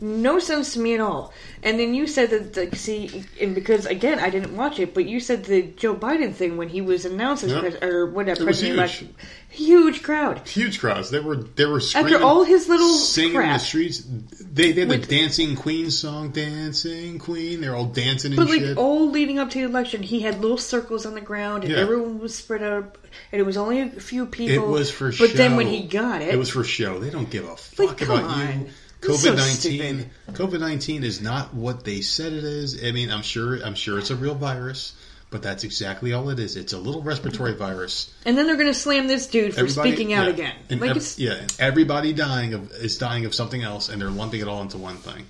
[0.00, 1.32] No sense to me at all.
[1.62, 5.06] And then you said that, like, see, and because again, I didn't watch it, but
[5.06, 7.60] you said the Joe Biden thing when he was announced as Yep.
[7.60, 9.10] pres- or whatever It was president huge.
[9.48, 10.46] huge crowd.
[10.46, 11.10] Huge crowds.
[11.10, 14.04] They were they were screaming After all his little singing in the streets.
[14.52, 17.60] They they had the Dancing Queen song, Dancing Queen.
[17.60, 18.76] They're all dancing and But like shit.
[18.78, 21.78] all leading up to the election, he had little circles on the ground, and Yeah.
[21.80, 22.96] everyone was spread out,
[23.32, 24.54] and it was only a few people.
[24.64, 25.26] It was for But show.
[25.36, 27.00] then when he got it, It was for show.
[27.00, 28.42] They don't give a Like, fuck come about you.
[28.44, 28.66] on.
[28.66, 30.10] So COVID nineteen.
[30.10, 30.10] stupid.
[30.34, 32.82] COVID nineteen is not what they said it is.
[32.84, 33.56] I mean, I'm sure.
[33.64, 34.92] I'm sure it's a real virus,
[35.30, 36.56] but that's exactly all it is.
[36.56, 38.12] It's a little respiratory virus.
[38.24, 40.32] and then they're going to slam this dude for Everybody- speaking out yeah.
[40.32, 40.54] again.
[40.70, 44.10] And like ev- it's yeah, everybody dying of is dying of something else, and they're
[44.10, 45.26] lumping it all into one thing.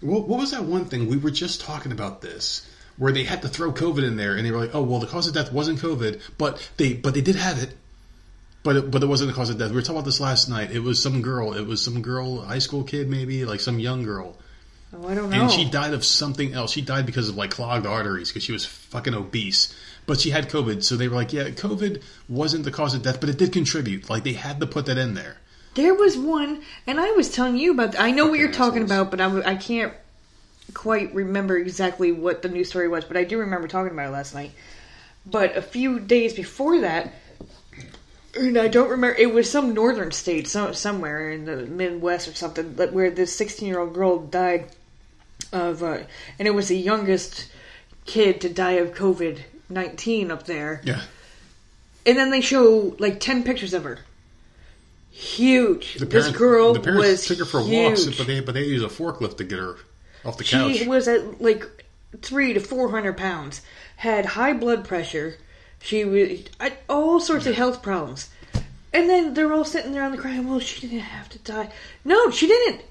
[0.00, 2.20] What, what was that one thing we were just talking about?
[2.20, 2.66] This
[2.98, 5.06] where they had to throw COVID in there, and they were like, "Oh, well, the
[5.06, 7.74] cause of death wasn't COVID, but they but they did have it."
[8.62, 9.70] But it, but it wasn't the cause of death.
[9.70, 10.70] We were talking about this last night.
[10.70, 11.54] It was some girl.
[11.54, 14.36] It was some girl, high school kid, maybe like some young girl,
[14.92, 15.42] oh, I don't know.
[15.42, 16.72] and she died of something else.
[16.72, 19.74] She died because of like clogged arteries because she was fucking obese.
[20.06, 23.20] But she had COVID, so they were like, "Yeah, COVID wasn't the cause of death,
[23.20, 24.10] but it did contribute.
[24.10, 25.36] Like they had to put that in there."
[25.74, 27.98] There was one, and I was telling you about.
[27.98, 29.08] I know what you're talking assholes.
[29.08, 29.94] about, but I I can't
[30.74, 33.04] quite remember exactly what the news story was.
[33.04, 34.50] But I do remember talking about it last night.
[35.24, 37.12] But a few days before that,
[38.34, 39.16] and I don't remember.
[39.16, 43.66] It was some northern state, so, somewhere in the Midwest or something, where this 16
[43.66, 44.68] year old girl died
[45.52, 45.98] of, uh,
[46.38, 47.50] and it was the youngest
[48.06, 50.80] kid to die of COVID 19 up there.
[50.84, 51.02] Yeah,
[52.04, 54.00] And then they show like 10 pictures of her.
[55.10, 55.94] Huge.
[55.94, 57.98] the this parents, girl the parents was took her for huge.
[57.98, 59.76] walks, but they but they use a forklift to get her
[60.24, 60.76] off the couch.
[60.76, 61.66] She was at like
[62.22, 63.60] three to four hundred pounds,
[63.96, 65.36] had high blood pressure.
[65.82, 68.28] She I- all sorts of health problems,
[68.92, 70.48] and then they're all sitting there on the ground.
[70.48, 71.70] Well, she didn't have to die.
[72.04, 72.82] No, she didn't.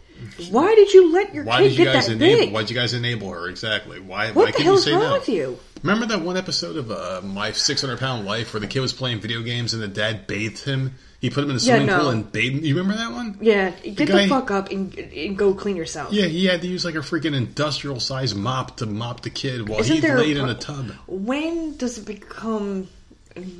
[0.50, 2.38] Why did you let your Why kid did you get guys that enable?
[2.40, 2.54] big?
[2.54, 4.00] Why did you guys enable her exactly?
[4.02, 4.28] Why?
[4.28, 5.14] why what the couldn't hell's you say wrong no?
[5.14, 5.60] with you?
[5.82, 9.22] Remember that one episode of uh, My 600 Pound Life where the kid was playing
[9.22, 10.96] video games and the dad bathed him?
[11.22, 12.00] He put him in a Yeah, swimming no.
[12.00, 12.64] pool and bathed.
[12.64, 13.38] You remember that one?
[13.42, 16.14] Yeah, get the, guy- fuck up and, and go clean yourself.
[16.14, 19.68] Yeah, he had to use like a freaking industrial sized mop to mop the kid
[19.68, 20.92] while Isn't he there a laid in a tub.
[21.08, 22.88] When does it become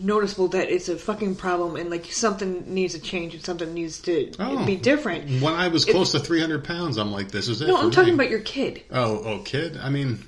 [0.02, 4.00] noticeable that it's a fucking problem and like something needs to change and something needs
[4.02, 4.66] to Oh.
[4.66, 5.42] be different?
[5.42, 7.68] When I was close to 300 pounds, I'm like, this is it.
[7.68, 8.24] No, I'm talking me.
[8.24, 8.84] about your kid.
[8.92, 9.78] Oh, oh, kid?
[9.78, 10.20] I mean,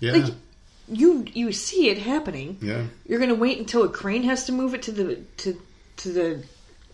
[0.00, 0.12] yeah.
[0.12, 0.34] Like
[0.88, 2.58] you, you see it happening.
[2.60, 2.82] yeah.
[3.06, 5.60] You're gonna wait until a crane has to move it to the to
[5.98, 6.42] to the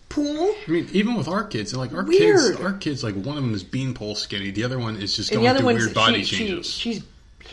[0.09, 3.43] pool, I mean, even with our kids, like our kids, our kids, like one of
[3.43, 6.37] them is beanpole skinny, the other one is just and going through weird body she,
[6.37, 6.67] changes.
[6.71, 7.03] She, she's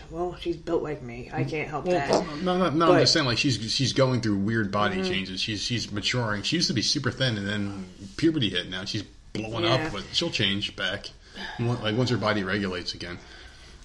[0.09, 1.29] well, she's built like me.
[1.33, 2.41] I can't help Well, that.
[2.43, 2.87] no, no, no.
[2.87, 5.11] But- I'm just saying, like she's she's going through weird body Mm-hmm.
[5.11, 5.39] changes.
[5.41, 6.43] She's she's maturing.
[6.43, 7.85] She used to be super thin, and then
[8.17, 8.69] puberty hit.
[8.69, 9.75] Now she's blowing Yeah.
[9.75, 11.09] up, but she'll change back,
[11.59, 13.17] like once her body regulates again.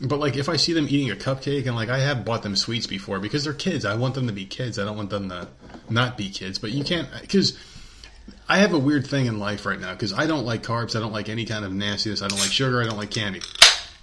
[0.01, 2.55] But like, if I see them eating a cupcake, and like I have bought them
[2.57, 3.85] sweets before because they're kids.
[3.85, 4.79] I want them to be kids.
[4.79, 5.49] I don't want them to
[5.91, 6.59] not be kids.
[6.59, 7.59] But you can't because.
[8.49, 10.97] I have a weird thing in life right now because I don't like carbs.
[10.97, 12.23] I don't like any kind of nastiness.
[12.23, 12.81] I don't like sugar.
[12.81, 13.43] I don't like candy.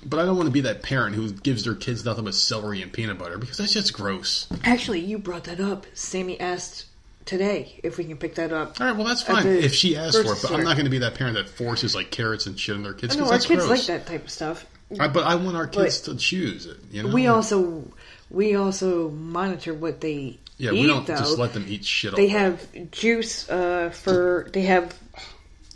[0.05, 2.81] But I don't want to be that parent who gives their kids nothing but celery
[2.83, 4.47] and peanut butter because that's just gross.
[4.63, 5.87] Actually, you brought that up.
[5.95, 6.85] Sammy asked
[7.25, 8.79] today if we can pick that up.
[8.79, 10.91] All right, well that's fine if she asks for it, but I'm not going to
[10.91, 13.65] be that parent that forces like carrots and shit on their kids because our kids
[13.65, 13.69] gross.
[13.69, 14.65] like that type of stuff.
[14.99, 16.77] I, but I want our kids But to choose it.
[16.91, 17.91] You know, We also
[18.29, 20.81] we also monitor what they yeah, eat.
[20.81, 21.15] we don't though.
[21.17, 22.11] just let them eat shit.
[22.13, 22.33] all They day.
[22.33, 24.97] have juice uh, for they have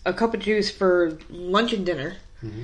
[0.06, 2.64] a cup of juice for lunch and dinner, Mm-hmm.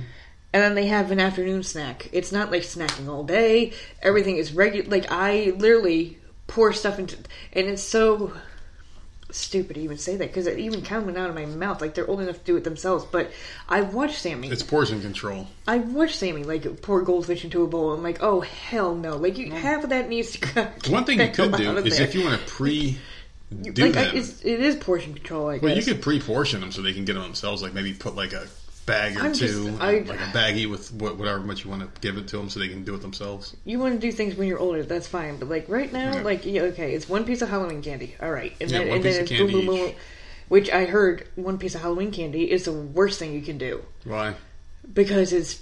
[0.54, 2.08] and then they have an afternoon snack.
[2.12, 3.72] It's not like snacking all day.
[4.02, 4.88] Everything is regular.
[4.88, 6.16] Like I literally
[6.46, 7.16] pour stuff into,
[7.52, 8.32] and it's so
[9.36, 11.80] stupid to even say that because it even coming out of my mouth.
[11.80, 13.04] Like they're old enough to do it themselves.
[13.04, 13.30] But
[13.68, 14.48] I watched Sammy.
[14.48, 15.48] It's portion control.
[15.66, 17.92] I watched Sammy like pour goldfish into a bowl.
[17.92, 19.16] I'm like, oh hell no!
[19.16, 20.68] Like you, half of that needs to come.
[20.88, 22.06] One thing you could do is there.
[22.06, 22.98] if you want to pre
[23.50, 24.16] do like I, them.
[24.16, 25.48] it's, it is portion control.
[25.48, 27.62] I well, you could pre-portion them so they can get them themselves.
[27.62, 28.46] Like maybe put like a
[28.86, 31.82] bag or I'm just- two, I- like a baggie with what, whatever much you want
[31.82, 33.54] to give it to them so they can do it themselves.
[33.64, 35.36] You want to do things when you're older, that's fine.
[35.38, 36.22] But like right now, Yeah.
[36.22, 38.14] like yeah, okay, it's one piece of Halloween candy.
[38.22, 39.92] All right, and Yeah, then one and piece then of candy boom, boom, boom,
[40.48, 43.82] which I heard one piece of Halloween candy is the worst thing you can do
[44.04, 44.34] Why?
[44.94, 45.60] because it's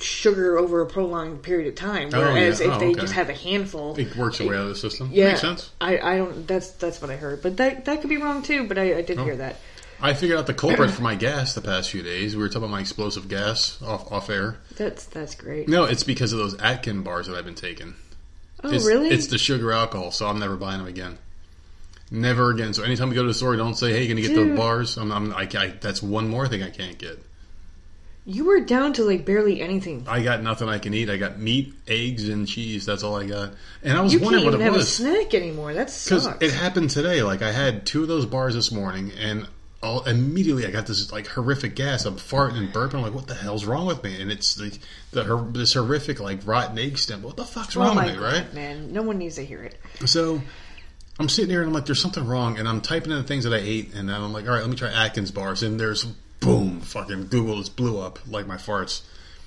[0.00, 2.08] sugar over a prolonged period of time.
[2.12, 2.66] Oh, Whereas yeah.
[2.68, 3.00] if Oh, they okay.
[3.02, 5.10] just have a handful, It works your way out of the system.
[5.12, 5.70] yeah, Makes sense.
[5.80, 6.46] I, I don't.
[6.48, 8.66] That's that's what I heard, but that that could be wrong too.
[8.66, 9.24] But I, I did Oh.
[9.24, 9.60] hear that.
[10.00, 12.36] I figured out the culprit for my gas the past few days.
[12.36, 14.58] We were talking about my explosive gas off off air.
[14.76, 15.68] That's that's great.
[15.68, 17.94] No, it's because of those Atkin bars that I've been taking.
[18.62, 19.08] Oh, it's, really?
[19.08, 21.18] It's the sugar alcohol, so I'm never buying them again.
[22.10, 22.74] Never again.
[22.74, 24.50] So anytime we go to the store, don't say, "Hey, can you get Dude.
[24.50, 27.18] those bars?" I'm, I'm I, I, that's one more thing I can't get.
[28.26, 30.04] you were down to like barely anything.
[30.08, 31.08] I got nothing I can eat.
[31.10, 32.86] I got meat, eggs, and cheese.
[32.86, 33.52] That's all I got.
[33.82, 35.74] And I was You can't wondering even what it have a snack anymore.
[35.74, 36.42] That because sucks.
[36.42, 37.22] it happened today.
[37.22, 39.46] Like I had two of those bars this morning, and
[39.84, 42.04] all, immediately I got this like horrific gas.
[42.04, 42.94] I'm farting and burping.
[42.94, 44.76] I'm like, "What the hell's wrong with me?" And it's the
[45.12, 47.22] the hor- this horrific like rotten egg stem.
[47.22, 48.54] What the fuck's oh wrong my with me, god, right?
[48.54, 48.92] man!
[48.92, 49.78] No one needs to hear it.
[50.06, 50.42] So
[51.18, 53.44] I'm sitting here and I'm like, there's something wrong, and I'm typing in the things
[53.44, 55.78] that I ate, and then I'm like, all right, let me try Atkins bars, and
[55.78, 56.04] there's
[56.40, 59.02] boom, fucking Google just blew up like my farts.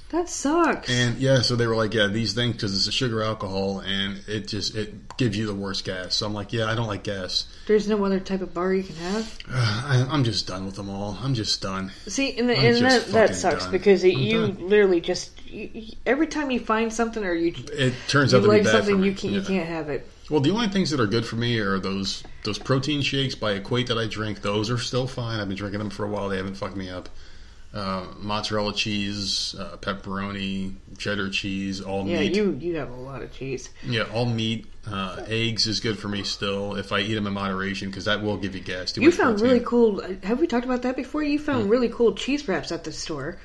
[0.10, 0.90] That sucks.
[0.90, 4.22] And yeah, so they were like, yeah, these things because it's a sugar alcohol, and
[4.28, 6.16] it just it gives you the worst gas.
[6.16, 7.46] So I'm like, yeah, I don't like gas.
[7.66, 9.38] There's no other type of bar you can have.
[9.52, 11.18] Uh, I, I'm just done with them all.
[11.22, 11.92] I'm just done.
[12.08, 13.72] See, and, the, and that that sucks done.
[13.74, 14.70] because it, you done.
[14.70, 18.44] literally just you, you- every time you find something or you It turns you out
[18.44, 20.08] be like something you can't you can't have it.
[20.30, 23.54] Well, the only things that are good for me are those those protein shakes by
[23.54, 24.42] Equate that I drink.
[24.42, 25.42] Those are still fine.
[25.42, 26.30] I've been drinking them for a while.
[26.30, 27.10] They haven't fucked me up.
[27.78, 32.36] Uh, mozzarella cheese, uh, pepperoni, cheddar cheese, all Yeah, meat.
[32.36, 33.70] you you have a lot of cheese.
[33.86, 34.66] yeah, all meat.
[34.91, 38.24] Uh, eggs is good for me still if I eat them in moderation because that
[38.24, 38.94] will give you gas.
[38.94, 39.54] Too You found protein.
[39.54, 40.02] really cool.
[40.24, 41.22] Have we talked about that before?
[41.22, 41.70] You found Hmm.
[41.70, 43.38] really cool cheese wraps at the store.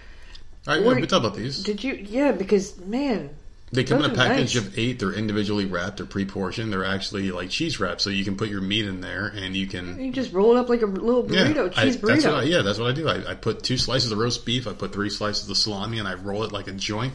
[0.66, 1.62] All right, Or- yeah, we talked about these.
[1.62, 1.92] Did you?
[2.08, 3.30] Yeah, because man,
[3.72, 4.66] They come in a oh, package nice.
[4.66, 4.98] of eight.
[4.98, 5.96] They're individually wrapped.
[5.96, 6.70] They're pre-portioned.
[6.70, 9.66] They're actually like cheese wraps, so you can put your meat in there and you
[9.66, 12.32] can you just roll it up like a little burrito, I- cheese That's burrito.
[12.34, 13.08] what I, yeah, that's what I do.
[13.08, 16.06] I, I put two slices of roast beef, I put three slices of salami, and
[16.06, 17.14] I roll it like a joint.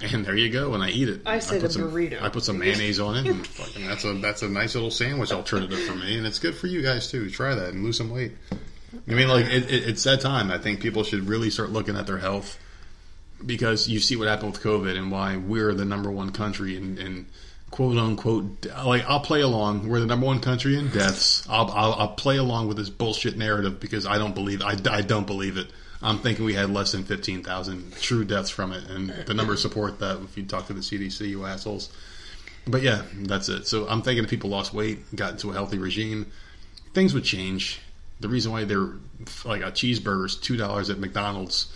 [0.00, 0.72] And there you go.
[0.74, 1.20] And I eat it.
[1.26, 2.20] I said put a some, burrito.
[2.20, 5.30] I put some mayonnaise on it, and fucking that's a that's a nice little sandwich
[5.30, 7.30] alternative for me, and it's good for you guys too.
[7.30, 8.32] Try that and lose some weight.
[9.08, 10.50] I mean, like it, it, it's that time.
[10.50, 12.58] I think people should really start looking at their health
[13.44, 16.98] because you see what happened with COVID and why we're the number one country in,
[16.98, 17.26] in
[17.70, 18.66] quote unquote.
[18.84, 19.88] Like I'll play along.
[19.88, 21.46] We're the number one country in deaths.
[21.48, 25.02] I'll, I'll I'll play along with this bullshit narrative because I don't believe I, I
[25.02, 25.68] don't believe it.
[26.02, 29.62] I'm thinking we had less than fifteen thousand true deaths from it, and the numbers
[29.62, 30.20] support that.
[30.22, 31.90] If you talk to the CDC, you assholes.
[32.66, 33.66] But yeah, that's it.
[33.66, 36.26] So I'm thinking if people lost weight, got into a healthy regime,
[36.94, 37.80] things would change.
[38.18, 38.92] The reason why they're
[39.44, 41.72] like a cheeseburger's two dollars at McDonald's,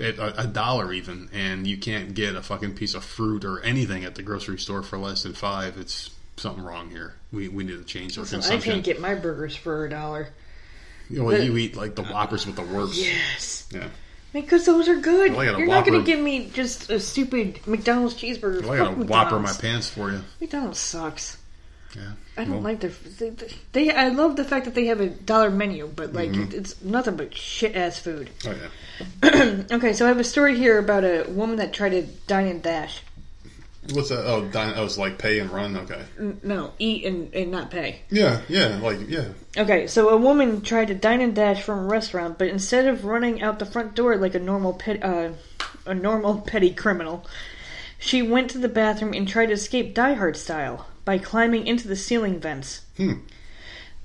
[0.00, 3.60] at a, a dollar even, and you can't get a fucking piece of fruit or
[3.60, 5.76] anything at the grocery store for less than five.
[5.78, 7.14] It's something wrong here.
[7.32, 10.28] We we need to change our So I can't get my burgers for a dollar.
[11.10, 12.98] You, know, well, you eat like the Whoppers with the works.
[12.98, 13.88] Yes, Yeah.
[14.32, 15.32] because those are good.
[15.32, 18.68] Well, I got You're not going to give me just a stupid McDonald's cheeseburger.
[18.68, 20.20] I got a whopper my pants for you.
[20.38, 21.37] McDonald's sucks.
[21.96, 22.02] Yeah.
[22.36, 22.90] I don't Well, like their.
[22.90, 23.32] They,
[23.72, 23.90] they.
[23.90, 26.54] I love the fact that they have a dollar menu, but like Mm-hmm.
[26.56, 28.30] it's nothing but shit ass food.
[28.46, 28.54] Oh
[29.22, 29.64] yeah.
[29.72, 32.62] okay, so I have a story here about a woman that tried to dine and
[32.62, 33.02] dash.
[33.92, 34.26] What's that?
[34.26, 35.74] Oh, dine, oh, it's like pay and run.
[35.78, 36.02] Okay.
[36.42, 38.00] No, eat and, and not pay.
[38.10, 39.28] Yeah, yeah, like yeah.
[39.56, 43.06] Okay, so a woman tried to dine and dash from a restaurant, but instead of
[43.06, 45.30] running out the front door like a normal pet, uh,
[45.86, 47.24] a normal petty criminal,
[47.98, 51.88] she went to the bathroom and tried to escape Die Hard style by climbing into
[51.88, 52.82] the ceiling vents.
[52.98, 53.20] Hmm.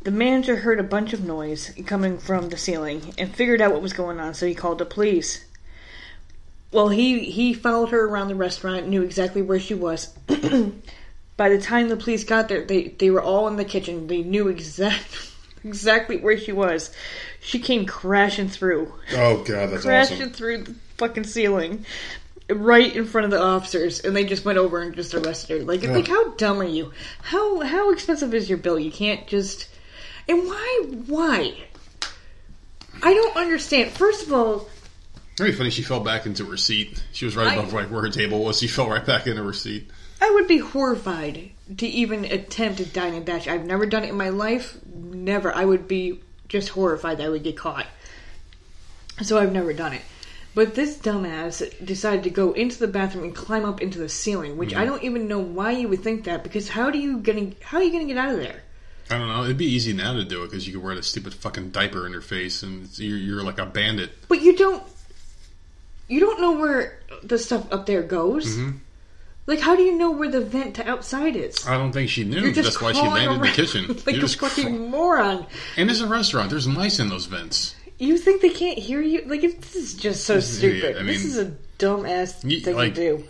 [0.03, 3.81] The manager heard a bunch of noise coming from the ceiling and figured out what
[3.81, 5.43] was going on, so he called the police.
[6.71, 10.15] Well, he he followed her around the restaurant, knew exactly where she was.
[11.35, 14.07] By the time the police got there, they they were all in the kitchen.
[14.07, 15.29] They knew exact
[15.65, 16.89] exactly where she was.
[17.41, 20.31] She came crashing through, Oh god, that's crashing awesome.
[20.31, 21.85] through the fucking ceiling,
[22.49, 25.65] right in front of the officers, and they just went over and just arrested her.
[25.65, 26.91] Like, like how dumb are you?
[27.21, 28.79] How how expensive is your bill?
[28.79, 29.69] You can't just.
[30.27, 31.55] And why why?
[33.01, 33.91] I don't understand.
[33.91, 34.69] First of all,
[35.37, 35.69] Very funny.
[35.69, 37.03] She fell back into her seat.
[37.11, 38.59] She was right I- above like where her table was.
[38.59, 39.89] She fell right back into her seat.
[40.21, 43.47] I would be horrified to even attempt to dine and dash.
[43.47, 44.77] I've never done it in my life.
[44.85, 45.53] Never.
[45.53, 47.87] I would be just horrified that I would get caught.
[49.21, 50.01] So I've never done it.
[50.55, 54.55] But this dumbass decided to go into the bathroom and climb up into the ceiling,
[54.57, 56.43] which I don't even know why you would think that.
[56.43, 58.61] Because how do you gonna how are you gonna get out of there?
[59.09, 59.43] I don't know.
[59.43, 62.05] It'd be easy now to do it because you could wear the stupid fucking diaper
[62.05, 64.11] in your face and you're, you're like a bandit.
[64.27, 64.83] But you don't
[66.07, 68.55] you don't know where the stuff up there goes.
[68.55, 68.77] Mm-hmm.
[69.47, 71.67] Like how do you know where the vent to outside is?
[71.67, 72.41] I don't think she knew.
[72.41, 73.87] You're That's why she landed in the kitchen.
[74.05, 75.45] like You a just fucking crawl- moron.
[75.77, 76.51] and it's a restaurant.
[76.51, 77.75] There's mice in those vents.
[78.03, 79.23] You think they can't hear you?
[79.25, 80.83] Like, it- this is just so This is an idiot.
[80.95, 81.01] stupid.
[81.01, 81.45] I this is a
[81.77, 83.23] dumb ass thing like- to do.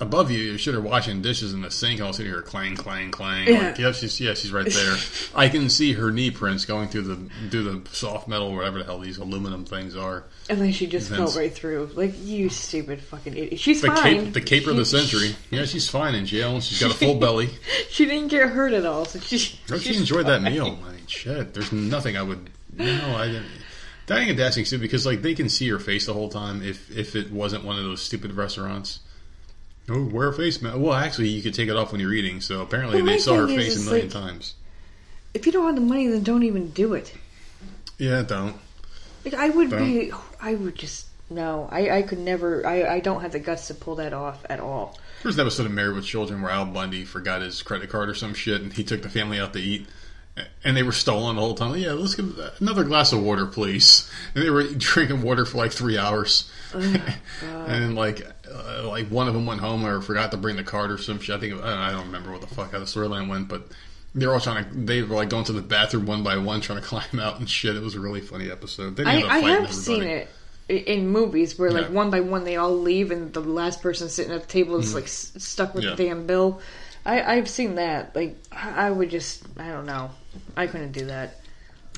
[0.00, 3.10] above you, you should have washing dishes in the sink, I'll sit here clang, clang,
[3.10, 3.48] clang.
[3.48, 3.68] Yeah.
[3.70, 4.96] Like, yeah, she's yeah, she's right there.
[5.34, 7.18] I can see her knee prints going through the
[7.50, 10.22] through the soft metal, whatever the hell these aluminum things are.
[10.48, 11.90] And then she just fell right through.
[11.94, 13.58] Like you stupid fucking idiot.
[13.58, 14.24] She's The fine.
[14.26, 15.36] cape, the caper of the She- century.
[15.50, 16.54] Yeah, she's fine in jail.
[16.54, 17.50] and She's got a full belly.
[17.90, 19.04] She didn't get hurt at all.
[19.04, 19.38] So she.
[19.38, 20.78] She enjoyed that meal.
[20.86, 21.54] I mean, shit.
[21.54, 22.50] There's nothing I would.
[22.76, 23.46] No, I didn't.
[24.08, 26.62] Dining and dashing too, because like they can see your face the whole time.
[26.62, 29.00] If if it wasn't one of those stupid restaurants.
[29.90, 30.78] Oh, wear a face mask.
[30.78, 32.40] Well, actually, you could take it off when you're eating.
[32.40, 34.54] So apparently, they saw her face a million like- times.
[35.34, 37.12] If you don't have the money, then don't even do it.
[37.98, 38.56] Yeah, don't.
[39.24, 40.10] Like I would be.
[40.40, 41.68] I would just no.
[41.70, 42.66] I I could never.
[42.66, 44.98] I I don't have the guts to pull that off at all.
[45.22, 48.14] There's an episode of Married with Children where Al Bundy forgot his credit card or
[48.14, 49.86] some shit, and he took the family out to eat,
[50.64, 51.76] and they were stolen the whole time.
[51.76, 52.26] Yeah, let's get
[52.60, 54.10] another glass of water, please.
[54.34, 57.02] And they were drinking water for like three hours, and
[57.66, 60.90] then like uh, like one of them went home or forgot to bring the card
[60.90, 61.36] or some shit.
[61.36, 63.62] I think I don't remember what the fuck how the storyline went, but.
[64.14, 64.70] They were all trying to.
[64.74, 67.48] They were like going to the bathroom one by one, trying to climb out and
[67.48, 67.76] shit.
[67.76, 68.96] It was a really funny episode.
[68.96, 70.28] They I I have seen it
[70.68, 71.90] in movies where like Yeah.
[71.92, 74.94] one by one they all leave and the last person sitting at the table is
[74.94, 75.84] like s- stuck with.
[75.84, 75.90] Yeah.
[75.94, 76.58] the damn bill.
[77.08, 78.14] I I've seen that.
[78.14, 80.10] Like I would just I don't know.
[80.56, 81.40] I couldn't do that.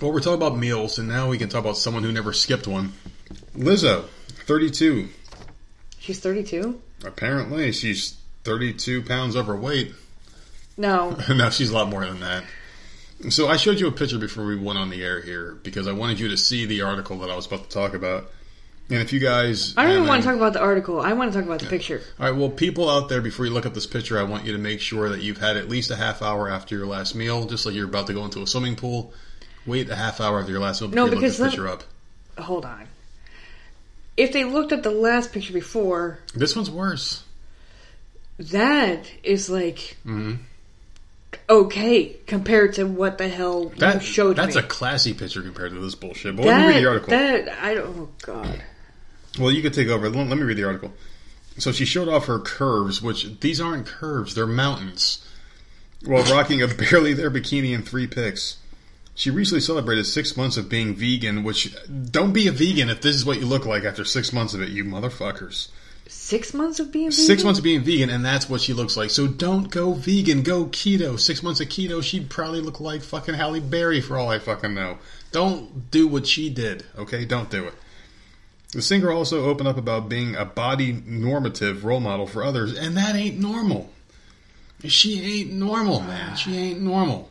[0.01, 2.67] Well, we're talking about meals, and now we can talk about someone who never skipped
[2.67, 2.95] one.
[3.55, 4.07] Lizzo,
[4.47, 5.09] 32.
[5.99, 6.81] She's thirty two.
[7.05, 9.95] Apparently, she's 32 pounds overweight.
[10.77, 12.45] No, no, she's a lot more than that.
[13.29, 15.93] So I showed you a picture before we went on the air here because I
[15.93, 18.31] wanted you to see the article that I was about to talk about.
[18.91, 21.01] And if you guys, I don't even want to talk about the article.
[21.01, 22.03] I want to talk about the picture.
[22.19, 24.53] All right, well, people out there, before you look at this picture, I want you
[24.53, 27.47] to make sure that you've had at least a half hour after your last meal,
[27.47, 29.13] just like you're about to go into a swimming pool.
[29.65, 31.69] Wait a half hour after your last meal No, before you because look this picture
[31.69, 31.85] up.
[32.39, 32.89] Hold on.
[34.17, 37.23] If they looked at the last picture before, This one's worse.
[38.39, 40.35] that is like hmm
[41.49, 44.63] okay compared to what the hell That you showed that's me.
[44.63, 46.37] a classy picture compared to this bullshit.
[46.37, 47.11] But me read the article.
[47.11, 47.87] that I don't.
[47.87, 48.63] Oh God.
[49.39, 50.09] Well, you could take over.
[50.09, 50.93] Let me read the article.
[51.59, 55.25] So she showed off her curves, which these aren't curves; they're mountains,
[56.05, 58.57] while rocking a barely there bikini in three pics.
[59.15, 61.75] She recently celebrated six months of being vegan, which
[62.11, 64.63] don't be a vegan if this is what you look like after six months of
[64.63, 65.69] it, you motherfuckers.
[66.07, 67.45] Six months of being Six vegan?
[67.45, 69.11] months of being vegan, and that's what she looks like.
[69.11, 71.21] So don't go vegan, go keto.
[71.21, 74.75] Six months of keto, she'd probably look like fucking Halle Berry for all I fucking
[74.75, 74.99] know.
[75.33, 77.25] Don't do what she did, okay?
[77.25, 77.75] Don't do it.
[78.73, 82.97] The singer also opened up about being a body normative role model for others, and
[82.97, 83.91] that ain't normal.
[84.85, 86.37] She ain't normal, man.
[86.37, 87.31] She ain't normal.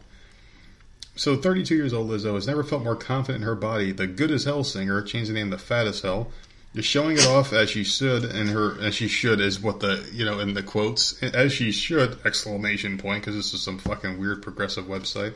[1.15, 3.91] So, 32 years old Lizzo has never felt more confident in her body.
[3.91, 6.31] The good as hell singer, changed the name to Fat as hell,
[6.73, 10.07] is showing it off as she should, and her as she should is what the
[10.13, 14.19] you know in the quotes as she should exclamation point because this is some fucking
[14.19, 15.33] weird progressive website.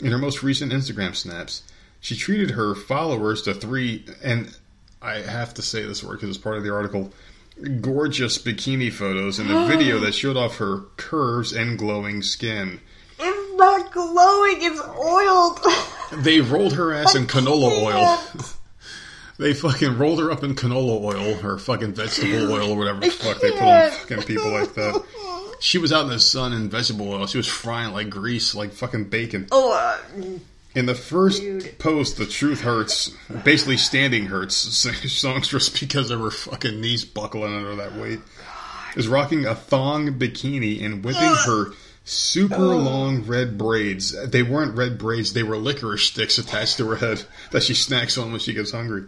[0.00, 1.62] In her most recent Instagram snaps,
[2.00, 4.54] she treated her followers to three, and
[5.02, 7.12] I have to say this word because it's part of the article.
[7.80, 12.80] Gorgeous bikini photos in a video that showed off her curves and glowing skin.
[13.18, 14.56] It's not glowing.
[14.60, 16.24] It's oiled.
[16.24, 18.18] They rolled her ass in canola oil.
[19.38, 23.10] they fucking rolled her up in canola oil or fucking vegetable oil or whatever the
[23.10, 25.02] fuck they put on fucking people like that.
[25.60, 27.26] She was out in the sun in vegetable oil.
[27.26, 29.46] She was frying like grease, like fucking bacon.
[29.52, 29.98] oh, uh,
[30.74, 31.78] In the first Dude.
[31.78, 33.10] post, The Truth Hurts,
[33.44, 34.56] basically standing hurts,
[35.12, 38.20] songstress because of her fucking knees buckling under that weight,
[38.96, 41.72] is rocking a thong bikini and whipping her
[42.04, 44.14] super long red braids.
[44.30, 48.16] They weren't red braids, they were licorice sticks attached to her head that she snacks
[48.16, 49.04] on when she gets hungry.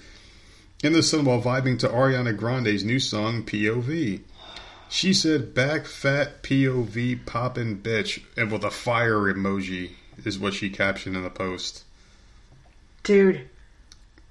[0.83, 4.21] In the sun while vibing to Ariana Grande's new song, POV.
[4.91, 9.93] She said, back fat POV poppin' bitch, and with a fire emoji
[10.25, 11.85] is what she captioned in the post.
[13.03, 13.49] dude.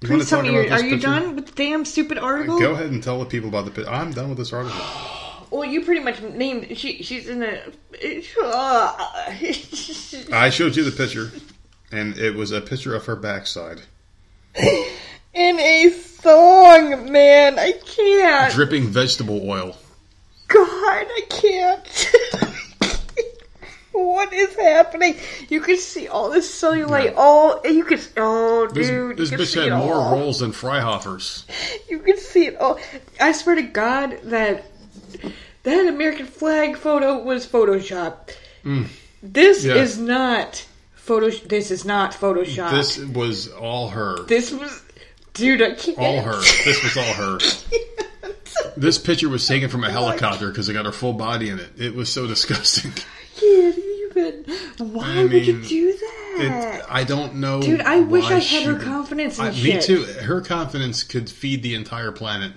[0.00, 2.58] You Please tell me, are you done with the damn stupid article?
[2.58, 3.90] Go ahead and tell the people about the picture.
[3.90, 4.78] I'm done with this article.
[5.50, 6.76] Well, you pretty much named.
[6.76, 7.62] She, she's in a.
[10.32, 11.30] I showed you the picture,
[11.92, 13.82] and it was a picture of her backside.
[14.56, 17.56] in a song, man.
[17.60, 18.52] I can't.
[18.52, 19.76] Dripping vegetable oil.
[20.48, 22.10] God, I can't.
[23.94, 25.16] what is happening?
[25.48, 27.04] You can see all this cellulite.
[27.06, 27.14] Yeah.
[27.16, 28.00] All you can.
[28.16, 30.12] Oh, This, dude, this you can bitch had more all.
[30.18, 31.44] rolls than Freihofers.
[31.88, 32.78] You can see it all.
[33.20, 34.64] I swear to God that
[35.62, 38.30] that American flag photo was Photoshop.
[38.64, 38.86] Mm.
[39.22, 39.76] This Yeah.
[39.76, 40.64] is not
[40.94, 41.30] photo.
[41.30, 42.70] This is not Photoshop.
[42.72, 44.22] This was all her.
[44.24, 44.82] This was,
[45.32, 45.62] dude.
[45.62, 45.96] I can't.
[45.98, 46.40] All her.
[46.64, 47.38] This was all her.
[48.76, 51.70] This picture was taken from a helicopter because it got her full body in it.
[51.76, 52.92] It was so disgusting.
[53.36, 54.44] can't even.
[54.92, 56.86] Why I would you mean, do It, that?
[56.88, 57.60] I don't know.
[57.60, 60.04] Dude, I wish I had her would- confidence and I- Me too.
[60.04, 62.52] Her confidence could feed the entire planet.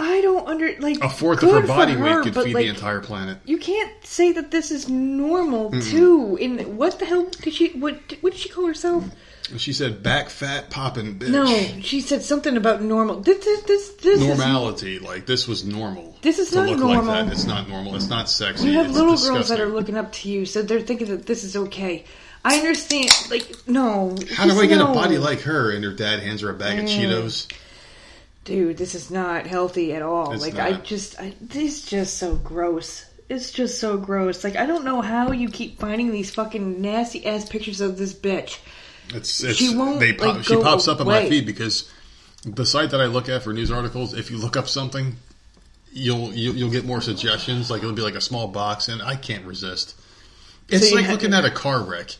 [0.00, 2.70] I don't under like A fourth of her body her, weight could feed like, the
[2.70, 3.38] entire planet.
[3.44, 6.36] You can't say that this is normal too.
[6.40, 7.70] In what the hell did she?
[7.70, 9.04] What what did she call herself?
[9.56, 11.46] She said, "Back fat popping bitch." No,
[11.80, 13.20] she said something about normal.
[13.20, 14.98] This this this, this is normality.
[14.98, 16.16] Like this was normal.
[16.20, 17.04] This is to not look normal.
[17.06, 17.32] like that.
[17.32, 17.94] It's not normal.
[17.94, 18.66] It's not sexy.
[18.66, 19.34] You have it's little disgusting.
[19.34, 22.04] girls that are looking up to you, so they're thinking that this is okay.
[22.44, 23.10] I understand.
[23.30, 24.16] Like, no.
[24.34, 24.92] How do I get no.
[24.92, 25.70] a body like her?
[25.72, 26.88] And her dad hands her a bag of Mm.
[26.88, 27.52] Cheetos.
[28.44, 30.32] Dude, this is not healthy at all.
[30.32, 33.04] It's like, I just, I, this is just so gross.
[33.28, 34.42] It's just so gross.
[34.42, 38.14] Like, I don't know how you keep finding these fucking nasty ass pictures of this
[38.14, 38.58] bitch.
[39.14, 41.90] It's, it's She won't, they pop, like, she pops up on my feed because
[42.44, 45.16] the site that I look at for news articles, if you look up something,
[45.92, 47.70] you'll you'll, you'll get more suggestions.
[47.70, 49.98] Like it'll be like a small box, and I can't resist.
[50.68, 52.16] It's you like looking at a car wreck.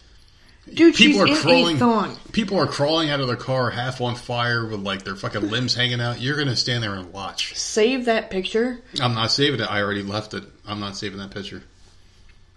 [0.73, 2.17] Dude, People she's are in crawling.
[2.33, 5.75] People are crawling out of their car, half on fire, with like their fucking limbs
[5.75, 6.21] hanging out.
[6.21, 7.55] You're gonna stand there and watch.
[7.57, 8.81] Save that picture.
[9.01, 9.71] I'm not saving it.
[9.71, 10.45] I already left it.
[10.67, 11.63] I'm not saving that picture.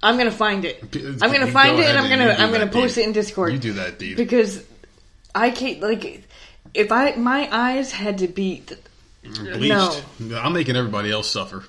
[0.04, 0.82] I'm gonna find it.
[0.82, 3.04] I'm gonna you find go it and I'm gonna I'm gonna post Dave.
[3.04, 4.18] it in Discord You do that, Dave.
[4.18, 4.64] because
[5.34, 6.24] I can't like
[6.74, 8.64] if I my eyes had to be
[9.24, 10.04] Bleached.
[10.20, 10.40] No.
[10.40, 11.64] I'm making everybody else suffer.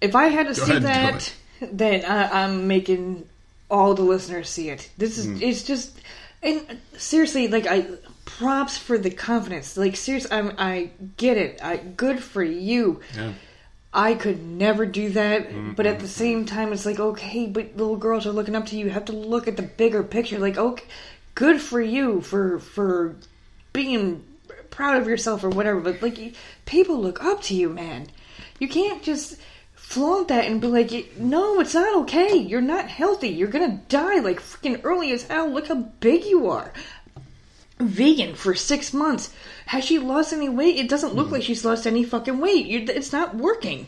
[0.00, 3.28] if I had to see ahead that then I, I'm making
[3.70, 4.90] all the listeners see it.
[4.98, 5.38] This is hmm.
[5.40, 5.96] it's just
[6.42, 7.86] and seriously like I
[8.24, 9.76] props for the confidence.
[9.76, 11.62] Like seriously, I'm I get it.
[11.62, 13.00] I good for you.
[13.14, 13.32] Yeah.
[13.92, 15.72] I could never do that, Mm-hmm.
[15.72, 18.76] but at the same time, it's like okay, but little girls are looking up to
[18.76, 18.84] you.
[18.86, 20.38] You have to look at the bigger picture.
[20.38, 20.84] Like, okay,
[21.34, 23.16] good for you for for
[23.72, 24.24] being
[24.70, 25.80] proud of yourself or whatever.
[25.80, 26.34] But like,
[26.66, 28.06] people look up to you, man.
[28.60, 29.36] You can't just
[29.74, 32.36] flaunt that and be like, no, it's not okay.
[32.36, 33.28] You're not healthy.
[33.28, 35.50] You're gonna die like freaking early as hell.
[35.50, 36.72] Look how big you are.
[37.80, 39.32] Vegan for six months.
[39.66, 40.76] Has she lost any weight?
[40.76, 41.32] It doesn't look mm.
[41.32, 42.66] like she's lost any fucking weight.
[42.66, 43.86] You, it's not working.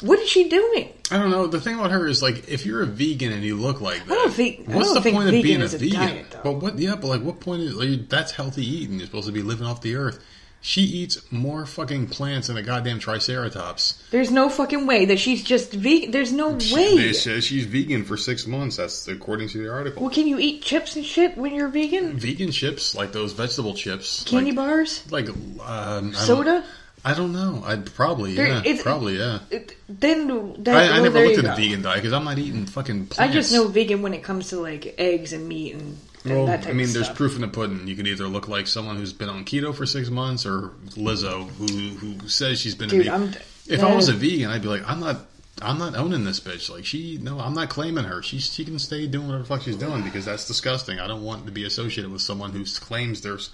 [0.00, 0.92] What is she doing?
[1.10, 1.46] I don't know.
[1.46, 4.08] The thing about her is like, if you're a vegan and you look like that,
[4.08, 5.90] don't think- I what's the point of being a a vegan?
[5.90, 6.78] diet, but what?
[6.78, 8.98] Yeah, but like, what point is like, that's healthy eating?
[8.98, 10.22] You're supposed to be living off the earth.
[10.66, 14.02] She eats more fucking plants than a goddamn triceratops.
[14.10, 16.10] There's no fucking way that she's just vegan.
[16.10, 16.96] There's no She- way.
[16.96, 18.76] They says she's vegan for six months.
[18.78, 20.00] That's according to the article.
[20.02, 22.16] Well, can you eat chips and shit when you're vegan?
[22.18, 25.28] Vegan chips, like those vegetable chips, Candy like, bars, like
[25.66, 26.64] um, soda.
[27.04, 27.62] I don't know.
[27.66, 29.40] I'd probably There- yeah, probably yeah.
[29.50, 30.28] It- Then
[30.64, 32.64] that, I, I well, never there looked at a vegan diet because I'm not eating
[32.64, 36.48] fucking I just know vegan when it comes to like eggs and meat and Well,
[36.48, 37.86] I mean, there's proof in the pudding.
[37.86, 41.48] You can either look like someone who's been on keto for six months, or Lizzo,
[41.50, 42.88] who who says she's been.
[42.88, 43.36] Dude, a vegan.
[43.66, 45.26] If I was a vegan, I'd be like, I'm not.
[45.62, 46.68] I'm not owning this bitch.
[46.68, 48.22] Like she, no, I'm not claiming her.
[48.22, 50.98] She she can stay doing whatever the fuck she's doing because that's disgusting.
[50.98, 53.50] I don't want to be associated with someone who claims there's.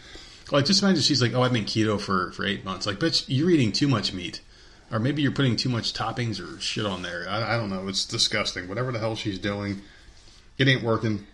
[0.51, 2.87] Like, just imagine she's like, oh, I've been keto for for eight months.
[2.87, 4.41] Like, bitch, you're eating too much meat,
[4.91, 7.27] or maybe you're putting too much toppings or shit on there.
[7.29, 7.87] I, I don't know.
[7.87, 8.67] It's disgusting.
[8.67, 9.83] Whatever the hell she's doing,
[10.57, 11.27] it ain't working.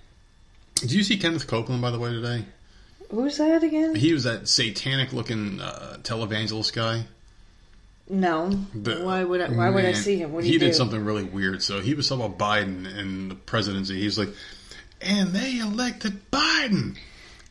[0.76, 2.44] Did you see Kenneth Copeland by the way today?
[3.10, 3.94] Who's that again?
[3.94, 7.04] He was that satanic looking uh, televangelist guy.
[8.08, 8.50] No.
[8.74, 9.48] The- why would I?
[9.48, 10.38] Why would I see him?
[10.40, 11.62] He he, did something really weird.
[11.62, 13.98] So he was talking about Biden and the presidency.
[13.98, 14.30] He was like,
[15.00, 16.96] and they elected Biden.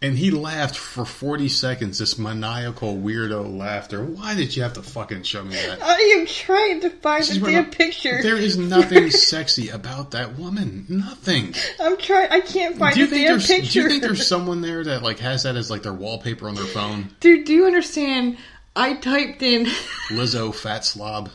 [0.02, 4.04] And he laughed for 40 seconds, this maniacal weirdo laughter.
[4.04, 5.82] Why did you have to fucking show me that?
[5.82, 8.22] I am trying to find She's the damn picture.
[8.22, 10.86] There is nothing sexy about that woman.
[10.90, 11.56] Nothing.
[11.80, 12.30] I'm trying.
[12.30, 13.72] I can't find the damn picture.
[13.72, 16.56] Do you think there's someone there that like has that as like their wallpaper on
[16.56, 17.10] their phone?
[17.22, 18.38] Dude, do you understand?
[18.76, 19.66] I typed in.
[20.10, 21.30] Lizzo fat slob.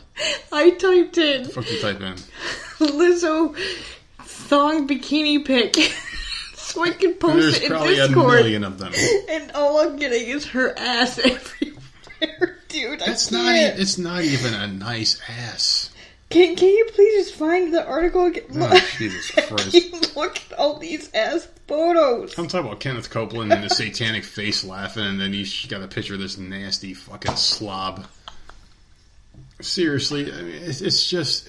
[0.51, 2.13] I typed in Fuck you type in.
[2.79, 3.55] Lizzo
[4.19, 5.73] thong bikini pic,
[6.73, 8.33] so I can post There's it in probably a Discord.
[8.39, 8.93] million of them.
[9.29, 12.99] And all I'm getting is her ass everywhere, dude.
[12.99, 13.53] That's not.
[13.55, 15.89] e- It's not even a nice ass.
[16.29, 18.45] Can Can you please just find the article again?
[18.55, 20.15] Oh, Jesus Christ.
[20.15, 22.37] look at all these ass photos.
[22.37, 25.87] I'm talking about Kenneth Copeland and his satanic face laughing, and then he's got a
[25.89, 28.05] picture of this nasty fucking slob.
[29.59, 31.47] Seriously, I mean, it's, it's just.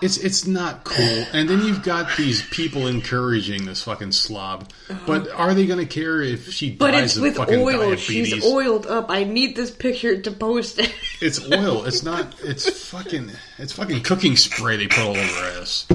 [0.00, 4.70] It's it's not cool, and then you've got these people encouraging this fucking slob.
[5.06, 5.36] But uh-huh.
[5.36, 7.78] are they going to care if she But dies it's of with fucking oil.
[7.78, 8.28] diabetes?
[8.28, 9.10] She's oiled up.
[9.10, 10.94] I need this picture to post it.
[11.20, 11.84] It's oil.
[11.84, 12.34] It's not.
[12.44, 13.32] It's fucking.
[13.58, 15.86] It's fucking cooking spray they put all over her ass.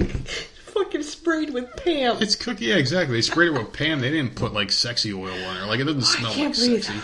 [0.73, 2.21] Fucking sprayed with Pam.
[2.21, 2.65] It's cookie.
[2.65, 3.15] Yeah, exactly.
[3.15, 4.01] They sprayed it with Pam.
[4.01, 5.65] They didn't put like sexy oil on her.
[5.65, 6.83] Like it doesn't oh, smell can't like breathe.
[6.83, 6.99] sexy.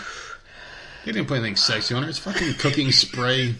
[1.06, 2.08] They didn't put anything sexy on her.
[2.08, 3.54] It's fucking cooking spray.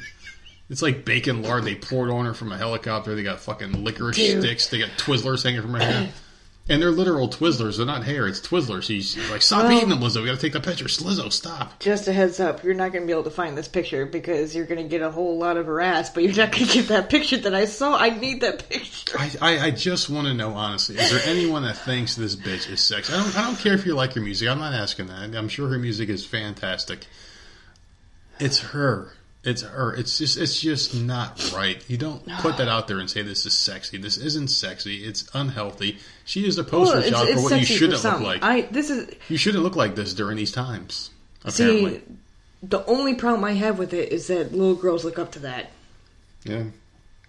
[0.70, 3.14] It's like bacon lard they poured on her from a helicopter.
[3.16, 4.42] They got fucking licorice Dude.
[4.42, 4.68] sticks.
[4.68, 6.08] They got Twizzlers hanging from her hair.
[6.68, 7.78] And they're literal Twizzlers.
[7.78, 8.28] They're not hair.
[8.28, 8.84] It's Twizzlers.
[8.84, 10.20] She's like, stop Well- eating them, Lizzo.
[10.20, 10.84] We got to take the picture.
[10.84, 11.80] Lizzo, stop.
[11.80, 14.54] Just a heads up, you're not going to be able to find this picture because
[14.54, 16.86] you're going to get a whole lot of harass, but you're not going to get
[16.88, 17.96] that picture that I saw.
[17.98, 19.18] I need that picture.
[19.18, 22.70] I, I, I just want to know honestly, is there anyone that thinks this bitch
[22.70, 23.12] is sexy?
[23.12, 24.48] I don't I don't care if you like her music.
[24.48, 25.34] I'm not asking that.
[25.34, 27.04] I'm sure her music is fantastic.
[28.38, 29.12] It's her.
[29.42, 29.94] It's her.
[29.94, 31.82] It's just it's just not right.
[31.88, 33.96] You don't put that out there and say this is sexy.
[33.96, 35.04] This isn't sexy.
[35.04, 35.98] It's unhealthy.
[36.26, 38.42] She is a poster Well, it's, child for what you shouldn't look like.
[38.42, 41.10] I this is you shouldn't look like this during these times.
[41.42, 42.00] Apparently.
[42.00, 42.02] see
[42.62, 45.70] the only problem I have with it is that little girls look up to that.
[46.44, 46.64] yeah.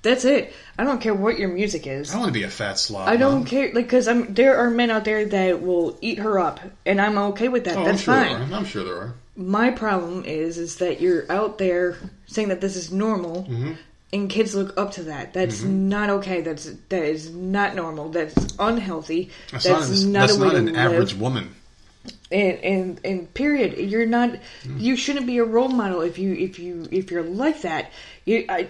[0.04, 0.52] That's it.
[0.80, 2.12] I don't care what your music is.
[2.12, 3.08] I want to be a fat slob.
[3.08, 3.46] I don't Mom.
[3.46, 7.00] care, like, because I'm there are men out there that will eat her up, and
[7.00, 7.78] I'm okay with that.
[7.78, 8.50] Oh, That's I'm sure fine.
[8.50, 8.60] There are.
[8.60, 9.14] I'm sure there are.
[9.48, 11.98] My problem is, is that you're out there
[12.28, 13.74] saying that this is normal, Mm-hmm.
[14.14, 15.34] and kids look up to that.
[15.34, 16.42] That's not okay.
[16.42, 18.10] That's that is not normal.
[18.10, 19.30] That's unhealthy.
[19.52, 20.76] That's, That's, not, not, that's a way not to an live.
[20.76, 21.56] average woman.
[22.32, 23.78] And, and and period.
[23.78, 24.30] You're not.
[24.30, 24.78] Mm-hmm.
[24.80, 27.92] You shouldn't be a role model if you if you if you're like that.
[28.26, 28.68] You I.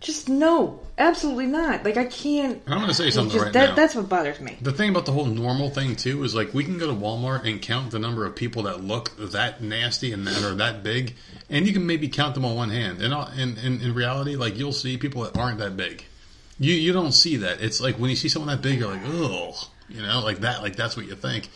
[0.00, 1.84] Just no, absolutely not.
[1.84, 2.62] Like I can't.
[2.66, 3.74] I'm going to say something just- right that, now.
[3.74, 4.56] That's what bothers me.
[4.60, 7.44] The thing about the whole normal thing too is like we can go to Walmart
[7.44, 11.16] and count the number of people that look that nasty and that are that big,
[11.50, 13.02] and you can maybe count them on one hand.
[13.02, 16.04] And in, in in reality, like you'll see people that aren't that big.
[16.60, 17.60] You you don't see that.
[17.60, 20.62] It's like when you see someone that big, you're like, oh, you know, like that.
[20.62, 21.48] Like that's what you think.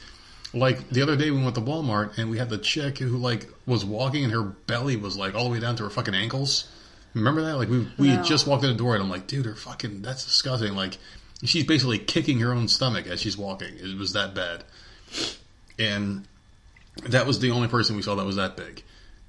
[0.55, 3.49] Like the other day, we went to Walmart and we had the chick who like
[3.67, 6.69] was walking and her belly was like all the way down to her fucking ankles.
[7.15, 7.57] Remember that?
[7.57, 8.25] Like we we had No.
[8.25, 10.75] just walked in the door and I'm like, dude, her fucking that's disgusting.
[10.75, 10.99] Like
[11.45, 13.75] she's basically kicking her own stomach as she's walking.
[13.77, 14.65] It was that bad,
[15.79, 16.27] and
[17.09, 18.83] that was the only person we saw that was that big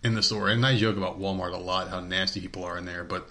[0.03, 0.49] in the store.
[0.49, 3.27] And I joke about Walmart a lot, how nasty people are in there, but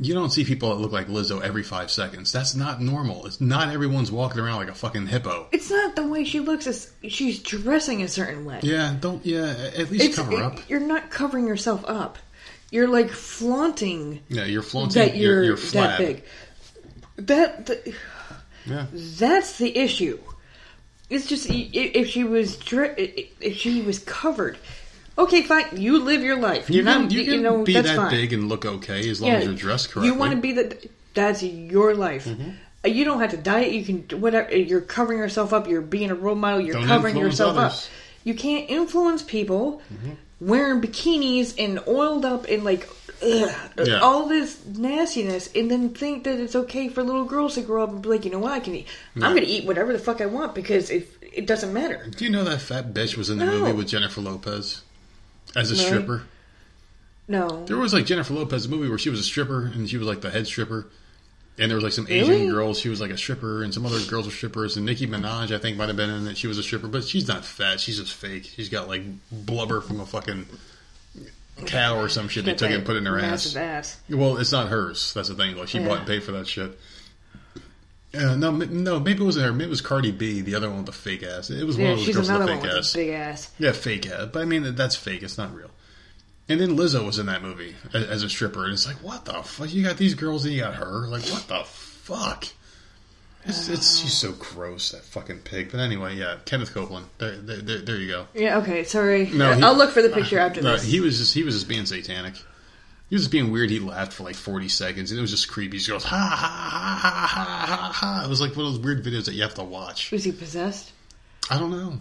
[0.00, 2.30] you don't see people that look like Lizzo every five seconds.
[2.30, 3.26] That's not normal.
[3.26, 5.48] It's not everyone's walking around like a fucking hippo.
[5.50, 6.66] It's not the way she looks.
[6.68, 8.60] It's, she's dressing a certain way.
[8.62, 9.24] Yeah, don't.
[9.26, 9.46] Yeah,
[9.76, 10.70] at least It's, cover it- up.
[10.70, 12.16] You're not covering yourself up.
[12.70, 15.02] You're like flaunting Yeah, you're flaunting.
[15.02, 16.22] that you're, you're, that big.
[17.16, 17.94] That the,
[18.66, 18.86] Yeah.
[18.92, 20.18] that's the issue.
[21.10, 24.58] It's just if she was if she was covered.
[25.16, 25.64] Okay, fine.
[25.76, 26.68] You live your life.
[26.70, 27.10] You You're can, not.
[27.10, 28.10] you can know be that fine.
[28.10, 30.08] big and look okay as long as you're dressed correctly.
[30.08, 30.86] You want to be that.
[31.14, 32.26] That's your life.
[32.26, 32.50] Mm-hmm.
[32.84, 33.72] Uh, You don't have to diet.
[33.72, 34.54] You can whatever.
[34.54, 35.66] You're covering yourself up.
[35.66, 36.60] You're being a role model.
[36.60, 37.72] You're Don't covering yourself others.
[37.72, 37.94] Mm-hmm.
[37.94, 38.24] up.
[38.24, 39.80] You can't influence people
[40.40, 42.88] wearing bikinis and oiled up and like
[43.22, 43.50] ugh,
[43.84, 43.98] Yeah.
[44.00, 47.90] all this nastiness, and then think that it's okay for little girls to grow up
[47.90, 48.86] and be like, you know what, I can eat.
[49.16, 52.06] I'm going to eat whatever the fuck I want because if it doesn't matter.
[52.16, 53.58] Do you know that fat bitch was in the No.
[53.60, 54.82] movie with Jennifer Lopez
[55.56, 55.86] as a Really?
[55.86, 56.22] stripper?
[57.26, 57.64] No.
[57.66, 60.20] There was like Jennifer Lopez movie where she was a stripper and she was like
[60.22, 60.86] the head stripper.
[61.58, 62.48] And there was like some Asian Really?
[62.48, 62.78] girls.
[62.78, 64.76] She was like a stripper, and some other girls were strippers.
[64.76, 66.36] And Nicki Minaj, I think, might have been in it.
[66.36, 67.80] She was a stripper, but she's not fat.
[67.80, 68.44] She's just fake.
[68.44, 69.02] She's got like
[69.32, 70.46] blubber from a fucking
[71.66, 73.56] cow or some shit they took that and put in her ass.
[73.56, 73.98] ass.
[74.08, 75.12] Well, it's not hers.
[75.14, 75.56] That's the thing.
[75.56, 75.88] Like she Yeah.
[75.88, 76.78] bought and paid for that shit.
[78.14, 79.52] Uh, no, no, maybe it wasn't her.
[79.52, 81.50] Maybe it was Cardi B, the other one with the fake ass.
[81.50, 82.92] It was one of those girls with the fake ass.
[82.94, 83.50] big ass.
[83.58, 84.28] Yeah, fake ass.
[84.32, 85.22] But I mean, that's fake.
[85.22, 85.70] It's not real.
[86.48, 89.24] And then Lizzo was in that movie as, as a stripper, and it's like, what
[89.26, 89.72] the fuck?
[89.72, 91.06] You got these girls and you got her.
[91.06, 92.46] Like, what the fuck?
[93.44, 95.70] It's, it's she's so gross, that fucking pig.
[95.70, 97.06] But anyway, yeah, Kenneth Copeland.
[97.18, 98.26] There, there, there, there you go.
[98.34, 98.58] Yeah.
[98.58, 98.84] Okay.
[98.84, 99.26] Sorry.
[99.30, 100.84] No, he- I'll look for the picture after No, this.
[100.84, 102.34] he was just he was just being satanic.
[103.08, 103.70] He was just being weird.
[103.70, 105.78] He laughed for like forty seconds, and it was just creepy.
[105.78, 108.24] He goes ha ha ha ha ha ha ha.
[108.24, 110.10] It was like one of those weird videos that you have to watch.
[110.10, 110.92] Was he possessed?
[111.50, 112.00] I don't know.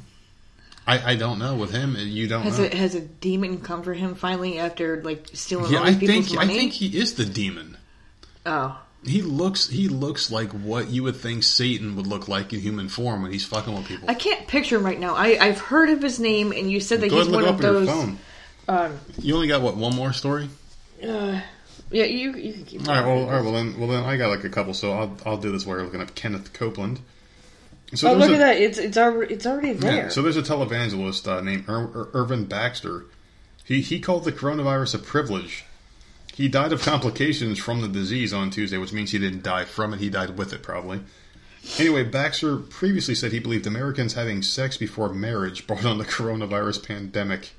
[0.88, 1.96] I, I don't know with him.
[2.00, 2.66] You don't Has know.
[2.66, 6.30] a has a demon come for him finally after like stealing yeah, all I people's
[6.30, 7.78] think I think he is the demon.
[8.46, 12.62] oh, He looks he looks like what you would think Satan would look like in
[12.62, 14.10] human form when he's fucking with people.
[14.10, 15.14] I can't picture him right now.
[15.16, 17.90] I I've heard of his name, and you said that Go he's one of those.
[18.70, 20.50] Um, You only got what one more story?
[21.06, 21.42] uh,
[21.90, 22.88] yeah, you you can keep.
[22.88, 24.92] All right, well, all right, well then, well then, I got like a couple, so
[24.92, 27.00] I'll I'll do this while you're looking up Kenneth Copeland.
[27.94, 28.58] So oh, look a- at that!
[28.58, 29.96] It's it's already it's already there.
[29.96, 33.06] Yeah, so there's a televangelist uh, named Ir- Ir- Irvin Baxter.
[33.64, 35.64] He he called the coronavirus a privilege.
[36.34, 39.94] He died of complications from the disease on Tuesday, which means he didn't die from
[39.94, 40.00] it.
[40.00, 41.02] He died with it, probably.
[41.80, 46.86] Anyway, Baxter previously said he believed Americans having sex before marriage brought on the coronavirus
[46.86, 47.52] pandemic.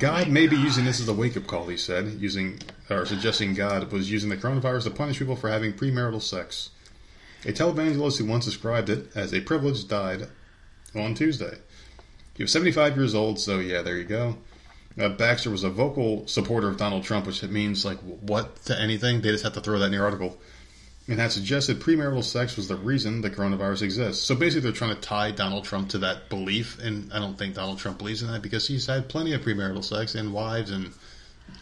[0.00, 2.58] God may be using this as a wake up call, he said, using
[2.90, 6.70] or suggesting God was using the coronavirus to punish people for having premarital sex.
[7.46, 10.26] A televangelist who once described it as a privilege died
[10.96, 11.56] on Tuesday.
[12.34, 14.36] He was 75 years old, so yeah, there you go.
[14.98, 19.20] Uh, Baxter was a vocal supporter of Donald Trump, which means like what to anything.
[19.20, 20.36] They just have to throw that in the article.
[21.06, 24.24] And had suggested premarital sex was the reason the coronavirus exists.
[24.24, 27.54] So basically, they're trying to tie Donald Trump to that belief, and I don't think
[27.54, 30.92] Donald Trump believes in that because he's had plenty of premarital sex and wives and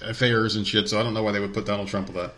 [0.01, 0.89] affairs and shit.
[0.89, 2.33] So I don't know why they would put Donald Trump with that.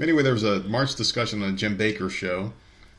[0.00, 2.52] Anyway, there was a March discussion on the Jim Bakker show,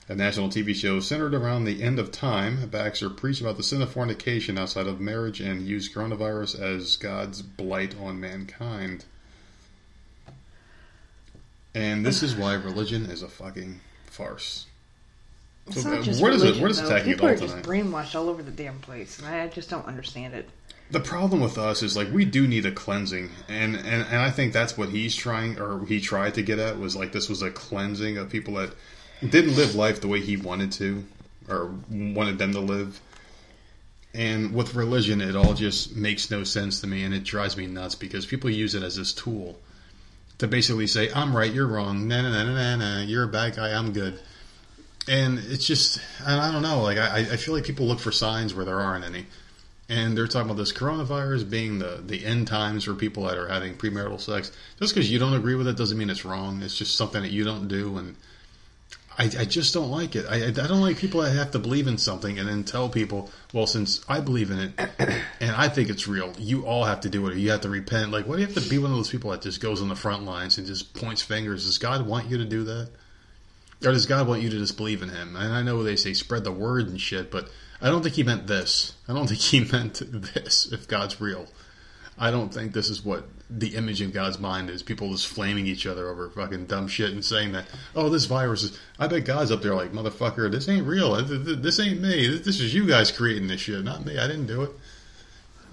[0.09, 2.67] a national TV show centered around the end of time.
[2.69, 7.41] Baxter preached about the sin of fornication outside of marriage and used coronavirus as God's
[7.41, 9.05] blight on mankind.
[11.75, 14.65] And this is why religion is a fucking farce.
[15.67, 16.95] It's So, not uh, just where does it- religion, where does it though.
[16.97, 17.65] you People are just tonight?
[17.65, 20.49] brainwashed all over the damn place, and I just don't understand it.
[20.89, 24.29] The problem with us is like we do need a cleansing, and, and and I
[24.29, 27.41] think that's what he's trying, or he tried to get at was like this was
[27.41, 28.73] a cleansing of people that
[29.21, 31.03] didn't live life the way he wanted to,
[31.49, 33.01] or wanted them to live.
[34.13, 37.67] And with religion, it all just makes no sense to me, and it drives me
[37.67, 39.59] nuts because people use it as this tool
[40.37, 43.57] to basically say, "I'm right, you're wrong, nah, nah, nah, nah, nah, you're a bad
[43.57, 44.19] guy, I'm good."
[45.09, 48.53] And it's just, I don't know, like I, I feel like people look for signs
[48.53, 49.25] where there aren't any
[49.89, 53.47] and they're talking about this coronavirus being the, the end times for people that are
[53.47, 54.51] having premarital sex.
[54.79, 56.61] Just because you don't agree with it doesn't mean it's wrong.
[56.61, 58.15] It's just something that you don't do, and
[59.17, 60.25] I, I just don't like it.
[60.29, 63.31] I, I don't like people that have to believe in something and then tell people,
[63.51, 64.89] well, since I believe in it
[65.39, 67.33] and I think it's real, you all have to do it.
[67.33, 68.11] Or you have to repent.
[68.11, 69.89] Like, what do you have to be one of those people that just goes on
[69.89, 71.65] the front lines and just points fingers?
[71.65, 72.89] Does God want you to do that?
[73.83, 75.35] Or does God want you to just believe in Him?
[75.35, 77.49] And I know they say spread the word and shit, but
[77.81, 78.93] I don't think He meant this.
[79.07, 80.01] I don't think He meant
[80.33, 80.71] this.
[80.71, 81.47] If God's real,
[82.17, 84.83] I don't think this is what the image in God's mind is.
[84.83, 88.63] People just flaming each other over fucking dumb shit and saying that, oh, this virus
[88.63, 88.79] is.
[88.99, 91.15] I bet God's up there like, motherfucker, this ain't real.
[91.23, 92.27] This ain't me.
[92.37, 94.17] This is you guys creating this shit, not me.
[94.17, 94.71] I didn't do it.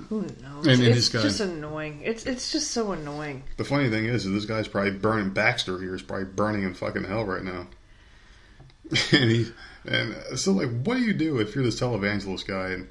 [0.08, 0.66] Who knows?
[0.66, 2.02] And- and it's just annoying.
[2.04, 3.44] It's it's just so annoying.
[3.56, 5.30] The funny thing is, is this guy's probably burning.
[5.30, 7.68] Bakker here is probably burning in fucking hell right now.
[9.12, 9.46] and he
[9.86, 12.88] and so like, what do you do if you're this televangelist guy and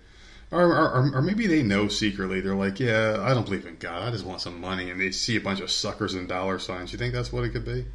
[0.52, 4.04] or, or, or maybe they know secretly they're like, yeah, I don't believe in God.
[4.04, 6.92] I just want some money, and they see a bunch of suckers and dollar signs.
[6.94, 7.86] You think that's what it could be?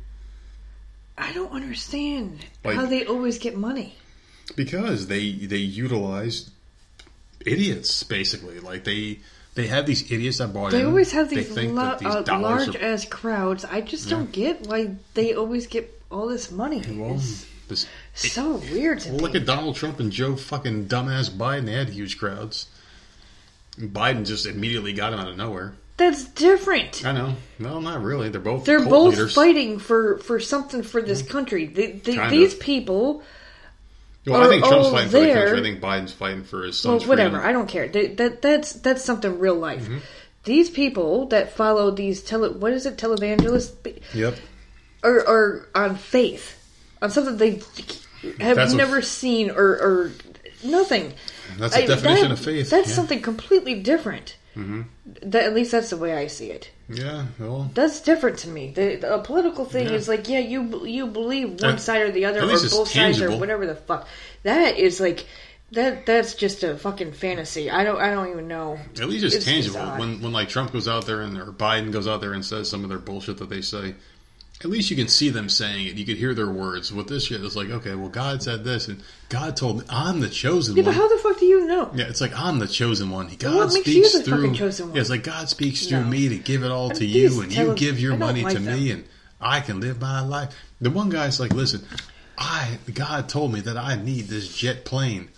[1.17, 3.95] I don't understand Like- how they always get money.
[4.57, 6.51] Because they they utilize
[7.45, 8.61] idiots basically.
[8.61, 9.21] Like they
[9.55, 10.87] they have these idiots that bought They in.
[10.87, 13.65] always have They these, lo- that these uh, large are- ass crowds.
[13.65, 16.83] I just don't get why they always get all this money.
[16.89, 17.21] Well,
[17.69, 17.87] this,
[18.21, 19.23] so weird to Well, me.
[19.23, 21.67] look at Donald Trump and Joe fucking dumbass Biden.
[21.67, 22.67] They had huge crowds.
[23.79, 25.75] Biden just immediately got him out of nowhere.
[25.97, 27.05] That's different.
[27.05, 27.35] I know.
[27.59, 28.29] No, not really.
[28.29, 29.35] They're both They're both leaders.
[29.35, 31.67] fighting for, for something for this country.
[31.67, 32.31] They, they, Kinda.
[32.31, 33.23] these people,
[34.27, 35.35] Well, I think Trump's fighting for the there.
[35.47, 35.59] country.
[35.59, 37.37] I think Biden's fighting for his well, whatever.
[37.37, 37.49] freedom.
[37.49, 37.89] I don't care.
[37.89, 39.83] They, that that's that's something real life.
[39.85, 39.99] Mm-hmm.
[40.45, 44.37] These people that follow these tele, what is it, televangelists, Yep.
[45.03, 46.57] are, are on faith,
[47.03, 47.61] on something they
[48.41, 50.13] have That's a- never seen or, or
[50.65, 51.15] nothing.
[51.59, 52.71] That's the definition that- of faith.
[52.71, 52.95] That's yeah.
[52.95, 54.37] something completely different.
[54.57, 54.83] Mm-hmm.
[55.31, 56.71] That, at least that's the way I see it.
[56.89, 57.27] Yeah.
[57.39, 58.73] Well, That's different to me.
[58.75, 59.93] The, the- a political thing Yeah.
[59.95, 63.37] is like, yeah, you you believe one side or the other, or both sides, or
[63.37, 64.09] whatever the fuck.
[64.43, 65.27] That is like
[65.73, 66.07] that.
[66.07, 67.71] That's just a fucking fantasy.
[67.71, 68.01] I don't.
[68.01, 68.79] I don't even know.
[69.01, 69.81] at least it's, It's tangible.
[69.99, 72.69] When when like Trump goes out there and or Biden goes out there and says
[72.69, 73.95] some of their bullshit that they say,
[74.61, 75.95] at least you can see them saying it.
[75.95, 76.93] You could hear their words.
[76.93, 80.21] With this shit, it's like, okay, well, God said this, and God told me I'm
[80.21, 80.95] the chosen Yeah, one.
[80.95, 81.91] but how the fuck do you know?
[81.95, 83.29] Yeah, it's like I'm the chosen one.
[83.39, 84.55] God speaks through.
[84.55, 84.95] chosen one?
[84.97, 86.09] Yeah, it's like God speaks through No.
[86.09, 88.61] me to give it all And to you, and you give your money like to
[88.61, 88.75] them.
[88.79, 89.05] me, and
[89.41, 90.53] I can live my life.
[90.81, 91.85] The one guy's like, listen,
[92.37, 95.29] I God told me that I need this jet plane,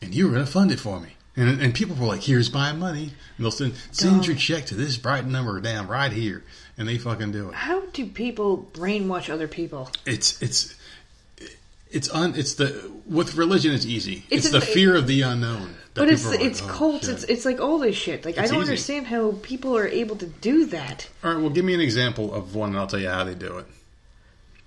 [0.00, 1.10] and you were going to fund it for me.
[1.38, 4.74] And, and people were like, "Here's my money." And they'll send send your check to
[4.74, 6.42] this bright number down right here,
[6.78, 7.54] and they fucking do it.
[7.54, 9.90] How do people brainwash other people?
[10.04, 10.74] It's it's
[11.90, 14.24] it's un it's the with religion it's easy.
[14.30, 15.76] It's, It's the fear of the unknown.
[15.94, 17.06] that But it's like, it's "Oh, cults.
[17.06, 18.24] shit." It's it's like all this shit.
[18.24, 18.60] Like I don't easy.
[18.60, 21.08] understand how people are able to do that.
[21.24, 23.34] All right, well, give me an example of one, and I'll tell you how they
[23.34, 23.66] do it.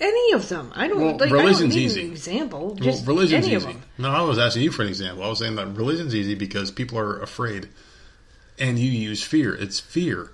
[0.02, 0.72] Any of them.
[0.76, 1.24] I don't Well, like.
[1.24, 2.06] I don't religion's easy.
[2.06, 2.78] an example.
[2.80, 3.56] Well, religion's any easy.
[3.56, 3.84] of them.
[3.98, 5.24] No, I was asking you for an example.
[5.24, 7.68] I was saying that religion's easy because people are afraid,
[8.58, 9.54] and you use fear.
[9.54, 10.32] It's fear.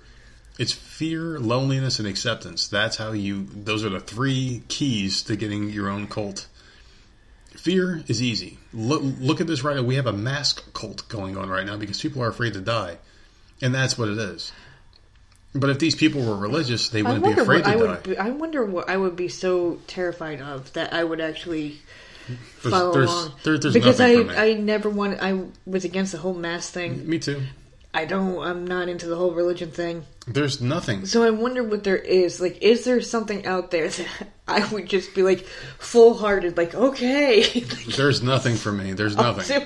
[0.58, 2.66] It's fear, loneliness, and acceptance.
[2.66, 3.46] That's how you.
[3.54, 6.46] Those are the three keys to getting your own cult.
[7.56, 8.58] Fear is easy.
[8.72, 9.82] Look, look at this right now.
[9.82, 12.96] We have a mask cult going on right now because people are afraid to die,
[13.60, 14.52] and that's what it is.
[15.54, 17.96] But if these people were religious, they wouldn't be afraid to I die.
[18.02, 21.78] Be, I wonder what I would be so terrified of that I would actually
[22.28, 22.38] There's-
[22.70, 23.32] follow there's- along.
[23.44, 24.12] there- there's because I.
[24.12, 25.20] I never wanted.
[25.20, 27.08] I was against the whole mask thing.
[27.08, 27.42] Me too.
[27.94, 28.38] I don't.
[28.38, 30.04] I'm not into the whole religion thing.
[30.26, 31.06] There's nothing.
[31.06, 32.40] So I wonder what there is.
[32.40, 34.08] Like, is there something out there that
[34.48, 35.40] I would just be like
[35.78, 37.60] full hearted, like, okay.
[37.96, 38.92] There's nothing for me.
[38.92, 39.62] There's nothing.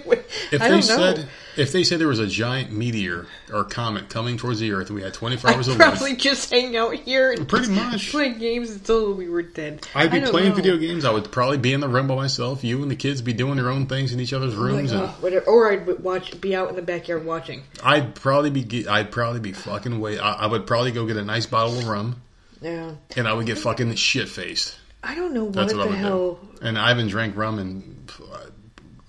[0.53, 0.81] If they know.
[0.81, 4.89] said if they said there was a giant meteor or comet coming towards the Earth,
[4.89, 6.19] and we had 24 hours I'd of probably life.
[6.19, 8.11] just hang out here and Pretty much.
[8.11, 9.87] play games until we were dead.
[9.95, 10.55] I'd be playing know.
[10.55, 11.05] video games.
[11.05, 12.65] I would probably be in the room by myself.
[12.65, 14.93] You and the kids be doing your own things in each other's oh Like, rooms,
[14.93, 15.43] oh, and.
[15.47, 17.63] Or I'd watch, be out in the backyard watching.
[17.83, 20.19] I'd probably be I'd probably be fucking way.
[20.19, 22.21] I, I would probably go get a nice bottle of rum,
[22.61, 24.77] Yeah, and I would get fucking shit faced.
[25.03, 26.35] I don't know what That's what I the would hell.
[26.35, 26.49] do.
[26.63, 28.07] And I haven't drank rum in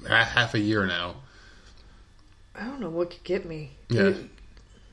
[0.09, 1.15] uh, half a year now.
[2.55, 3.71] I don't know what could get me.
[3.89, 4.07] Yeah.
[4.09, 4.29] It-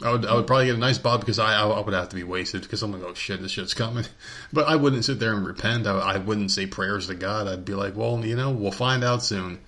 [0.01, 2.15] I would, I would probably get a nice bottle because I, I would have to
[2.15, 4.05] be wasted because I'm like, oh shit, this shit's coming.
[4.53, 5.89] But I wouldn't sit there and repent.
[5.89, 7.49] I, I wouldn't say prayers to God.
[7.49, 9.59] I'd be like, well, you know, we'll find out soon.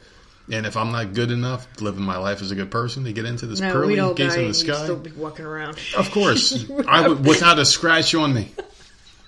[0.53, 3.25] And if I'm not good enough, living my life as a good person to get
[3.25, 5.79] into this no, pearly gates in the sky, still be walking around.
[5.97, 8.53] of course, I would without a scratch on me,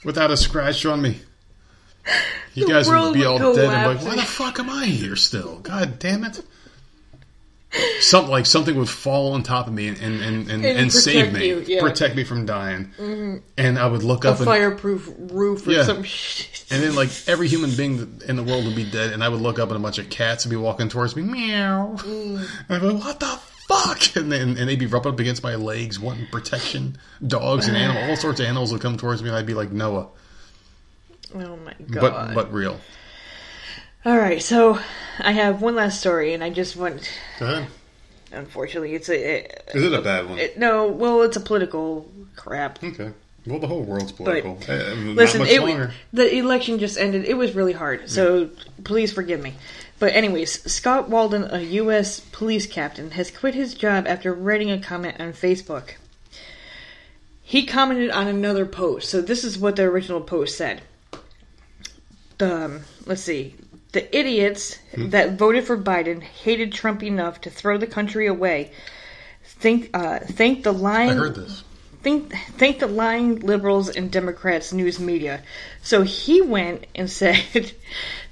[0.04, 1.20] without a scratch on me.
[2.54, 3.72] You The guys would be all go dead.
[3.72, 5.60] and like, why the fuck am I here still?
[5.60, 6.42] God damn it!
[8.00, 10.92] Something like something would fall on top of me and and, and, and, And and
[10.92, 11.80] save me, you, yeah.
[11.80, 12.92] protect me from dying.
[13.56, 15.84] And I would look A up and, fireproof roof or Yeah.
[15.84, 16.66] some shit.
[16.70, 19.40] and then like every human being in the world would be dead, and I would
[19.40, 21.94] look up and a bunch of cats would be walking towards me, meow.
[21.98, 22.36] Mm.
[22.36, 24.16] And I'd be like, what the fuck?
[24.16, 26.98] And then and they'd be rubbing up against my legs, wanting protection.
[27.26, 29.72] Dogs and animals, all sorts of animals would come towards me, and I'd be like
[29.72, 30.08] Noah,
[31.34, 32.00] Oh my god!
[32.02, 32.78] but but real.
[34.04, 34.80] All right, so
[35.20, 37.08] I have one last story, and I just want.
[37.38, 37.68] Ahead.
[38.32, 39.36] Unfortunately, it's a.
[39.38, 40.38] It, Is it a bad one?
[40.38, 42.82] it- no, well, it's a political crap.
[42.82, 43.12] okay.
[43.46, 44.58] Well, the whole world's political.
[44.68, 47.24] Uh, not Listen, it, the election just ended.
[47.24, 48.50] It was really hard, so
[48.84, 49.54] please forgive me.
[49.98, 52.20] But anyways, Scott Walden, a U.S.
[52.20, 55.94] police captain, has quit his job after writing a comment on Facebook.
[57.42, 59.08] He commented on another post.
[59.10, 60.82] So this is what the original post said.
[62.40, 63.56] Um, let's see,
[63.92, 65.10] the idiots Hmm.
[65.10, 68.70] that voted for Biden hated Trump enough to throw the country away.
[69.44, 71.62] Think, uh, think the lying I heard this.
[72.02, 75.42] think think the lying liberals and Democrats news media.
[75.82, 77.72] So he went and said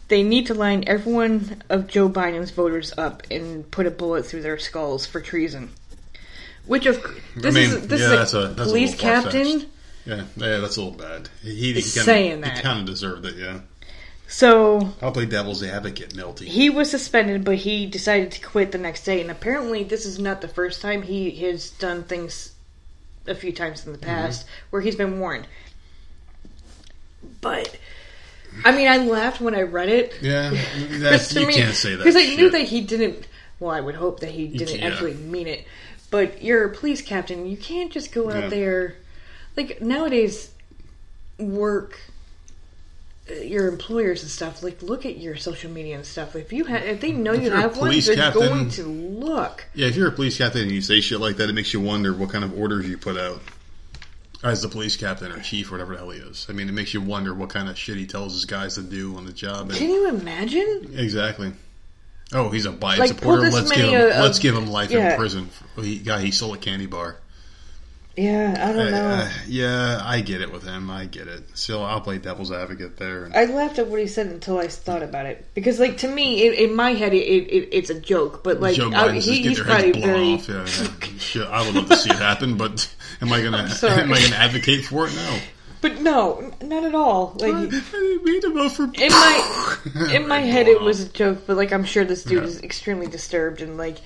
[0.08, 4.42] they need to line everyone of Joe Biden's voters up and put a bullet through
[4.42, 5.70] their skulls for treason.
[6.66, 7.00] Which of
[7.36, 9.24] this mean, is this yeah, is a that's a- that's police far-fetched.
[9.32, 9.66] captain.
[10.06, 11.28] Yeah, yeah, that's a little bad.
[11.42, 12.56] He, he, he Saying that.
[12.56, 13.36] he kind of deserved it.
[13.36, 13.60] Yeah,
[14.30, 16.48] So I'll play devil's advocate, Milty.
[16.48, 19.20] he was suspended, but he decided to quit the next day.
[19.20, 22.54] And apparently, this is not the first time he has done things
[23.26, 24.08] a few times in the mm-hmm.
[24.08, 25.48] past where he's been warned.
[27.40, 27.76] But
[28.64, 30.14] I mean, I laughed when I read it.
[30.22, 33.26] yeah, that's, you can't say that because I knew that he didn't.
[33.58, 35.66] Well, I would hope that he didn't actually mean it.
[36.12, 37.46] But you're a police captain.
[37.46, 38.48] You can't just go out Yeah.
[38.48, 38.96] there.
[39.56, 40.52] Like nowadays,
[41.36, 41.98] work
[43.28, 44.62] your employers and stuff.
[44.62, 46.34] Like look at your social media and stuff.
[46.36, 48.82] If you have, if they know If you a have one, they're captain- going to
[48.84, 49.66] look.
[49.74, 51.80] Yeah, if you're a police captain and you say shit like that, it makes you
[51.80, 53.40] wonder what kind of orders you put out
[54.42, 56.46] as the police captain or chief or whatever the hell he is.
[56.48, 58.82] I mean, it makes you wonder what kind of shit he tells his guys to
[58.82, 59.70] do on the job.
[59.72, 60.92] Can you imagine?
[60.96, 61.52] exactly.
[62.32, 63.50] Oh, he's a Biden Like, supporter.
[63.50, 63.94] Let's give him.
[63.94, 65.10] uh, let's give him life yeah.
[65.12, 65.50] in prison.
[65.76, 67.16] He guy he stole a candy bar.
[68.16, 69.08] Yeah, I don't know.
[69.08, 70.90] Uh, yeah, I get it with him.
[70.90, 71.44] I get it.
[71.54, 73.30] So I'll play devil's advocate there.
[73.34, 76.46] I laughed at what he said until I thought about it because, like, to me,
[76.46, 78.42] in, in my head, it, it, it's a joke.
[78.42, 80.34] But like, I, he, he's probably very.
[80.34, 80.48] off.
[80.48, 80.66] Yeah,
[81.34, 81.42] yeah.
[81.50, 84.84] I would love to see it happen, but am I gonna am I gonna advocate
[84.84, 85.14] for it?
[85.14, 85.38] No.
[85.80, 87.36] But no, not at all.
[87.38, 88.84] Like I mean to for.
[88.84, 89.76] in my
[90.12, 91.46] in my head, it was a joke.
[91.46, 92.48] But like, I'm sure this dude Yeah.
[92.48, 93.98] is extremely disturbed and like.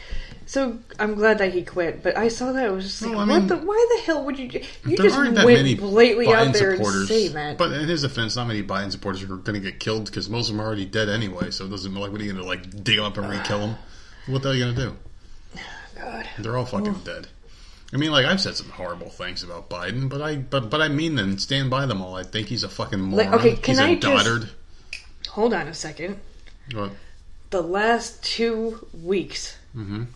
[0.47, 2.03] So I'm glad that he quit.
[2.03, 3.57] But I saw that it was just like, Well, I what mean, the?
[3.57, 4.49] Why the hell would you?
[4.49, 5.43] do- You just aren't went that
[5.81, 7.57] blatantly Biden out there and say that.
[7.59, 10.49] But in his defense, not many Biden supporters are going to get killed because most
[10.51, 11.51] of them are already dead anyway.
[11.51, 13.59] So it doesn't like what are you going to like dig them up and re-kill
[13.61, 13.77] them?
[14.27, 15.61] What the hell are you going to do?
[16.01, 16.29] God.
[16.39, 17.29] They're all fucking dead.
[17.93, 20.89] I mean, like I've said some horrible things about Biden, but I but but I
[20.89, 21.39] mean them.
[21.39, 22.17] Stand by them all.
[22.17, 23.31] I think he's a fucking moron.
[23.31, 24.49] Like, okay, can he's a I just- dotard.
[25.29, 26.19] Hold on a second.
[26.73, 26.91] What?
[27.51, 30.07] The last two weeks, Mhm.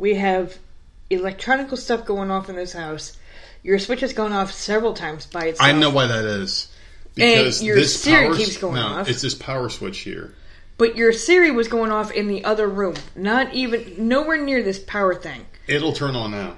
[0.00, 0.58] We have
[1.10, 3.16] electronical stuff going off in this house.
[3.62, 5.68] Your switch has gone off several times by itself.
[5.68, 6.72] I know why that is.
[7.14, 9.08] Because your this Siri power, keeps going no, off.
[9.08, 10.34] It's this power switch here.
[10.78, 12.94] But your Siri was going off in the other room.
[13.14, 15.44] Not even nowhere near this power thing.
[15.66, 16.56] It'll turn on now.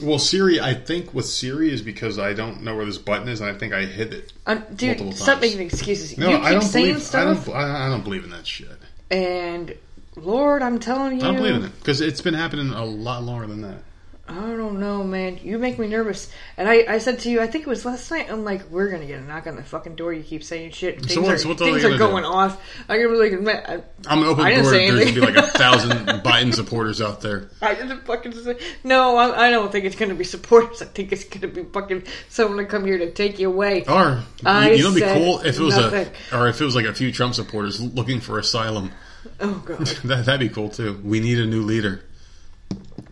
[0.00, 3.40] Well, Siri, I think with Siri is because I don't know where this button is,
[3.40, 4.32] and I think I hit it.
[4.46, 5.40] Uh, dude, Multiple stop times.
[5.40, 6.16] making excuses.
[6.16, 7.14] No, you keep I don't saying believe.
[7.14, 7.48] I don't.
[7.50, 8.68] I don't believe in that shit.
[9.10, 9.74] and
[10.16, 13.22] Lord, I'm telling you, I don't believe in it because it's been happening a lot
[13.22, 13.82] longer than that.
[14.28, 15.40] I don't know, man.
[15.42, 16.30] You make me nervous.
[16.56, 18.30] And I, I said to you, I think it was last night.
[18.30, 20.12] I'm like, we're gonna get a knock on the fucking door.
[20.12, 21.04] You keep saying shit.
[21.04, 22.28] Things what- are, so what the things are gonna do?
[22.28, 22.62] off.
[22.88, 23.74] I can really admit, I,
[24.06, 24.96] I'm gonna open I the didn't door.
[24.96, 27.50] There's gonna be like a thousand Biden supporters out there.
[27.60, 28.58] I didn't fucking say.
[28.84, 30.80] No, I, I don't think it's gonna be supporters.
[30.80, 33.84] I think it's gonna be fucking someone to come here to take you away.
[33.86, 36.10] Or you, you know, it'd be cool if it was nothing.
[36.30, 38.92] a, or if it was like a few Trump supporters looking for asylum.
[39.40, 39.78] Oh god.
[40.04, 41.00] That that'd be cool too.
[41.04, 42.04] We need a new leader.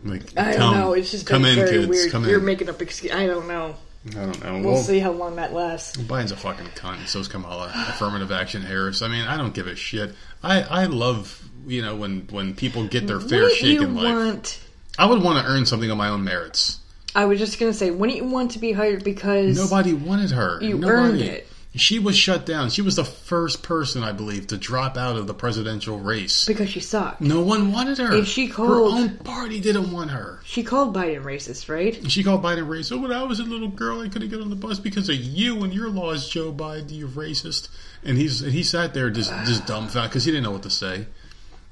[0.03, 0.93] Like, I come, don't know.
[0.95, 1.87] It's just come in, very kids.
[1.89, 2.11] weird.
[2.11, 2.45] Come You're in.
[2.45, 3.13] making up excuse.
[3.13, 3.77] I don't know.
[4.09, 4.55] I don't know.
[4.55, 5.99] We'll well, see how long that lasts.
[5.99, 7.07] Biden's a fucking cunt.
[7.07, 7.71] So's Kamala.
[7.89, 9.03] Affirmative action Harris.
[9.03, 10.15] I mean, I don't give a shit.
[10.43, 14.05] I, I love you know when when people get their fair Wouldn't shake in life.
[14.05, 14.61] want?
[14.99, 16.81] I would want to earn something on my own merits.
[17.15, 20.63] I was just gonna say, wouldn't you want to be hired because Nobody wanted her.
[20.63, 20.93] You Nobody.
[20.93, 21.47] earned it.
[21.77, 22.71] She was shut down.
[22.71, 26.45] She was the first person, I believe, to drop out of the presidential race.
[26.45, 27.21] because she sucked.
[27.21, 28.13] No one wanted her.
[28.13, 28.71] And she called.
[28.71, 30.41] her own party didn't want her.
[30.45, 32.11] She called Biden racist, right?
[32.11, 32.93] She called Biden racist.
[32.93, 35.15] Oh, when I was a little girl, I couldn't get on the bus because of
[35.15, 36.91] you and your laws, Joe Biden.
[36.91, 37.69] You racist.
[38.03, 40.71] And he's and he sat there just just dumbfounded because he didn't know what to
[40.71, 41.07] say.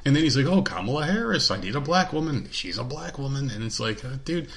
[0.05, 1.51] And then he's like, "Oh, Kamala Harris.
[1.51, 2.49] I need a black woman.
[2.53, 4.49] She's a black woman." And it's like, uh, dude,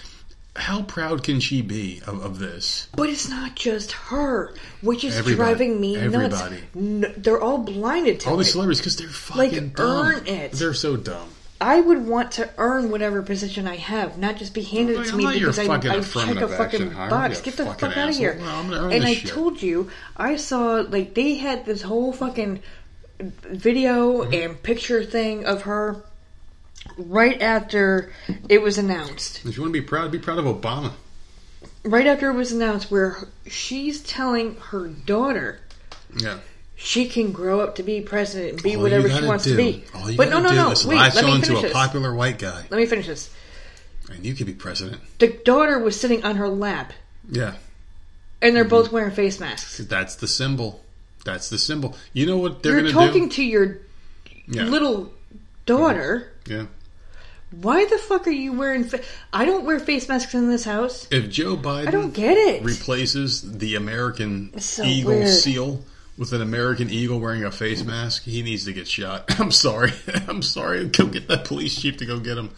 [0.56, 2.88] how proud can she be of, of this?
[2.95, 5.36] But it's not just her, which is Everybody.
[5.49, 6.56] driving me Everybody.
[6.56, 6.64] nuts.
[6.76, 8.52] N- they're all blinded to All these it.
[8.52, 10.06] celebrities because they're fucking Like, dumb.
[10.07, 10.52] earn it.
[10.53, 11.30] They're so dumb.
[11.61, 15.10] I would want to earn whatever position I have, not just be handed Like, it
[15.11, 17.41] to me because I, I check a fucking action box.
[17.41, 18.36] Get the fuck out of here.
[18.40, 19.30] Well, I'm earn and I shit.
[19.30, 22.61] told you, I saw like they had this whole fucking
[23.19, 24.34] video Mm-hmm.
[24.34, 26.03] and picture thing of her
[27.02, 28.11] right after
[28.49, 29.45] it was announced.
[29.45, 30.91] If you want to be proud, be proud of Obama.
[31.84, 33.18] Right after it was announced, where
[33.48, 35.60] she's telling her daughter
[36.15, 36.40] Yeah.
[36.76, 39.57] she can grow up to be president and be All whatever she wants do, to
[39.57, 39.84] be.
[40.15, 40.69] But no, no, no.
[40.69, 41.73] Wait, let me on to finish a this.
[41.73, 43.30] popular white guy, Let me finish this.
[44.11, 45.02] and you could be president.
[45.19, 46.94] The daughter was sitting on her lap,
[47.30, 47.56] Yeah,
[48.41, 48.69] and they're Mm-hmm.
[48.69, 49.78] both wearing face masks.
[49.78, 50.84] that's the symbol.
[51.23, 51.95] That's the symbol.
[52.14, 53.36] You know what they're You're talking do?
[53.36, 53.78] to your
[54.48, 55.14] Yeah, little
[55.68, 56.32] daughter.
[56.48, 56.65] yeah.
[57.52, 58.86] Why the fuck are you wearing?
[58.86, 59.02] Fa-
[59.34, 61.07] I don't wear face masks in this house.
[61.11, 62.64] If Joe Biden I don't get it.
[62.64, 65.28] replaces the American so eagle weird.
[65.30, 65.84] seal
[66.18, 69.26] with an American eagle wearing a face mask, he needs to get shot.
[69.40, 69.91] I'm sorry.
[70.28, 70.86] I'm sorry.
[70.88, 72.52] Go get that police chief to go get him.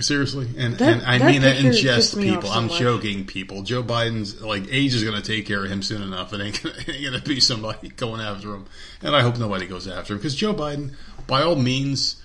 [0.00, 1.84] Seriously, and, That- and I that mean that in jest,
[2.14, 2.50] pissed me off people.
[2.50, 3.62] I'm joking, people.
[3.62, 6.32] Joe Biden's like age is going to take care of him soon enough.
[6.32, 8.66] It ain't gonna, it ain't going to be somebody going after him,
[9.02, 10.94] and I hope nobody goes after him because Joe Biden,
[11.28, 12.16] by all means,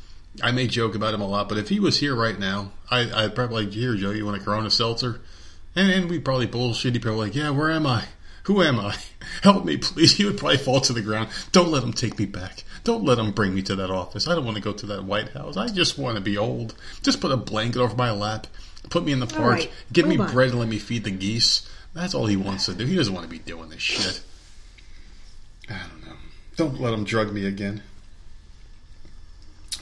[0.44, 3.10] I may joke about him a lot, but if he was here right now, I,
[3.24, 5.22] I'd probably like, here, Joe, you want a Corona seltzer?
[5.76, 6.94] And, and we'd probably bullshit.
[6.94, 8.06] He'd probably like, yeah, where am I?
[8.44, 8.95] Who am I?
[9.44, 10.14] Help me, please.
[10.18, 11.30] He would probably fall to the ground.
[11.52, 12.64] Don't let him take me back.
[12.84, 14.28] Don't let him bring me to that office.
[14.28, 15.57] I don't want to go to that White House.
[15.57, 16.74] I just want to be old.
[17.03, 18.48] Just put a blanket over my lap.
[18.90, 19.57] Put me in the park.
[19.57, 20.32] right, give me on.
[20.32, 21.70] bread and let me feed the geese.
[21.94, 22.86] That's all he wants to do.
[22.86, 24.22] He doesn't want to be doing this shit.
[25.70, 26.16] I don't know.
[26.56, 27.84] Don't let him drug me again.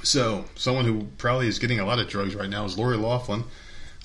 [0.04, 3.44] So, someone who probably is getting a lot of drugs right now is Lori Loughlin.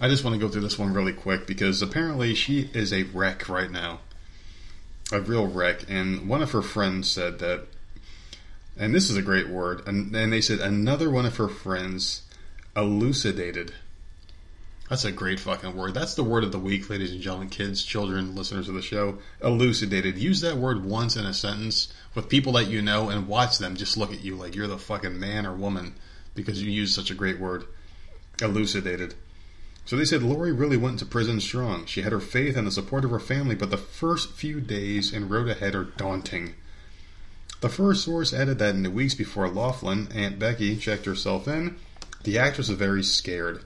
[0.01, 3.05] I just want to go through this one really quick because apparently she is a
[3.05, 4.01] wreck right now.
[5.13, 5.85] A real wreck.
[5.89, 7.67] And one of her friends said that,
[8.77, 12.23] and this is a great word, and, and they said another one of her friends
[12.75, 13.75] elucidated.
[14.93, 15.95] That's a great fucking word.
[15.95, 19.17] That's the word of the week, ladies and gentlemen, kids, children, listeners of the show.
[19.43, 20.19] Elucidated.
[20.19, 23.75] Use that word once in a sentence with people that you know and watch them
[23.75, 25.95] just look at you like you're the fucking man or woman
[26.35, 27.65] because you use such a great word.
[28.43, 29.15] Elucidated.
[29.87, 31.87] So they said Lori really went to prison strong.
[31.87, 35.11] She had her faith and the support of her family, but the first few days
[35.11, 36.55] and road ahead are daunting.
[37.63, 41.79] The first source added that in the weeks before Loughlin, Aunt Becky checked herself in,
[42.25, 43.65] the actress was very scared.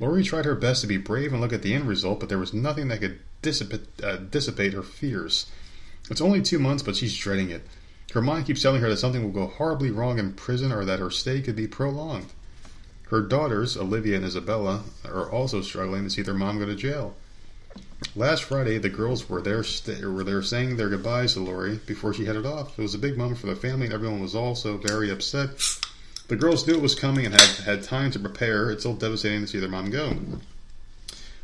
[0.00, 2.38] Lori tried her best to be brave and look at the end result, but there
[2.38, 5.46] was nothing that could dissipate, uh, dissipate her fears.
[6.10, 7.62] It's only two months, but she's dreading it.
[8.12, 10.98] Her mind keeps telling her that something will go horribly wrong in prison or that
[10.98, 12.32] her stay could be prolonged.
[13.08, 17.14] Her daughters, Olivia and Isabella, are also struggling to see their mom go to jail.
[18.16, 22.14] Last Friday, the girls were there, st- were there saying their goodbyes to Lori before
[22.14, 22.78] she headed off.
[22.78, 25.50] It was a big moment for the family, and everyone was also very upset.
[26.30, 28.70] The girls knew it was coming and had had time to prepare.
[28.70, 30.16] It's still devastating to see their mom go.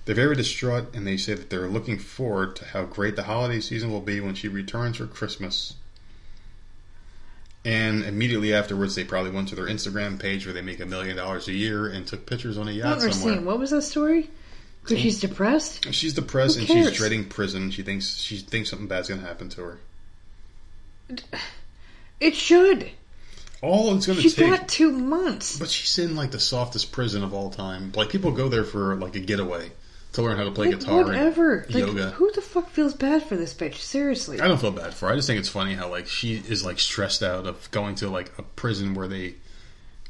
[0.04, 3.58] They're very distraught, and they say that they're looking forward to how great the holiday
[3.58, 5.74] season will be when she returns for Christmas.
[7.64, 11.16] And immediately afterwards, they probably went to their Instagram page where they make a million
[11.16, 13.40] dollars a year and took pictures on a yacht somewhere.
[13.40, 14.30] What was that story?
[14.84, 15.92] Because she's depressed.
[15.92, 17.72] She's depressed and she's dreading prison.
[17.72, 19.78] She thinks she thinks something bad's gonna happen to her.
[22.20, 22.92] It should.
[23.66, 24.48] All it's going to She's take.
[24.50, 25.58] got two months.
[25.58, 27.92] But she's in like the softest prison of all time.
[27.94, 29.70] Like people go there for like a getaway
[30.12, 30.98] to learn how to play Like, guitar.
[31.00, 31.66] and whatever.
[31.68, 32.10] Like, yoga.
[32.10, 33.74] who the fuck feels bad for this bitch?
[33.76, 34.40] Seriously.
[34.40, 35.12] I don't feel bad for her.
[35.12, 38.08] I just think it's funny how like she is like stressed out of going to
[38.08, 39.34] like a prison where they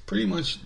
[0.06, 0.58] pretty much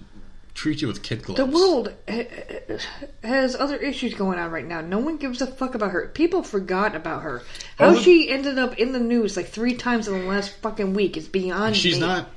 [0.53, 1.39] treat you with kid gloves.
[1.39, 2.77] The world ha- ha-
[3.23, 4.81] has other issues going on right now.
[4.83, 6.09] No one gives a fuck about her.
[6.09, 7.41] People forgot about her.
[7.79, 10.93] How the- she ended up in the news like three times in the last fucking
[10.93, 12.01] week is beyond She's me.
[12.07, 12.29] not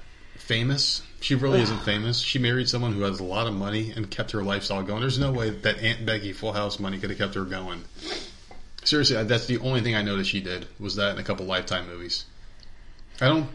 [0.43, 1.01] famous.
[1.21, 2.19] She really isn't famous.
[2.19, 5.01] She married someone who has a lot of money and kept her lifestyle going.
[5.01, 7.83] There's no way that Aunt Becky Full House money could have kept her going.
[8.83, 11.87] Seriously, that's the only thing I noticed she did was that in a couple Lifetime
[11.87, 12.25] movies.
[13.21, 13.49] I don't.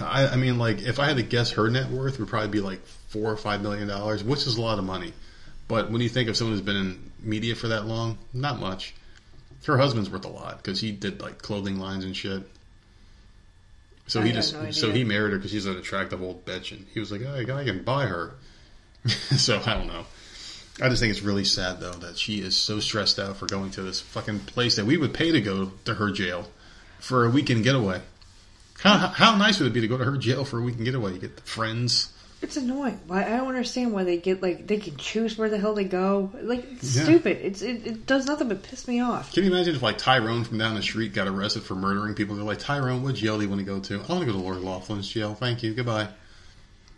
[0.00, 2.60] I, I mean, like, if I had to guess, her net worth would probably be
[2.60, 5.12] like four or five million dollars, which is a lot of money.
[5.68, 8.94] But when you think of someone who's been in media for that long, not much.
[9.66, 12.42] Her husband's worth a lot because he did like clothing lines and shit.
[14.06, 16.72] So I he just no so he married her because she's an attractive old bitch,
[16.72, 18.34] and he was like, "Oh, I can buy her."
[19.08, 20.06] so I don't know.
[20.80, 23.70] I just think it's really sad though that she is so stressed out for going
[23.72, 26.50] to this fucking place that we would pay to go to her jail
[26.98, 28.02] for a weekend getaway.
[28.80, 31.14] How how nice would it be to go to her jail for a weekend getaway?
[31.14, 32.12] You get the friends.
[32.42, 33.00] It's annoying.
[33.06, 35.84] Why I don't understand why they get like they can choose where the hell they
[35.84, 36.30] go.
[36.42, 37.04] Like it's Yeah.
[37.04, 37.38] stupid.
[37.42, 39.32] It's it, it does nothing but piss me off.
[39.32, 42.36] Can you imagine if like Tyrone from down the street got arrested for murdering people?
[42.36, 43.94] They're like, Tyrone, what jail do you want to go to?
[43.94, 45.34] I want to go to Lori Loughlin's jail.
[45.34, 45.72] Thank you.
[45.74, 46.08] Goodbye.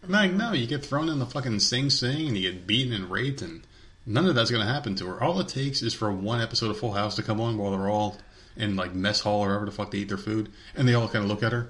[0.07, 3.11] Like, no, you get thrown in the fucking Sing Sing and you get beaten and
[3.11, 3.63] raped, and
[4.07, 5.23] none of that's going to happen to her.
[5.23, 7.89] All it takes is for one episode of Full House to come on while they're
[7.89, 8.17] all
[8.57, 11.09] in like mess hall or wherever the fuck they eat their food, and they all
[11.09, 11.69] kind of look at her.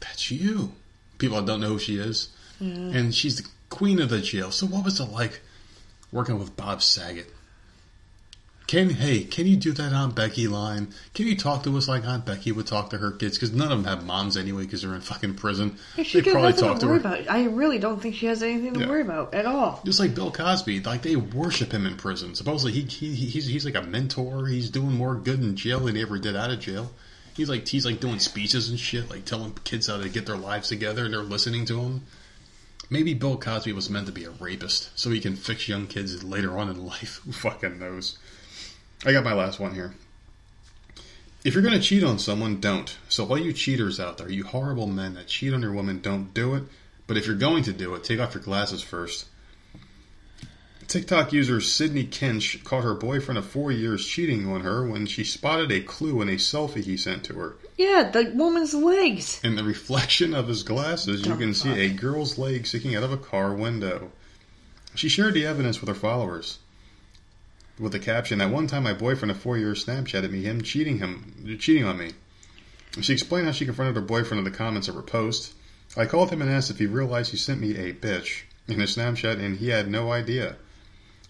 [0.00, 0.72] That's you.
[1.18, 2.28] People that don't know who she is,
[2.60, 2.94] Mm.
[2.94, 4.50] and she's the queen of the jail.
[4.50, 5.40] So what was it like
[6.12, 7.32] working with Bob Saget?
[8.66, 10.88] Can hey, can you do that Aunt Becky line?
[11.14, 13.38] Can you talk to us like Aunt Becky would talk to her kids?
[13.38, 15.78] Because none of them have moms anyway, because they're in fucking prison.
[15.96, 16.96] Yeah, She They probably talk to to her.
[16.96, 17.30] about.
[17.30, 18.88] I really don't think she has anything to Yeah.
[18.88, 19.80] worry about at all.
[19.86, 22.34] Just like Bill Cosby, like they worship him in prison.
[22.34, 24.48] Supposedly he, he he's he's like a mentor.
[24.48, 26.90] He's doing more good in jail than he ever did out of jail.
[27.34, 30.36] He's like he's like doing speeches and shit, like telling kids how to get their
[30.36, 32.02] lives together, and they're listening to him.
[32.90, 36.24] Maybe Bill Cosby was meant to be a rapist, so he can fix young kids
[36.24, 37.20] later on in life.
[37.24, 38.18] Who fucking knows?
[39.04, 39.94] I got my last one here.
[41.44, 42.98] If you're going to cheat on someone, don't.
[43.08, 46.34] So, all you cheaters out there, you horrible men that cheat on your woman, don't
[46.34, 46.64] do it.
[47.06, 49.26] But if you're going to do it, take off your glasses first.
[50.88, 55.22] TikTok user Sydney Kinch caught her boyfriend of four years cheating on her when she
[55.22, 57.56] spotted a clue in a selfie he sent to her.
[57.76, 59.38] Yeah, the woman's legs.
[59.44, 61.78] In the reflection of his glasses, you oh, can see fuck.
[61.78, 64.12] a girl's leg sticking out of a car window.
[64.94, 66.58] She shared the evidence with her followers
[67.78, 70.98] with the caption, that one time, my boyfriend of four years Snapchatted me him cheating
[70.98, 72.12] him cheating on me."
[73.00, 75.52] She explained how she confronted her boyfriend in the comments of her post.
[75.96, 78.96] I called him and asked if he realized he sent me a bitch in his
[78.96, 80.56] Snapchat, and he had no idea.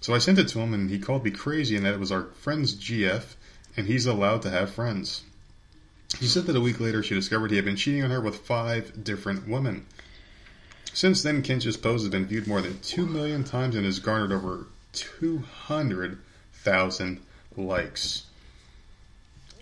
[0.00, 2.12] So I sent it to him, and he called me crazy, and that it was
[2.12, 3.34] our friend's GF,
[3.76, 5.22] and he's allowed to have friends.
[6.18, 8.36] She said that a week later she discovered he had been cheating on her with
[8.36, 9.86] five different women.
[10.94, 14.32] Since then, Kinch's post has been viewed more than 2 million times and has garnered
[14.32, 17.20] over 200,000
[17.56, 18.24] likes.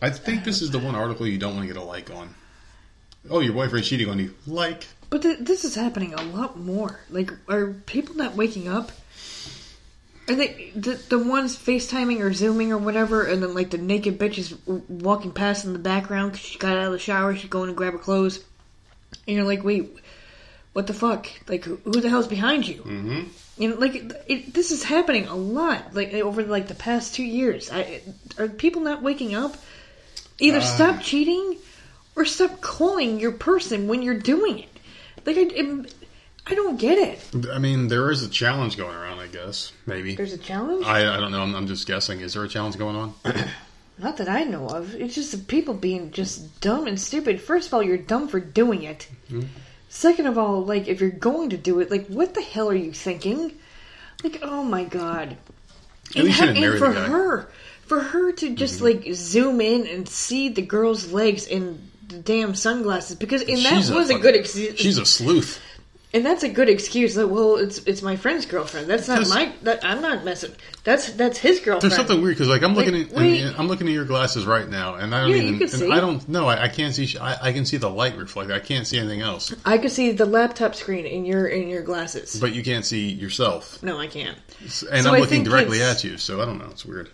[0.00, 2.34] I think this is the one article you don't want to get a like on.
[3.28, 4.34] Oh, your boyfriend's cheating on you.
[4.46, 4.86] Like.
[5.10, 7.00] But th- this is happening a lot more.
[7.10, 8.92] Like, are people not waking up?
[10.28, 14.18] Are they the the ones FaceTiming or Zooming or whatever, and then like the naked
[14.18, 14.54] bitch is
[14.88, 17.74] walking past in the background because she got out of the shower, she's going to
[17.74, 18.44] grab her clothes,
[19.26, 19.96] and you're like, wait,
[20.72, 21.28] what the fuck?
[21.48, 22.82] Like, who, who the hell's behind you?
[22.82, 23.22] Mm-hmm.
[23.58, 25.94] You know, like it, it, this is happening a lot.
[25.94, 28.02] Like over like the past two years, I,
[28.36, 29.56] are people not waking up?
[30.38, 30.60] Either Uh.
[30.60, 31.56] stop cheating
[32.16, 34.68] or stop calling your person when you're doing it.
[35.24, 35.94] Like I, it,
[36.48, 37.48] I don't get it.
[37.52, 39.72] I mean, there is a challenge going around, I guess.
[39.84, 40.14] Maybe.
[40.14, 40.84] There's a challenge.
[40.86, 41.42] I, I don't know.
[41.42, 42.20] I'm, I'm just guessing.
[42.20, 43.14] Is there a challenge going on?
[43.98, 44.94] Not that I know of.
[44.94, 47.40] It's just the people being just dumb and stupid.
[47.40, 49.08] First of all, you're dumb for doing it.
[49.30, 49.46] Mhm.
[49.88, 52.74] Second of all, like if you're going to do it, like what the hell are
[52.74, 53.52] you thinking?
[54.22, 55.36] Like, oh my god.
[56.14, 56.88] At you didn't and for.
[56.88, 57.10] Mm-hmm.
[57.12, 57.48] her,
[57.86, 62.54] for her to just like zoom in and see the girl's legs in the damn
[62.54, 64.78] sunglasses, because and that She's was a, fucking- good excuse.
[64.78, 65.60] She's a sleuth.
[66.16, 67.14] And that's a good excuse.
[67.14, 68.86] Like, well, it's it's my friend's girlfriend.
[68.86, 69.52] That's not my.
[69.62, 70.52] That, I'm not messing.
[70.82, 71.82] That's that's his girlfriend.
[71.82, 73.54] There's something weird because, like, I'm looking Wait, at wait.
[73.58, 75.52] I'm looking at your glasses right now, and I don't Yeah, even.
[75.52, 75.92] you can see.
[75.92, 76.26] I don't.
[76.26, 77.18] No, I, I can't see.
[77.18, 78.50] I, I can see the light reflect.
[78.50, 79.54] I can't see anything else.
[79.66, 82.40] I can see the laptop screen in your in your glasses.
[82.40, 84.38] But you can't see yourself, no, I can't.
[84.60, 86.16] and So I'm I looking directly at you.
[86.16, 86.68] So I don't know.
[86.70, 87.10] It's weird.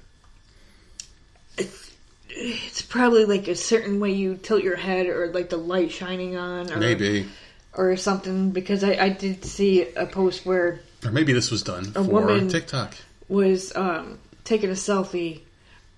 [2.35, 6.37] It's probably like a certain way you tilt your head, or like the light shining
[6.37, 6.71] on.
[6.73, 7.27] Or, Maybe.
[7.75, 11.87] Or something because I, I did see a post where Or maybe this was done
[11.95, 12.95] A for woman- TikTok.
[13.29, 15.41] was um, taking a selfie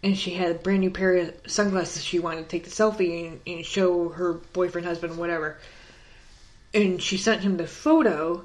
[0.03, 3.27] and she had a brand new pair of sunglasses she wanted to take the selfie
[3.29, 5.57] and, and show her boyfriend, husband, whatever.
[6.75, 8.45] And she sent him the photo,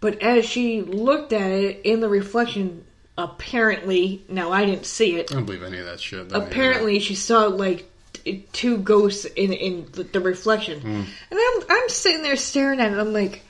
[0.00, 2.84] but as she looked at it in the reflection,
[3.18, 6.32] apparently, now I didn't see it, I don't believe any of that shit.
[6.32, 7.89] apparently she saw like
[8.52, 10.88] two ghosts in in the, reflection, Hmm.
[11.30, 12.98] and I'm I'm sitting there staring at it.
[12.98, 13.42] I'm like,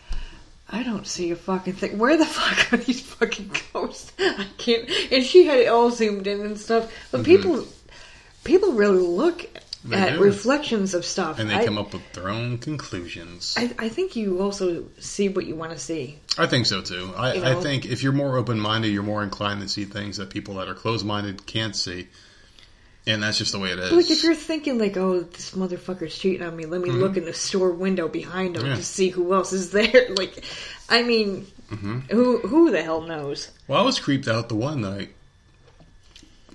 [0.69, 1.99] I don't see a fucking thing.
[1.99, 4.13] Where the fuck are these fucking ghosts?
[4.19, 4.89] I can't.
[5.11, 6.93] And she had it all zoomed in and stuff.
[7.11, 7.67] But people
[8.45, 9.47] people really look
[9.85, 10.23] They at do.
[10.23, 11.39] reflections of stuff.
[11.39, 13.55] and they I, come up with their own conclusions.
[13.59, 16.19] I, I, think you also see what you want to see.
[16.39, 17.13] I think so too.
[17.17, 20.17] I, You I think if you're more open minded, you're more inclined to see things
[20.19, 22.09] that people that are closed minded can't see.
[23.07, 23.93] And that's just the way it is.
[23.93, 27.25] Like if you're thinking like, oh, this motherfucker's cheating on me, let me look in
[27.25, 28.71] the store window behind him Mm-hmm.
[28.73, 28.77] Yeah.
[28.77, 30.09] to see who else is there.
[30.17, 30.45] Like,
[30.89, 32.01] I mean, Mm-hmm.
[32.11, 33.49] who who the hell knows?
[33.69, 35.11] Well, I was creeped out the one night.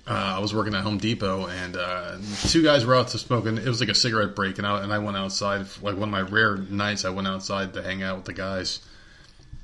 [0.07, 3.57] Uh, I was working at Home Depot, and uh, two guys were out to smoking.
[3.57, 5.61] It was like a cigarette break, and I, and I went outside.
[5.81, 8.79] Like one of my rare nights, I went outside to hang out with the guys.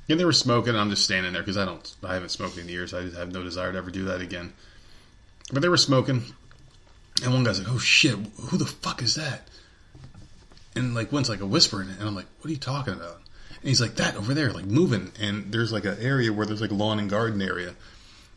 [0.08, 0.74] And they were smoking.
[0.74, 2.92] I'm just standing there because I don't, I haven't smoked in years.
[2.92, 4.52] I have no desire to ever do that again.
[5.52, 6.24] But they were smoking,
[7.22, 9.48] and one guy's like, "Oh shit, who the fuck is that?"
[10.74, 13.20] And like one's like a whispering, and I'm like, "What are you talking about?"
[13.60, 16.60] And he's like, "That over there, like moving." And there's like an area where there's
[16.60, 17.74] like lawn and garden area,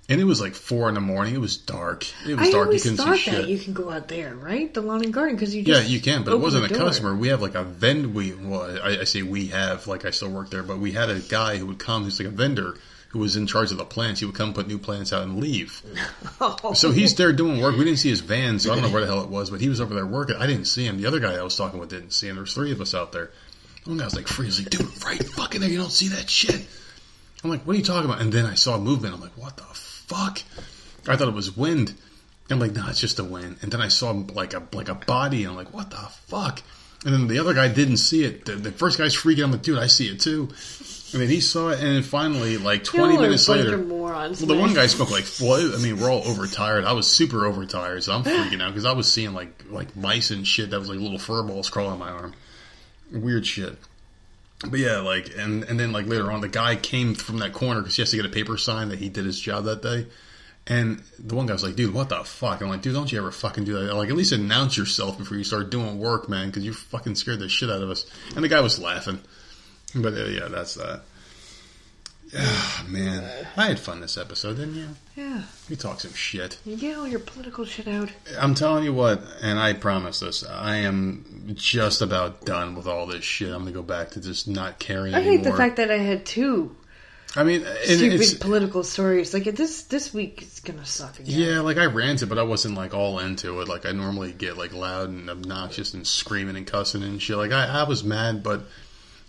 [0.10, 1.34] and it was like four in the morning.
[1.34, 2.06] It was dark.
[2.28, 2.74] It was I dark.
[2.74, 3.48] You couldn't thought see that shit.
[3.50, 4.74] you can go out there, right?
[4.74, 6.78] The lawn and garden because you Yeah, you can, but it wasn't a door.
[6.80, 7.16] customer.
[7.16, 8.14] We have like a vend.
[8.14, 11.10] We well, I, I say we have like I still work there, but we had
[11.10, 12.76] a guy who would come who's like a vendor
[13.16, 14.20] who was in charge of the plants.
[14.20, 15.82] He would come put new plants out and leave.
[16.42, 16.74] Oh.
[16.74, 17.78] So he's there doing work.
[17.78, 19.62] We didn't see his van, so I don't know where the hell it was, but
[19.62, 20.36] he was over there working.
[20.36, 20.98] I didn't see him.
[20.98, 22.36] The other guy I was talking with didn't see him.
[22.36, 23.32] There's three of us out there.
[23.86, 25.70] One guy was like, "Free." Like, "Dude, right fucking there.
[25.70, 26.68] You don't see that shit."
[27.42, 29.14] I'm like, "What are you talking about?" And then I saw movement.
[29.14, 30.42] I'm like, "What the fuck?"
[31.08, 31.94] I thought it was wind.
[32.50, 34.96] I'm like, "No, it's just the wind." And then I saw like a like a
[34.96, 35.44] body.
[35.44, 35.98] And I'm like, "What the
[36.28, 36.62] fuck?"
[37.06, 38.46] And then the other guy didn't see it.
[38.46, 39.46] The, the first guy's freaking.
[39.46, 40.50] I'm like, "Dude, I see it too."
[41.16, 44.42] And mean, he saw it, and then finally, like 20 Y'all minutes later, morons.
[44.42, 46.84] well, the one guy spoke like, well, I mean, we're all overtired.
[46.84, 50.32] I was super overtired, so I'm freaking out because I was seeing like like mice
[50.32, 52.34] and shit that was like little fur balls crawling on my arm.
[53.14, 53.78] Weird shit.
[54.70, 57.80] But yeah, like, and and then like later on, the guy came from that corner
[57.80, 60.08] because he has to get a paper sign that he did his job that day.
[60.68, 62.62] And the one guy was like, dude, what the fuck?
[62.62, 63.94] I'm like, dude, don't you ever fucking do that.
[63.94, 67.40] Like, at least announce yourself before you start doing work, man, because you fucking scared
[67.40, 68.06] the shit out of us.
[68.36, 69.22] And the guy was laughing.
[69.96, 71.02] But uh, yeah, that's that.
[72.38, 73.48] Ah, man.
[73.56, 74.90] I had fun this episode, didn't you?
[75.16, 76.58] Yeah, We talked some shit.
[76.66, 78.10] you get all your political shit out.
[78.38, 83.06] I'm telling you what, and I promise this, I am just about done with all
[83.06, 83.50] this shit.
[83.54, 85.38] I'm gonna go back to just not caring I anymore.
[85.38, 86.76] hate the fact that I had two
[87.38, 89.34] I mean, stupid it's, political stories.
[89.34, 91.38] Like this this week is gonna suck again.
[91.38, 93.68] yeah, like I ranted, but I wasn't like all into it.
[93.68, 97.36] Like I normally get like loud and obnoxious and screaming and cussing and shit.
[97.36, 98.62] Like I, I was mad, but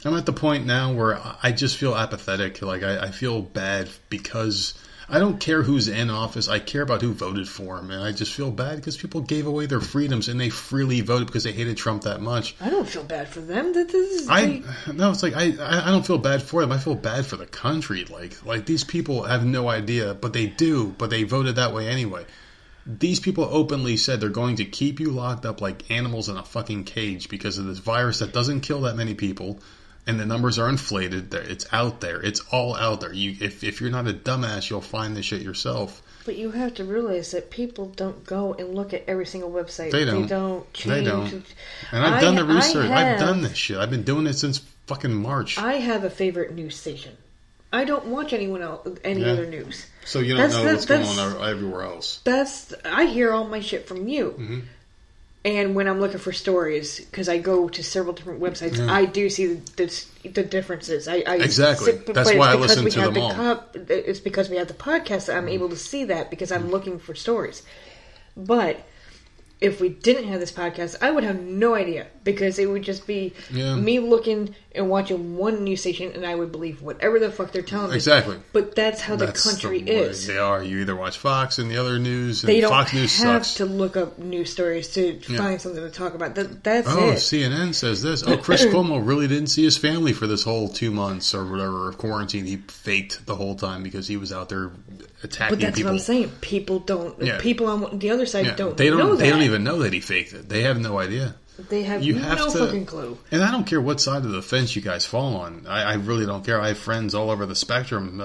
[0.04, 2.62] I'm at the point now where I- just feel apathetic.
[2.62, 4.74] Like I, I feel bad because
[5.08, 6.48] I don't care who's in office.
[6.48, 9.46] I care about who voted for him, and I just feel bad because people gave
[9.46, 12.56] away their freedoms and they freely voted because they hated Trump that much.
[12.60, 13.72] I don't feel bad for them.
[13.72, 14.62] That this is I
[14.92, 16.72] no, it's like I, I I don't feel bad for them.
[16.72, 18.04] I feel bad for the country.
[18.04, 20.94] Like like these people have no idea, but they do.
[20.98, 22.26] But they voted that way anyway.
[22.84, 26.44] These people openly said they're going to keep you locked up like animals in a
[26.44, 29.58] fucking cage because of this virus that doesn't kill that many people,
[30.06, 31.30] and the numbers are inflated.
[31.30, 32.20] There, It's out there.
[32.22, 33.12] It's all out there.
[33.12, 36.02] You if if you're not a dumbass, you'll find this shit yourself.
[36.24, 39.92] But you have to realize that people don't go and look at every single website.
[39.92, 40.22] They don't.
[40.22, 41.04] They don't change.
[41.04, 41.32] They don't.
[41.92, 42.90] And I've I- done the research.
[42.90, 43.76] I've done this shit.
[43.78, 44.58] I've been doing it since
[44.88, 45.56] fucking March.
[45.58, 47.16] I have a favorite news station.
[47.72, 49.32] I don't watch anyone else, any Yeah.
[49.32, 49.86] other news.
[50.04, 52.20] so you don't That's- know what's that's- going on everywhere else.
[52.24, 54.34] That's I hear all my shit from you.
[54.38, 54.60] Mm-hmm.
[55.46, 58.92] And when I'm looking for stories, because I go to several different websites, Yeah.
[58.92, 61.06] I do see the, the, the differences.
[61.06, 61.92] I, I Exactly.
[61.92, 63.32] sit- That's why I because listen we to have them the all.
[63.32, 65.50] cop- it's because we have the podcast that I'm mm-hmm.
[65.50, 67.62] able to see that because I'm looking for stories.
[68.36, 68.84] But
[69.58, 73.06] if we didn't have this podcast, I would have no idea because it would just
[73.06, 73.74] be Yeah.
[73.74, 77.62] me looking and watching one news station, and I would believe whatever the fuck they're
[77.62, 77.96] telling me.
[77.96, 78.36] Exactly.
[78.52, 80.26] But that's how the country the is.
[80.26, 80.62] They are.
[80.62, 83.54] You either watch Fox and the other news, and They don't Fox News have sucks.
[83.56, 85.38] to look up news stories to Yeah.
[85.38, 86.34] find something to talk about.
[86.34, 87.16] That, that's Oh, it.
[87.20, 88.22] CNN says this.
[88.26, 91.88] Oh, Chris Cuomo really didn't see his family for this whole two months or whatever
[91.88, 92.44] of quarantine.
[92.44, 94.72] He faked the whole time because he was out there
[95.22, 95.92] attacking But that's people.
[95.92, 96.30] what I'm saying.
[96.40, 97.20] People don't.
[97.22, 97.38] Yeah.
[97.40, 98.76] People on the other side Yeah, don't.
[98.76, 98.98] they don't.
[98.98, 100.48] Know They don't even know that he faked it.
[100.48, 101.34] They have no idea.
[101.70, 103.16] They have You have no to- fucking clue.
[103.30, 105.66] And I don't care what side of the fence you guys fall on.
[105.66, 106.60] I, I really don't care.
[106.60, 108.24] I have friends all over the spectrum uh,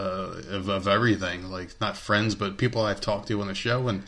[0.49, 1.49] of, of everything.
[1.49, 4.03] Like not friends, but people I've talked to on the show, and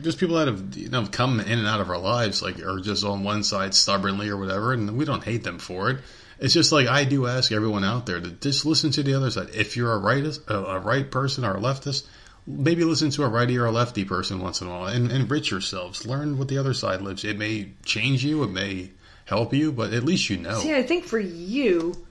[0.00, 2.80] just people that have you know come in and out of our lives, like are
[2.80, 5.98] just on one side stubbornly or whatever, and we don't hate them for it.
[6.38, 9.30] It's just like I do ask everyone out there to just listen to the other
[9.30, 9.50] side.
[9.54, 12.06] If you're a rightist, a, a right person or a leftist,
[12.46, 15.50] maybe listen to a righty or a lefty person once in a while and enrich
[15.50, 16.06] yourselves.
[16.06, 17.24] Learn what the other side lives.
[17.24, 18.90] It may change you, it may
[19.24, 20.58] help you, but at least you know.
[20.60, 22.06] See, I think for you,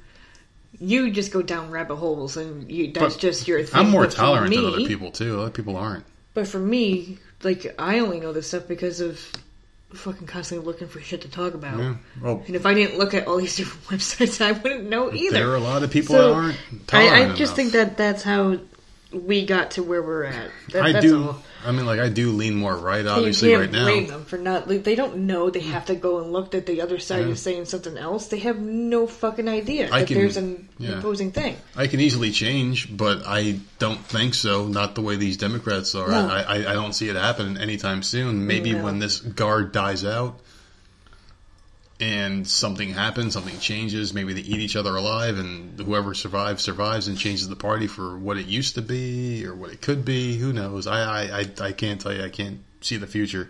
[0.79, 3.79] you just go down rabbit holes, and you that's But just your thing.
[3.79, 5.39] I'm more tolerant me, than other people too.
[5.39, 6.05] Other people aren't.
[6.33, 9.21] But for me, like I only know this stuff because of
[9.95, 11.79] fucking constantly looking for shit to talk about.
[11.79, 11.95] Yeah.
[12.21, 15.33] Well, And if I didn't look at all these different websites, I wouldn't know either.
[15.37, 16.57] there are a lot of people So, that aren't
[16.93, 17.55] I, I just enough.
[17.55, 18.59] think that that's how
[19.11, 20.51] we got to where we're at.
[20.73, 21.23] That, I that's do.
[21.27, 21.43] all.
[21.65, 24.09] I mean, like I do lean more right, obviously, you right can't blame now.
[24.17, 24.67] them for not.
[24.69, 25.49] Like, they don't know.
[25.49, 27.31] They have to go and look that the other side Yeah.
[27.33, 28.27] is saying something else.
[28.27, 30.99] They have no fucking idea I that can- there's an yeah.
[30.99, 31.55] opposing thing.
[31.75, 34.67] I can easily change, but I don't think so.
[34.67, 36.07] Not the way these Democrats are.
[36.09, 36.27] No.
[36.27, 38.45] I, I, I don't see it happening anytime soon.
[38.47, 38.83] Maybe No.
[38.83, 40.39] when this guard dies out
[41.99, 44.13] and something happens, something changes.
[44.13, 48.17] Maybe they eat each other alive, and whoever survives survives and changes the party for
[48.17, 50.37] what it used to be or what it could be.
[50.37, 50.87] Who knows?
[50.87, 52.23] I I, I, I can't tell you.
[52.23, 53.49] I can't see the future.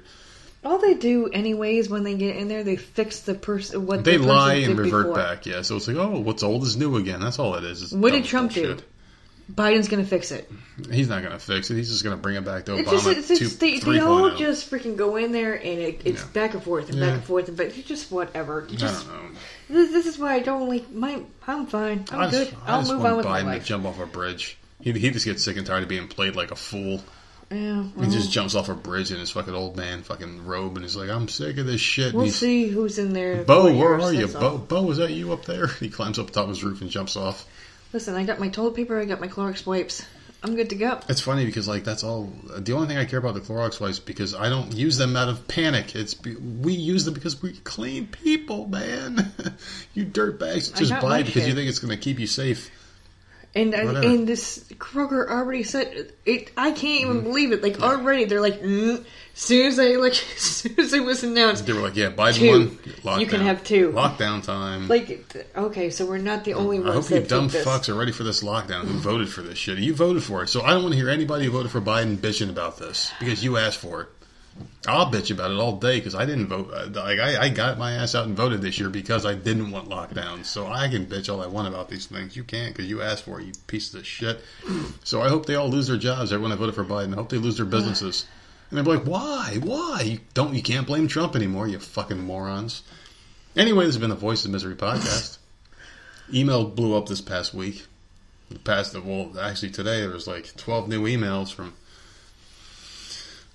[0.63, 3.85] All they do, anyways, when they get in there, they fix the person.
[3.85, 5.15] What They the lie and revert before.
[5.15, 5.45] back.
[5.45, 7.19] Yeah, so it's like, oh, what's old is new again.
[7.19, 7.83] That's all it is.
[7.83, 8.77] It's What did Trump do?
[9.51, 10.49] Biden's gonna fix it.
[10.91, 11.75] He's not going to fix it.
[11.75, 12.79] He's just going to bring it back to Obama.
[12.79, 14.25] It's just, it's two- just they, they oh.
[14.25, 16.27] all just freaking go in there and it, it's Yeah.
[16.33, 17.05] back and forth and Yeah.
[17.05, 18.67] back and forth and but just whatever.
[18.69, 19.29] You I don't know.
[19.69, 21.21] this, this is why I don't like my.
[21.47, 22.03] I'm fine.
[22.11, 22.59] I'm I just, good.
[22.65, 23.65] I'll move on with Biden my to life.
[23.65, 24.57] jump off a bridge.
[24.81, 27.01] He, he just gets sick and tired of being played like a fool.
[27.51, 30.83] Yeah, He just jumps off a bridge in his fucking old man fucking robe and
[30.83, 32.13] he's like, I'm sick of this shit.
[32.13, 33.43] We'll see who's in there.
[33.43, 34.27] Bo, where are you?
[34.27, 34.57] Bo.
[34.57, 35.67] Bo, is that you up there?
[35.79, 37.45] He climbs up the top of his roof and jumps off.
[37.95, 38.99] Listen, I got my toilet paper.
[38.99, 40.05] I got my Clorox wipes.
[40.43, 40.99] I'm good to go.
[41.07, 42.25] It's funny because like that's all.
[42.57, 45.29] The only thing I care about the Clorox wipes because I don't use them out
[45.29, 45.95] of panic.
[45.95, 49.31] It's we use them because we clean people, man.
[49.93, 52.69] you dirtbags just buy it because you think it's going to keep you safe.
[53.55, 54.05] And Whatever.
[54.05, 56.51] and this Kroger already said it.
[56.57, 57.63] I can't even believe it.
[57.63, 59.05] Like already, they're like, mm,
[59.35, 62.35] soon as they like, as soon as it was announced, They were like, yeah, Biden
[62.35, 62.49] Two.
[62.49, 62.69] one.
[63.03, 63.19] Lockdown.
[63.19, 63.91] You can have two.
[63.91, 64.87] Lockdown time.
[64.87, 68.11] like, okay, so we're not the only I ones hope you dumb fucks are ready
[68.11, 68.85] for this lockdown.
[68.85, 69.77] Who voted for this shit?
[69.77, 72.17] You voted for it, so I don't want to hear anybody who voted for Biden
[72.17, 74.07] bitching about this because you asked for it.
[74.87, 76.71] I'll bitch about it all day because I didn't vote.
[76.73, 79.69] uh, Like I, I got my ass out and voted this year because I didn't
[79.71, 80.45] want lockdowns.
[80.45, 82.37] So I can bitch all I want about these things.
[82.37, 83.47] You can't because you asked for it.
[83.47, 84.39] You piece of shit.
[85.03, 86.31] So I hope they all lose their jobs.
[86.31, 87.11] Everyone that voted for Biden.
[87.11, 88.25] I hope they lose their businesses.
[88.69, 89.57] And they're like, why?
[89.61, 90.01] Why?
[90.01, 90.53] You don't.
[90.53, 91.67] You can't blame Trump anymore.
[91.67, 92.81] You fucking morons.
[93.55, 95.37] Anyway, this has been the Voice of Misery podcast.
[96.33, 97.85] Email blew up this past week.
[98.49, 101.73] The past, well, actually today there was like twelve new emails from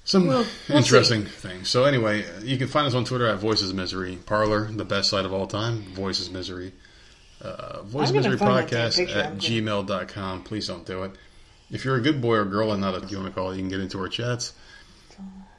[0.05, 1.69] some Well, we'll interesting things.
[1.69, 4.19] So anyway, you can find us on Twitter at Voices Misery.
[4.27, 5.83] Parler, the best site of all time.
[5.95, 6.73] Voices Misery.
[7.41, 10.43] Uh, Voice Misery gonna find that damn Podcast at gmail.com.
[10.43, 11.13] Please don't do it.
[11.71, 13.61] If you're a good boy or girl and not a you want to call you
[13.61, 14.53] can get into our chats.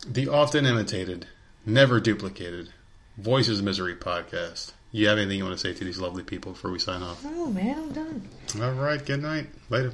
[0.08, 1.28] The often imitated,
[1.66, 2.70] never duplicated
[3.18, 4.72] Voices Misery Podcast.
[4.92, 7.24] You have anything you want to say to these lovely people before we sign off?
[7.24, 8.28] Oh man, I'm done.
[8.62, 9.48] All right, good night.
[9.70, 9.94] Later.